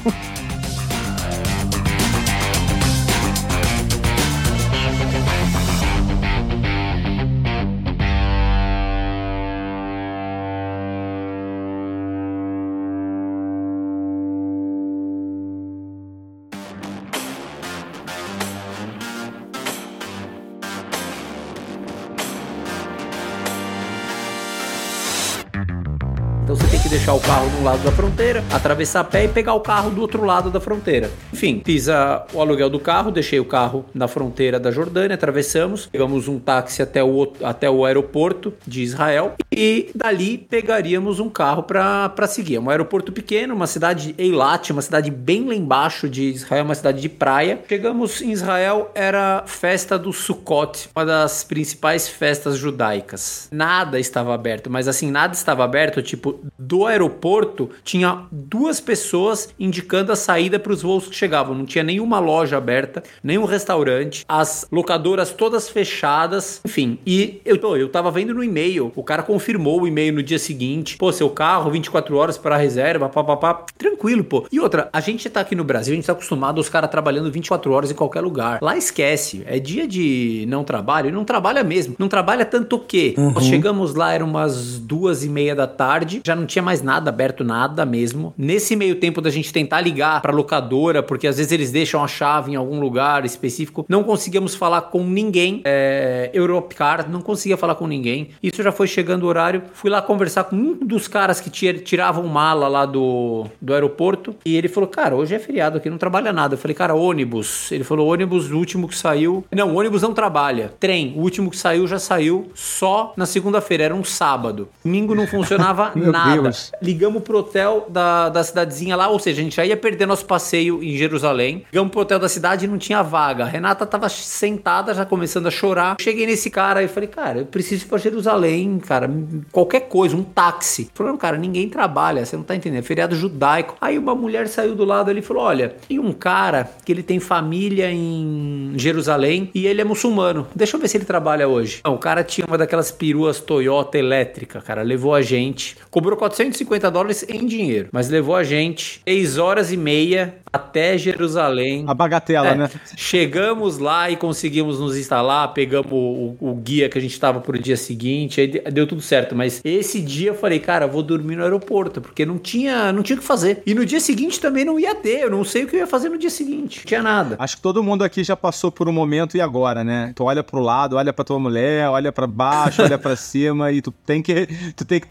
Você 27.09 27.17
tem 27.21 27.48
um 27.59 27.63
lado 27.63 27.83
da 27.83 27.91
fronteira, 27.91 28.43
atravessar 28.53 29.01
a 29.01 29.03
pé 29.03 29.25
e 29.25 29.27
pegar 29.27 29.53
o 29.53 29.59
carro 29.59 29.89
do 29.89 29.99
outro 30.01 30.23
lado 30.23 30.49
da 30.49 30.59
fronteira. 30.61 31.09
Enfim, 31.33 31.61
fiz 31.65 31.89
a- 31.89 32.25
o 32.33 32.39
aluguel 32.39 32.69
do 32.69 32.79
carro, 32.79 33.11
deixei 33.11 33.39
o 33.39 33.45
carro 33.45 33.85
na 33.93 34.07
fronteira 34.07 34.57
da 34.59 34.71
Jordânia, 34.71 35.15
atravessamos, 35.15 35.87
pegamos 35.87 36.27
um 36.29 36.39
táxi 36.39 36.81
até 36.81 37.03
o, 37.03 37.33
até 37.43 37.69
o 37.69 37.83
aeroporto 37.83 38.53
de 38.65 38.81
Israel 38.81 39.33
e 39.51 39.89
dali 39.93 40.37
pegaríamos 40.37 41.19
um 41.19 41.29
carro 41.29 41.63
para 41.63 42.27
seguir. 42.27 42.55
É 42.55 42.59
um 42.59 42.69
aeroporto 42.69 43.11
pequeno, 43.11 43.53
uma 43.53 43.67
cidade 43.67 44.15
Eilat, 44.17 44.71
uma 44.71 44.81
cidade 44.81 45.11
bem 45.11 45.45
lá 45.45 45.53
embaixo 45.53 46.07
de 46.07 46.29
Israel, 46.29 46.63
uma 46.63 46.75
cidade 46.75 47.01
de 47.01 47.09
praia. 47.09 47.59
Chegamos 47.67 48.21
em 48.21 48.31
Israel, 48.31 48.89
era 48.95 49.43
festa 49.45 49.99
do 49.99 50.13
Sukkot, 50.13 50.89
uma 50.95 51.05
das 51.05 51.43
principais 51.43 52.07
festas 52.07 52.55
judaicas. 52.57 53.49
Nada 53.51 53.99
estava 53.99 54.33
aberto, 54.33 54.69
mas 54.69 54.87
assim, 54.87 55.11
nada 55.11 55.33
estava 55.33 55.63
aberto, 55.65 56.01
tipo, 56.01 56.39
do 56.57 56.85
aeroporto 56.85 57.48
tinha 57.83 58.23
duas 58.31 58.79
pessoas 58.79 59.49
indicando 59.59 60.11
a 60.11 60.15
saída 60.15 60.59
para 60.59 60.71
os 60.71 60.81
voos 60.81 61.07
que 61.07 61.15
chegavam. 61.15 61.55
Não 61.55 61.65
tinha 61.65 61.83
nenhuma 61.83 62.19
loja 62.19 62.57
aberta, 62.57 63.03
nenhum 63.23 63.45
restaurante, 63.45 64.25
as 64.27 64.67
locadoras 64.71 65.31
todas 65.31 65.69
fechadas, 65.69 66.61
enfim. 66.65 66.99
E 67.05 67.41
eu, 67.45 67.57
eu 67.75 67.89
tava 67.89 68.11
vendo 68.11 68.33
no 68.33 68.43
e-mail, 68.43 68.91
o 68.95 69.03
cara 69.03 69.23
confirmou 69.23 69.81
o 69.81 69.87
e-mail 69.87 70.13
no 70.13 70.23
dia 70.23 70.39
seguinte. 70.39 70.97
Pô, 70.97 71.11
seu 71.11 71.29
carro, 71.29 71.71
24 71.71 72.15
horas 72.15 72.37
para 72.37 72.57
reserva, 72.57 73.09
papapá. 73.09 73.65
Tranquilo, 73.77 74.23
pô. 74.23 74.45
E 74.51 74.59
outra, 74.59 74.89
a 74.91 74.99
gente 74.99 75.29
tá 75.29 75.41
aqui 75.41 75.55
no 75.55 75.63
Brasil, 75.63 75.93
a 75.93 75.95
gente 75.95 76.05
tá 76.05 76.13
acostumado 76.13 76.59
os 76.59 76.69
caras 76.69 76.89
trabalhando 76.89 77.31
24 77.31 77.71
horas 77.71 77.91
em 77.91 77.95
qualquer 77.95 78.21
lugar. 78.21 78.59
Lá 78.61 78.77
esquece. 78.77 79.43
É 79.45 79.59
dia 79.59 79.87
de 79.87 80.45
não 80.47 80.63
trabalho 80.63 81.09
e 81.09 81.11
não 81.11 81.23
trabalha 81.23 81.63
mesmo. 81.63 81.95
Não 81.97 82.07
trabalha 82.07 82.45
tanto 82.45 82.75
o 82.75 82.79
quê? 82.79 83.13
Nós 83.17 83.45
chegamos 83.45 83.95
lá, 83.95 84.13
eram 84.13 84.27
umas 84.27 84.79
duas 84.79 85.23
e 85.23 85.29
meia 85.29 85.55
da 85.55 85.67
tarde, 85.67 86.21
já 86.25 86.35
não 86.35 86.45
tinha 86.45 86.61
mais 86.61 86.81
nada 86.81 87.09
aberto, 87.09 87.38
nada 87.43 87.85
mesmo. 87.85 88.33
Nesse 88.37 88.75
meio 88.75 88.95
tempo 88.95 89.21
da 89.21 89.29
gente 89.29 89.51
tentar 89.53 89.81
ligar 89.81 90.21
pra 90.21 90.31
locadora, 90.31 91.01
porque 91.03 91.27
às 91.27 91.37
vezes 91.37 91.51
eles 91.51 91.71
deixam 91.71 92.03
a 92.03 92.07
chave 92.07 92.51
em 92.51 92.55
algum 92.55 92.79
lugar 92.79 93.25
específico, 93.25 93.85
não 93.89 94.03
conseguíamos 94.03 94.55
falar 94.55 94.81
com 94.83 95.03
ninguém. 95.03 95.61
É, 95.65 96.29
Europcar, 96.33 97.09
não 97.09 97.21
conseguia 97.21 97.57
falar 97.57 97.75
com 97.75 97.87
ninguém. 97.87 98.29
Isso 98.41 98.61
já 98.63 98.71
foi 98.71 98.87
chegando 98.87 99.23
o 99.23 99.27
horário. 99.27 99.63
Fui 99.73 99.89
lá 99.89 100.01
conversar 100.01 100.45
com 100.45 100.55
um 100.55 100.73
dos 100.73 101.07
caras 101.07 101.39
que 101.39 101.49
tira- 101.49 101.79
tiravam 101.79 102.25
mala 102.27 102.67
lá 102.67 102.85
do, 102.85 103.45
do 103.61 103.73
aeroporto 103.73 104.35
e 104.45 104.55
ele 104.55 104.67
falou: 104.67 104.89
Cara, 104.89 105.15
hoje 105.15 105.35
é 105.35 105.39
feriado 105.39 105.77
aqui, 105.77 105.89
não 105.89 105.97
trabalha 105.97 106.31
nada. 106.33 106.53
Eu 106.55 106.57
falei: 106.57 106.75
Cara, 106.75 106.93
ônibus. 106.95 107.71
Ele 107.71 107.83
falou: 107.83 108.07
ônibus, 108.11 108.49
o 108.51 108.57
último 108.57 108.87
que 108.87 108.95
saiu. 108.97 109.43
Não, 109.51 109.75
ônibus 109.75 110.01
não 110.01 110.13
trabalha. 110.13 110.73
Trem, 110.79 111.13
o 111.17 111.21
último 111.21 111.49
que 111.49 111.57
saiu 111.57 111.87
já 111.87 111.99
saiu 111.99 112.49
só 112.53 113.13
na 113.15 113.25
segunda-feira, 113.25 113.83
era 113.83 113.95
um 113.95 114.03
sábado. 114.03 114.67
Domingo 114.83 115.13
não 115.15 115.27
funcionava 115.27 115.91
nada. 115.95 116.41
Deus. 116.43 116.71
Ligamos 116.81 117.23
pro 117.29 117.37
hotel 117.37 117.85
da, 117.87 118.27
da 118.27 118.43
cidadezinha 118.43 118.95
lá, 118.95 119.07
ou 119.07 119.19
seja, 119.19 119.39
a 119.39 119.43
gente 119.43 119.55
já 119.55 119.63
ia 119.63 119.77
perder 119.77 120.07
nosso 120.07 120.25
passeio 120.25 120.83
em 120.83 120.97
Jerusalém. 120.97 121.63
Ligamos 121.71 121.91
pro 121.91 122.01
hotel 122.01 122.17
da 122.17 122.27
cidade 122.27 122.65
e 122.65 122.67
não 122.67 122.79
tinha 122.79 123.03
vaga. 123.03 123.43
A 123.43 123.47
Renata 123.47 123.85
tava 123.85 124.09
sentada, 124.09 124.95
já 124.95 125.05
começando 125.05 125.45
a 125.45 125.51
chorar. 125.51 125.97
Cheguei 126.01 126.25
nesse 126.25 126.49
cara 126.49 126.81
e 126.81 126.87
falei, 126.87 127.07
cara, 127.07 127.39
eu 127.41 127.45
preciso 127.45 127.85
ir 127.85 127.87
pra 127.87 127.99
Jerusalém, 127.99 128.79
cara. 128.79 129.07
Qualquer 129.51 129.81
coisa, 129.81 130.17
um 130.17 130.23
táxi. 130.23 130.89
Falou, 130.91 131.15
cara, 131.19 131.37
ninguém 131.37 131.69
trabalha, 131.69 132.25
você 132.25 132.35
não 132.35 132.43
tá 132.43 132.55
entendendo. 132.55 132.79
É 132.79 132.81
feriado 132.81 133.15
judaico. 133.15 133.75
Aí 133.79 133.99
uma 133.99 134.15
mulher 134.15 134.47
saiu 134.47 134.73
do 134.73 134.83
lado 134.83 135.11
ali 135.11 135.19
e 135.19 135.23
falou: 135.23 135.43
olha, 135.43 135.75
tem 135.87 135.99
um 135.99 136.11
cara 136.11 136.67
que 136.83 136.91
ele 136.91 137.03
tem 137.03 137.19
família 137.19 137.91
em 137.91 138.73
Jerusalém 138.75 139.51
e 139.53 139.67
ele 139.67 139.81
é 139.81 139.83
muçulmano. 139.83 140.47
Deixa 140.55 140.75
eu 140.75 140.81
ver 140.81 140.87
se 140.87 140.97
ele 140.97 141.05
trabalha 141.05 141.47
hoje. 141.47 141.81
Não, 141.85 141.93
o 141.93 141.99
cara 141.99 142.23
tinha 142.23 142.47
uma 142.47 142.57
daquelas 142.57 142.89
peruas 142.89 143.39
Toyota 143.39 143.99
elétrica, 143.99 144.59
cara. 144.61 144.81
Levou 144.81 145.13
a 145.13 145.21
gente. 145.21 145.77
Cobrou 145.91 146.17
450 146.17 146.89
dólares 146.89 147.18
em 147.27 147.45
dinheiro, 147.45 147.89
mas 147.91 148.09
levou 148.09 148.35
a 148.35 148.43
gente 148.43 149.01
6 149.07 149.37
horas 149.37 149.71
e 149.71 149.77
meia 149.77 150.35
até 150.51 150.97
Jerusalém. 150.97 151.83
A 151.87 151.93
bagatela, 151.93 152.47
É, 152.49 152.55
né? 152.55 152.69
Chegamos 152.95 153.77
lá 153.79 154.09
e 154.09 154.15
conseguimos 154.15 154.79
nos 154.79 154.97
instalar, 154.97 155.53
pegamos 155.53 155.91
o, 155.91 156.35
o 156.39 156.55
guia 156.55 156.87
que 156.89 156.97
a 156.97 157.01
gente 157.01 157.11
estava 157.13 157.39
pro 157.39 157.57
dia 157.57 157.75
seguinte, 157.77 158.39
aí 158.41 158.47
de- 158.47 158.59
deu 158.71 158.85
tudo 158.85 159.01
certo. 159.01 159.35
Mas 159.35 159.61
esse 159.63 160.01
dia 160.01 160.29
eu 160.29 160.35
falei, 160.35 160.59
cara, 160.59 160.85
vou 160.87 161.01
dormir 161.03 161.35
no 161.35 161.43
aeroporto, 161.43 162.01
porque 162.01 162.25
não 162.25 162.37
tinha, 162.37 162.91
não 162.91 163.01
tinha 163.03 163.15
o 163.17 163.19
que 163.19 163.25
fazer. 163.25 163.61
E 163.65 163.73
no 163.73 163.85
dia 163.85 163.99
seguinte 163.99 164.39
também 164.39 164.63
não 164.65 164.79
ia 164.79 164.93
ter, 164.95 165.21
eu 165.21 165.29
não 165.29 165.43
sei 165.43 165.63
o 165.63 165.67
que 165.67 165.75
eu 165.75 165.79
ia 165.79 165.87
fazer 165.87 166.09
no 166.09 166.17
dia 166.17 166.29
seguinte. 166.29 166.79
Não 166.79 166.85
tinha 166.85 167.01
nada. 167.03 167.35
Acho 167.39 167.55
que 167.57 167.61
todo 167.61 167.83
mundo 167.83 168.03
aqui 168.03 168.23
já 168.23 168.35
passou 168.35 168.71
por 168.71 168.87
um 168.87 168.91
momento 168.93 169.35
e 169.37 169.41
agora, 169.41 169.83
né? 169.83 170.11
Tu 170.15 170.23
olha 170.23 170.43
pro 170.43 170.59
lado, 170.59 170.95
olha 170.95 171.11
pra 171.13 171.23
tua 171.25 171.39
mulher, 171.39 171.87
olha 171.89 172.11
pra 172.11 172.27
baixo, 172.27 172.81
olha 172.81 172.97
pra 172.97 173.15
cima 173.17 173.71
e 173.71 173.81
tu 173.81 173.91
tem 173.91 174.21
que 174.21 174.47
tu 174.75 174.85
tem 174.85 174.99
que, 174.99 175.07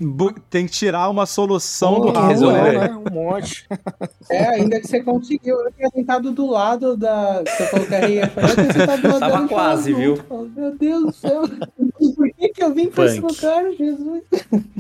tem 0.51 0.67
que 0.67 0.73
tirar 0.73 1.09
uma 1.09 1.27
solução 1.27 1.98
do 2.01 2.13
rabo, 2.13 2.29
resolver. 2.29 2.73
né? 2.73 2.89
né? 2.89 2.97
Um 2.97 3.11
monte. 3.15 3.67
É, 4.31 4.49
ainda 4.49 4.81
que 4.81 4.87
você 4.87 5.01
conseguiu. 5.03 5.57
Eu 5.57 5.73
tinha 5.73 5.89
sentado 5.91 6.33
do 6.33 6.47
lado 6.51 6.97
da. 6.97 7.43
Você 7.47 7.67
falou 7.67 7.87
que 7.87 7.95
era 7.95 8.09
ia 8.09 8.27
fazer, 8.29 8.51
eu 8.51 8.55
tinha 8.55 8.73
sentado 8.73 9.03
do 9.03 9.09
lado 9.09 9.21
Tava 9.21 9.49
quase, 9.49 9.93
viu? 9.93 10.19
"Não, 10.31 10.49
Meu 10.57 10.77
Deus 10.77 11.03
do 11.05 11.13
céu. 11.13 11.43
Por 12.17 12.31
que, 12.33 12.49
que 12.51 12.63
eu 12.63 12.73
vim 12.73 12.87
pra 12.89 13.07
esse 13.07 13.21
lugar, 13.21 13.65
Jesus? 13.77 14.23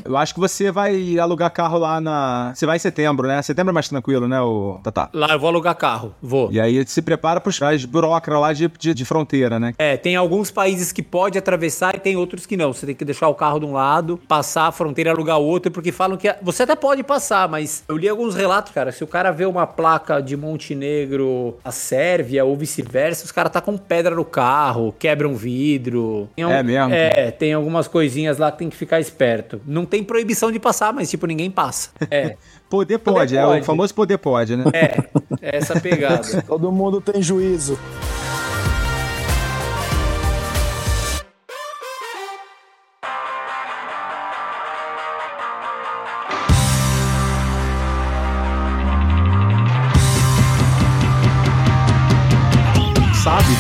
Eu 0.04 0.16
acho 0.16 0.34
que 0.34 0.40
você 0.40 0.70
vai 0.70 1.18
alugar 1.18 1.52
carro 1.52 1.78
lá 1.78 2.00
na. 2.00 2.52
Você 2.54 2.64
vai 2.66 2.76
em 2.76 2.80
setembro, 2.80 3.26
né? 3.26 3.42
Setembro 3.42 3.70
é 3.70 3.74
mais 3.74 3.88
tranquilo, 3.88 4.26
né, 4.28 4.40
o 4.40 4.78
Tatá? 4.82 5.10
Lá 5.12 5.32
eu 5.32 5.38
vou 5.38 5.48
alugar 5.48 5.74
carro, 5.76 6.14
vou. 6.22 6.50
E 6.52 6.60
aí 6.60 6.86
se 6.86 7.02
prepara 7.02 7.40
pros 7.40 7.58
pras 7.58 7.84
burocras 7.84 8.40
lá 8.40 8.52
de, 8.52 8.68
de, 8.78 8.94
de 8.94 9.04
fronteira, 9.04 9.58
né? 9.58 9.74
É, 9.78 9.96
tem 9.96 10.16
alguns 10.16 10.50
países 10.50 10.92
que 10.92 11.02
pode 11.02 11.36
atravessar 11.38 11.94
e 11.96 11.98
tem 11.98 12.16
outros 12.16 12.46
que 12.46 12.56
não. 12.56 12.72
Você 12.72 12.86
tem 12.86 12.94
que 12.94 13.04
deixar 13.04 13.28
o 13.28 13.34
carro 13.34 13.58
de 13.58 13.66
um 13.66 13.72
lado, 13.72 14.18
passar 14.28 14.68
a 14.68 14.72
fronteira 14.72 15.10
e 15.10 15.12
alugar 15.12 15.38
outro, 15.38 15.70
porque 15.70 15.90
falam 15.92 16.16
que 16.16 16.32
você 16.42 16.62
até 16.62 16.76
pode 16.76 17.02
passar, 17.08 17.48
mas 17.48 17.82
eu 17.88 17.96
li 17.96 18.08
alguns 18.08 18.34
relatos, 18.34 18.72
cara. 18.72 18.92
Se 18.92 19.02
o 19.02 19.06
cara 19.06 19.32
vê 19.32 19.46
uma 19.46 19.66
placa 19.66 20.20
de 20.20 20.36
Montenegro, 20.36 21.56
a 21.64 21.72
Sérvia 21.72 22.44
ou 22.44 22.54
vice-versa, 22.56 23.24
os 23.24 23.32
caras 23.32 23.50
tá 23.50 23.60
com 23.60 23.76
pedra 23.76 24.14
no 24.14 24.24
carro, 24.24 24.94
quebram 24.98 25.34
vidro. 25.34 26.28
Tem 26.36 26.44
É 26.44 26.62
mesmo? 26.62 26.94
É, 26.94 27.30
tem 27.30 27.54
algumas 27.54 27.88
coisinhas 27.88 28.36
lá 28.38 28.52
que 28.52 28.58
tem 28.58 28.68
que 28.68 28.76
ficar 28.76 29.00
esperto. 29.00 29.60
Não 29.66 29.86
tem 29.86 30.04
proibição 30.04 30.52
de 30.52 30.60
passar, 30.60 30.92
mas 30.92 31.10
tipo, 31.10 31.26
ninguém 31.26 31.50
passa. 31.50 31.90
É, 32.10 32.36
Poder 32.68 32.98
pode, 32.98 33.34
é 33.34 33.42
pode. 33.42 33.62
o 33.62 33.64
famoso 33.64 33.94
poder 33.94 34.18
pode, 34.18 34.54
né? 34.54 34.64
é, 34.74 34.98
é 35.40 35.56
essa 35.56 35.80
pegada. 35.80 36.20
Todo 36.46 36.70
mundo 36.70 37.00
tem 37.00 37.22
juízo. 37.22 37.78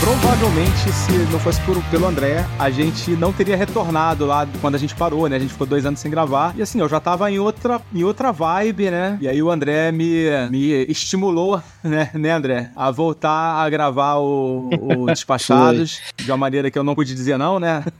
Provavelmente 0.00 0.92
se 0.92 1.12
não 1.32 1.38
fosse 1.38 1.60
por, 1.62 1.82
pelo 1.84 2.06
André, 2.06 2.46
a 2.58 2.70
gente 2.70 3.10
não 3.12 3.32
teria 3.32 3.56
retornado 3.56 4.24
lá 4.26 4.46
quando 4.60 4.74
a 4.74 4.78
gente 4.78 4.94
parou, 4.94 5.28
né? 5.28 5.36
A 5.36 5.38
gente 5.38 5.52
ficou 5.52 5.66
dois 5.66 5.84
anos 5.84 6.00
sem 6.00 6.10
gravar. 6.10 6.54
E 6.56 6.62
assim, 6.62 6.80
eu 6.80 6.88
já 6.88 7.00
tava 7.00 7.30
em 7.30 7.38
outra, 7.38 7.80
em 7.94 8.04
outra 8.04 8.32
vibe, 8.32 8.90
né? 8.90 9.18
E 9.20 9.28
aí 9.28 9.42
o 9.42 9.50
André 9.50 9.92
me, 9.92 10.26
me 10.50 10.84
estimulou, 10.88 11.60
né, 11.84 12.10
né, 12.14 12.32
André? 12.32 12.70
A 12.74 12.90
voltar 12.90 13.64
a 13.64 13.68
gravar 13.70 14.16
o, 14.16 14.68
o 14.68 15.06
Despachados 15.12 16.00
de 16.16 16.30
uma 16.30 16.36
maneira 16.36 16.70
que 16.70 16.78
eu 16.78 16.84
não 16.84 16.94
pude 16.94 17.14
dizer 17.14 17.38
não, 17.38 17.58
né? 17.58 17.84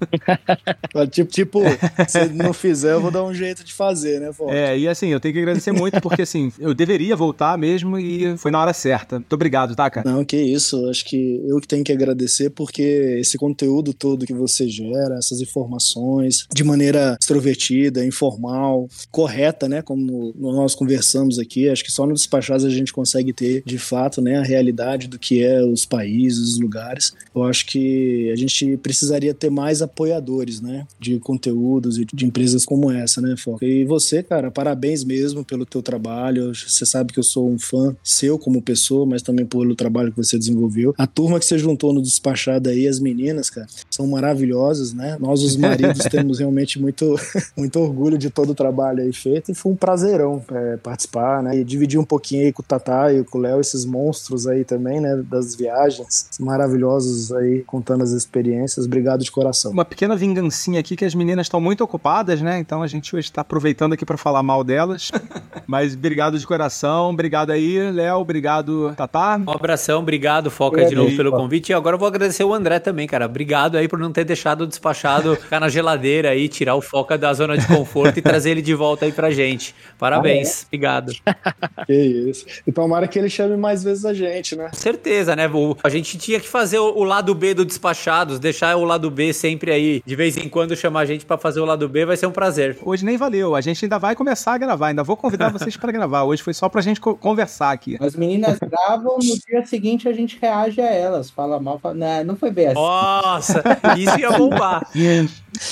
Tipo, 1.10 1.30
tipo, 1.30 1.60
se 2.08 2.28
não 2.28 2.52
fizer, 2.52 2.92
eu 2.92 3.00
vou 3.00 3.10
dar 3.10 3.22
um 3.22 3.32
jeito 3.32 3.62
de 3.64 3.72
fazer, 3.72 4.20
né, 4.20 4.32
Fox? 4.32 4.52
É, 4.52 4.76
e 4.76 4.88
assim, 4.88 5.08
eu 5.08 5.20
tenho 5.20 5.32
que 5.32 5.40
agradecer 5.40 5.72
muito 5.72 6.00
porque 6.00 6.22
assim, 6.22 6.52
eu 6.58 6.74
deveria 6.74 7.14
voltar 7.14 7.56
mesmo 7.56 7.98
e 7.98 8.36
foi 8.36 8.50
na 8.50 8.60
hora 8.60 8.72
certa. 8.72 9.16
Muito 9.16 9.32
obrigado, 9.32 9.74
tá, 9.74 9.88
cara? 9.88 10.10
Não, 10.10 10.24
que 10.24 10.36
isso. 10.36 10.88
Acho 10.88 11.04
que 11.04 11.42
eu 11.46 11.60
que 11.60 11.68
tenho 11.68 11.84
que 11.84 11.92
agradecer 11.92 12.50
porque 12.50 13.18
esse 13.20 13.38
conteúdo 13.38 13.92
todo 13.92 14.26
que 14.26 14.34
você 14.34 14.68
gera, 14.68 15.16
essas 15.16 15.40
informações, 15.40 16.46
de 16.52 16.64
maneira 16.64 17.16
extrovertida, 17.20 18.04
informal, 18.04 18.88
correta, 19.10 19.68
né? 19.68 19.82
Como 19.82 20.32
nós 20.36 20.74
conversamos 20.74 21.38
aqui, 21.38 21.68
acho 21.68 21.84
que 21.84 21.92
só 21.92 22.06
no 22.06 22.14
Despachados 22.14 22.64
a 22.64 22.70
gente 22.70 22.92
consegue 22.92 23.32
ter, 23.32 23.62
de 23.64 23.77
fato, 23.78 24.20
né, 24.20 24.38
a 24.38 24.42
realidade 24.42 25.08
do 25.08 25.18
que 25.18 25.42
é 25.42 25.62
os 25.62 25.84
países, 25.84 26.54
os 26.54 26.60
lugares. 26.60 27.12
Eu 27.34 27.44
acho 27.44 27.66
que 27.66 28.30
a 28.32 28.36
gente 28.36 28.76
precisaria 28.78 29.34
ter 29.34 29.50
mais 29.50 29.82
apoiadores, 29.82 30.60
né? 30.60 30.86
De 30.98 31.18
conteúdos 31.18 31.98
e 31.98 32.04
de 32.04 32.26
empresas 32.26 32.64
como 32.64 32.90
essa, 32.90 33.20
né, 33.20 33.36
Foca? 33.36 33.64
E 33.64 33.84
você, 33.84 34.22
cara, 34.22 34.50
parabéns 34.50 35.04
mesmo 35.04 35.44
pelo 35.44 35.64
teu 35.64 35.82
trabalho. 35.82 36.52
Você 36.54 36.84
sabe 36.84 37.12
que 37.12 37.18
eu 37.18 37.24
sou 37.24 37.48
um 37.48 37.58
fã 37.58 37.96
seu 38.02 38.38
como 38.38 38.62
pessoa, 38.62 39.06
mas 39.06 39.22
também 39.22 39.46
pelo 39.46 39.74
trabalho 39.74 40.10
que 40.10 40.16
você 40.16 40.38
desenvolveu. 40.38 40.94
A 40.98 41.06
turma 41.06 41.38
que 41.38 41.44
você 41.44 41.58
juntou 41.58 41.92
no 41.92 42.02
Despachado 42.02 42.68
aí, 42.68 42.86
as 42.86 43.00
meninas, 43.00 43.50
cara, 43.50 43.66
são 43.98 44.06
maravilhosas, 44.06 44.94
né? 44.94 45.16
Nós, 45.18 45.42
os 45.42 45.56
maridos, 45.56 45.98
temos 46.08 46.38
realmente 46.38 46.80
muito, 46.80 47.16
muito 47.58 47.80
orgulho 47.80 48.16
de 48.16 48.30
todo 48.30 48.50
o 48.50 48.54
trabalho 48.54 49.02
aí 49.02 49.12
feito 49.12 49.50
e 49.50 49.54
foi 49.54 49.72
um 49.72 49.76
prazerão 49.76 50.40
é, 50.52 50.76
participar, 50.76 51.42
né? 51.42 51.58
E 51.58 51.64
dividir 51.64 51.98
um 51.98 52.04
pouquinho 52.04 52.44
aí 52.44 52.52
com 52.52 52.62
o 52.62 52.64
Tatá 52.64 53.12
e 53.12 53.24
com 53.24 53.38
o 53.38 53.40
Léo, 53.40 53.60
esses 53.60 53.84
monstros 53.84 54.46
aí 54.46 54.64
também, 54.64 55.00
né? 55.00 55.20
Das 55.28 55.56
viagens 55.56 56.28
maravilhosos 56.38 57.32
aí, 57.32 57.64
contando 57.66 58.04
as 58.04 58.12
experiências. 58.12 58.86
Obrigado 58.86 59.24
de 59.24 59.32
coração. 59.32 59.72
Uma 59.72 59.84
pequena 59.84 60.14
vingancinha 60.14 60.78
aqui 60.78 60.94
que 60.94 61.04
as 61.04 61.14
meninas 61.14 61.46
estão 61.46 61.60
muito 61.60 61.82
ocupadas, 61.82 62.40
né? 62.40 62.60
Então 62.60 62.82
a 62.82 62.86
gente 62.86 63.16
hoje 63.16 63.26
está 63.26 63.40
aproveitando 63.40 63.94
aqui 63.94 64.06
para 64.06 64.16
falar 64.16 64.44
mal 64.44 64.62
delas. 64.62 65.10
Mas 65.66 65.94
obrigado 65.94 66.38
de 66.38 66.46
coração, 66.46 67.10
obrigado 67.10 67.50
aí, 67.50 67.90
Léo, 67.90 68.18
obrigado, 68.18 68.94
Tatá. 68.96 69.40
Um 69.44 69.50
abração, 69.50 70.00
obrigado, 70.00 70.50
Foca, 70.50 70.84
de 70.84 70.94
novo 70.94 71.10
aí, 71.10 71.16
pelo 71.16 71.34
ó. 71.34 71.36
convite. 71.36 71.70
E 71.70 71.74
agora 71.74 71.96
eu 71.96 71.98
vou 71.98 72.06
agradecer 72.06 72.44
o 72.44 72.54
André 72.54 72.78
também, 72.78 73.08
cara. 73.08 73.26
Obrigado 73.26 73.76
aí 73.76 73.87
aí 73.88 73.88
por 73.88 73.98
não 73.98 74.12
ter 74.12 74.24
deixado 74.24 74.62
o 74.62 74.66
despachado 74.66 75.34
ficar 75.40 75.58
na 75.58 75.68
geladeira 75.68 76.30
aí, 76.30 76.48
tirar 76.48 76.74
o 76.74 76.82
foca 76.82 77.16
da 77.16 77.32
zona 77.32 77.56
de 77.56 77.66
conforto 77.66 78.18
e 78.18 78.22
trazer 78.22 78.50
ele 78.50 78.62
de 78.62 78.74
volta 78.74 79.06
aí 79.06 79.12
pra 79.12 79.30
gente. 79.30 79.74
Parabéns, 79.98 80.48
ah, 80.48 80.62
é? 80.62 80.66
obrigado. 80.66 81.12
Que 81.86 81.94
isso. 81.94 82.44
E 82.66 82.72
tomara 82.72 83.08
que 83.08 83.18
ele 83.18 83.30
chame 83.30 83.56
mais 83.56 83.82
vezes 83.82 84.04
a 84.04 84.12
gente, 84.12 84.54
né? 84.54 84.68
Certeza, 84.72 85.34
né? 85.34 85.48
A 85.82 85.88
gente 85.88 86.18
tinha 86.18 86.38
que 86.38 86.48
fazer 86.48 86.78
o 86.78 87.02
lado 87.02 87.34
B 87.34 87.54
do 87.54 87.64
despachados, 87.64 88.38
deixar 88.38 88.76
o 88.76 88.84
lado 88.84 89.10
B 89.10 89.32
sempre 89.32 89.72
aí, 89.72 90.02
de 90.04 90.16
vez 90.16 90.36
em 90.36 90.48
quando 90.48 90.76
chamar 90.76 91.00
a 91.00 91.04
gente 91.06 91.24
para 91.24 91.38
fazer 91.38 91.60
o 91.60 91.64
lado 91.64 91.88
B, 91.88 92.04
vai 92.04 92.16
ser 92.16 92.26
um 92.26 92.30
prazer. 92.30 92.76
Hoje 92.82 93.04
nem 93.04 93.16
valeu, 93.16 93.54
a 93.54 93.60
gente 93.60 93.84
ainda 93.84 93.98
vai 93.98 94.14
começar 94.14 94.54
a 94.54 94.58
gravar, 94.58 94.88
ainda 94.88 95.02
vou 95.02 95.16
convidar 95.16 95.50
vocês 95.50 95.76
para 95.76 95.92
gravar. 95.92 96.24
Hoje 96.24 96.42
foi 96.42 96.52
só 96.52 96.68
pra 96.68 96.82
gente 96.82 97.00
conversar 97.00 97.70
aqui. 97.70 97.96
As 98.00 98.14
meninas 98.14 98.58
gravam, 98.58 99.16
no 99.16 99.38
dia 99.46 99.64
seguinte 99.64 100.08
a 100.08 100.12
gente 100.12 100.38
reage 100.40 100.80
a 100.80 100.90
elas, 100.90 101.30
fala 101.30 101.58
mal, 101.58 101.78
fala, 101.78 101.94
não, 101.94 102.24
não 102.24 102.36
foi 102.36 102.50
bem 102.50 102.66
assim. 102.66 102.74
Nossa, 102.74 103.62
isso 103.96 104.18
ia 104.18 104.30
bombar. 104.32 104.86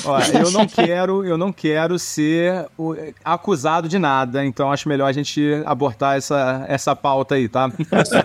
Olha, 0.05 0.39
eu 0.39 0.51
não 0.51 0.67
quero, 0.67 1.25
eu 1.25 1.39
não 1.39 1.53
quero 1.53 1.99
ser 1.99 2.67
o, 2.77 2.95
acusado 3.25 3.89
de 3.89 3.99
nada, 3.99 4.45
então 4.45 4.73
acho 4.73 4.89
melhor 4.89 5.07
a 5.07 5.13
gente 5.13 5.63
abortar 5.65 6.17
essa, 6.17 6.65
essa 6.69 6.97
pauta 6.97 7.37
aí, 7.37 7.49
tá? 7.49 7.71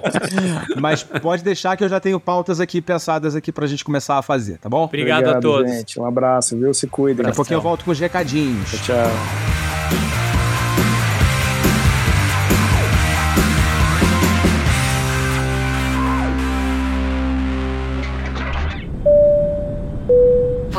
Mas 0.80 1.04
pode 1.04 1.44
deixar 1.44 1.78
que 1.78 1.84
eu 1.84 1.90
já 1.90 2.00
tenho 2.00 2.20
pautas 2.20 2.60
aqui 2.60 2.82
pensadas 2.82 3.36
aqui 3.36 3.52
pra 3.52 3.68
gente 3.68 3.84
começar 3.84 4.18
a 4.18 4.22
fazer, 4.22 4.58
tá 4.58 4.70
bom? 4.70 4.86
Obrigado, 4.86 5.20
Obrigado 5.20 5.38
a 5.38 5.42
todos. 5.42 5.72
Gente. 5.72 6.00
Um 6.00 6.06
abraço, 6.06 6.58
viu? 6.58 6.74
Se 6.74 6.88
cuida. 6.88 7.24
Daqui 7.24 7.34
a 7.34 7.36
pouquinho 7.36 7.58
eu 7.58 7.62
volto 7.62 7.86
com 7.86 7.92
os 7.92 8.00
recadinhos. 8.00 8.72
tchau. 8.72 8.96
tchau. 8.96 10.31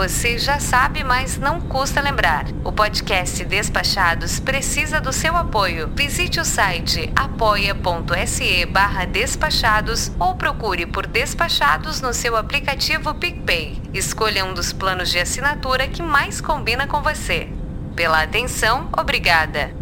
Você 0.03 0.37
já 0.37 0.59
sabe, 0.59 1.05
mas 1.05 1.39
não 1.39 1.61
custa 1.61 2.01
lembrar. 2.01 2.47
O 2.65 2.73
podcast 2.73 3.45
Despachados 3.45 4.41
precisa 4.41 5.01
do 5.01 5.13
seu 5.13 5.37
apoio. 5.37 5.93
Visite 5.95 6.41
o 6.41 6.45
site 6.45 7.09
apoia.se 7.15 8.67
despachados 9.13 10.11
ou 10.19 10.35
procure 10.35 10.87
por 10.87 11.07
Despachados 11.07 12.01
no 12.01 12.13
seu 12.13 12.37
aplicativo 12.37 13.15
PicPay. 13.15 13.81
Escolha 13.95 14.45
um 14.45 14.53
dos 14.53 14.73
planos 14.73 15.09
de 15.09 15.21
assinatura 15.21 15.87
que 15.87 16.03
mais 16.03 16.41
combina 16.41 16.89
com 16.89 17.01
você. 17.01 17.49
Pela 17.95 18.25
atenção, 18.25 18.89
obrigada. 18.99 19.73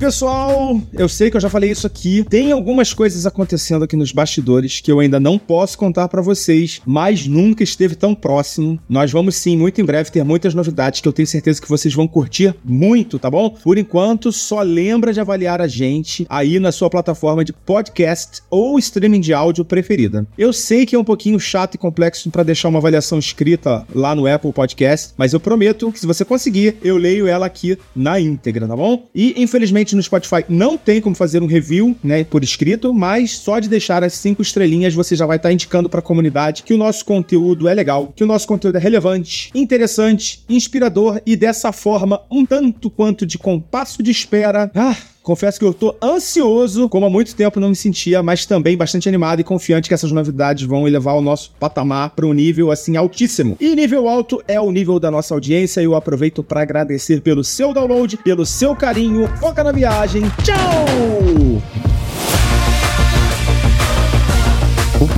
Pessoal? 0.00 0.80
Eu 0.92 1.08
sei 1.08 1.30
que 1.30 1.36
eu 1.36 1.40
já 1.40 1.50
falei 1.50 1.70
isso 1.70 1.86
aqui. 1.86 2.24
Tem 2.24 2.52
algumas 2.52 2.92
coisas 2.92 3.26
acontecendo 3.26 3.84
aqui 3.84 3.96
nos 3.96 4.12
bastidores 4.12 4.80
que 4.80 4.90
eu 4.90 5.00
ainda 5.00 5.20
não 5.20 5.38
posso 5.38 5.76
contar 5.76 6.08
para 6.08 6.22
vocês, 6.22 6.80
mas 6.86 7.26
nunca 7.26 7.62
esteve 7.62 7.94
tão 7.94 8.14
próximo. 8.14 8.80
Nós 8.88 9.10
vamos 9.12 9.36
sim, 9.36 9.56
muito 9.56 9.80
em 9.80 9.84
breve, 9.84 10.10
ter 10.10 10.24
muitas 10.24 10.54
novidades 10.54 11.00
que 11.00 11.08
eu 11.08 11.12
tenho 11.12 11.26
certeza 11.26 11.60
que 11.60 11.68
vocês 11.68 11.92
vão 11.92 12.08
curtir 12.08 12.54
muito, 12.64 13.18
tá 13.18 13.30
bom? 13.30 13.50
Por 13.50 13.76
enquanto, 13.76 14.32
só 14.32 14.62
lembra 14.62 15.12
de 15.12 15.20
avaliar 15.20 15.60
a 15.60 15.68
gente 15.68 16.26
aí 16.30 16.58
na 16.58 16.72
sua 16.72 16.88
plataforma 16.88 17.44
de 17.44 17.52
podcast 17.52 18.42
ou 18.48 18.78
streaming 18.78 19.20
de 19.20 19.34
áudio 19.34 19.64
preferida. 19.64 20.26
Eu 20.38 20.52
sei 20.52 20.86
que 20.86 20.96
é 20.96 20.98
um 20.98 21.04
pouquinho 21.04 21.38
chato 21.38 21.74
e 21.74 21.78
complexo 21.78 22.30
para 22.30 22.42
deixar 22.42 22.68
uma 22.68 22.78
avaliação 22.78 23.18
escrita 23.18 23.86
lá 23.94 24.14
no 24.14 24.26
Apple 24.26 24.52
Podcast, 24.52 25.12
mas 25.16 25.32
eu 25.32 25.40
prometo 25.40 25.92
que 25.92 26.00
se 26.00 26.06
você 26.06 26.24
conseguir, 26.24 26.76
eu 26.82 26.96
leio 26.96 27.26
ela 27.26 27.44
aqui 27.44 27.76
na 27.94 28.18
íntegra, 28.18 28.66
tá 28.66 28.76
bom? 28.76 29.06
E 29.14 29.34
Infelizmente 29.50 29.89
no 29.96 30.02
Spotify 30.02 30.44
não 30.48 30.76
tem 30.76 31.00
como 31.00 31.14
fazer 31.14 31.42
um 31.42 31.46
review, 31.46 31.96
né, 32.02 32.24
por 32.24 32.42
escrito, 32.42 32.92
mas 32.92 33.36
só 33.38 33.58
de 33.58 33.68
deixar 33.68 34.02
as 34.04 34.14
cinco 34.14 34.42
estrelinhas 34.42 34.94
você 34.94 35.14
já 35.16 35.26
vai 35.26 35.36
estar 35.36 35.48
tá 35.48 35.52
indicando 35.52 35.88
para 35.88 36.00
a 36.00 36.02
comunidade 36.02 36.62
que 36.62 36.74
o 36.74 36.78
nosso 36.78 37.04
conteúdo 37.04 37.68
é 37.68 37.74
legal, 37.74 38.12
que 38.14 38.24
o 38.24 38.26
nosso 38.26 38.46
conteúdo 38.46 38.76
é 38.76 38.80
relevante, 38.80 39.50
interessante, 39.54 40.44
inspirador 40.48 41.20
e 41.24 41.36
dessa 41.36 41.72
forma 41.72 42.20
um 42.30 42.44
tanto 42.44 42.90
quanto 42.90 43.26
de 43.26 43.38
compasso 43.38 44.02
de 44.02 44.10
espera. 44.10 44.70
Ah, 44.74 44.96
Confesso 45.30 45.60
que 45.60 45.64
eu 45.64 45.72
tô 45.72 45.94
ansioso, 46.02 46.88
como 46.88 47.06
há 47.06 47.08
muito 47.08 47.36
tempo 47.36 47.60
não 47.60 47.68
me 47.68 47.76
sentia, 47.76 48.20
mas 48.20 48.46
também 48.46 48.76
bastante 48.76 49.08
animado 49.08 49.38
e 49.38 49.44
confiante 49.44 49.86
que 49.86 49.94
essas 49.94 50.10
novidades 50.10 50.66
vão 50.66 50.88
elevar 50.88 51.14
o 51.14 51.20
nosso 51.20 51.52
patamar 51.52 52.10
para 52.10 52.26
um 52.26 52.32
nível 52.32 52.72
assim 52.72 52.96
altíssimo. 52.96 53.56
E 53.60 53.76
nível 53.76 54.08
alto 54.08 54.42
é 54.48 54.60
o 54.60 54.72
nível 54.72 54.98
da 54.98 55.08
nossa 55.08 55.32
audiência 55.32 55.80
e 55.80 55.84
eu 55.84 55.94
aproveito 55.94 56.42
para 56.42 56.62
agradecer 56.62 57.20
pelo 57.20 57.44
seu 57.44 57.72
download, 57.72 58.16
pelo 58.16 58.44
seu 58.44 58.74
carinho. 58.74 59.28
Foca 59.38 59.62
na 59.62 59.70
viagem. 59.70 60.22
Tchau! 60.42 61.99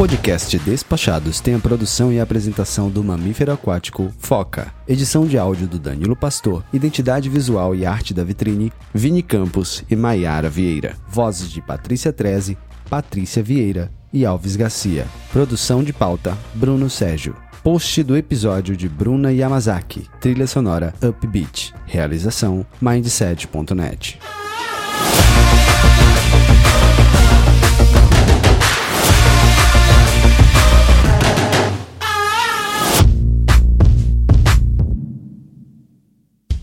Podcast 0.02 0.58
Despachados 0.58 1.40
tem 1.40 1.54
a 1.54 1.60
produção 1.60 2.12
e 2.12 2.18
a 2.18 2.24
apresentação 2.24 2.90
do 2.90 3.04
mamífero 3.04 3.52
aquático 3.52 4.12
Foca, 4.18 4.74
edição 4.88 5.24
de 5.28 5.38
áudio 5.38 5.68
do 5.68 5.78
Danilo 5.78 6.16
Pastor, 6.16 6.64
identidade 6.72 7.28
visual 7.28 7.72
e 7.72 7.86
arte 7.86 8.12
da 8.12 8.24
vitrine 8.24 8.72
Vini 8.92 9.22
Campos 9.22 9.84
e 9.88 9.94
Maiara 9.94 10.50
Vieira, 10.50 10.96
vozes 11.06 11.52
de 11.52 11.62
Patrícia 11.62 12.12
Treze, 12.12 12.58
Patrícia 12.90 13.44
Vieira 13.44 13.92
e 14.12 14.26
Alves 14.26 14.56
Garcia, 14.56 15.06
produção 15.32 15.84
de 15.84 15.92
pauta 15.92 16.36
Bruno 16.52 16.90
Sérgio. 16.90 17.36
Post 17.62 18.02
do 18.02 18.16
episódio 18.16 18.76
de 18.76 18.88
Bruna 18.88 19.32
Yamazaki, 19.32 20.08
trilha 20.20 20.48
sonora 20.48 20.92
Upbeat, 21.00 21.72
realização 21.86 22.66
mindset.net. 22.80 24.18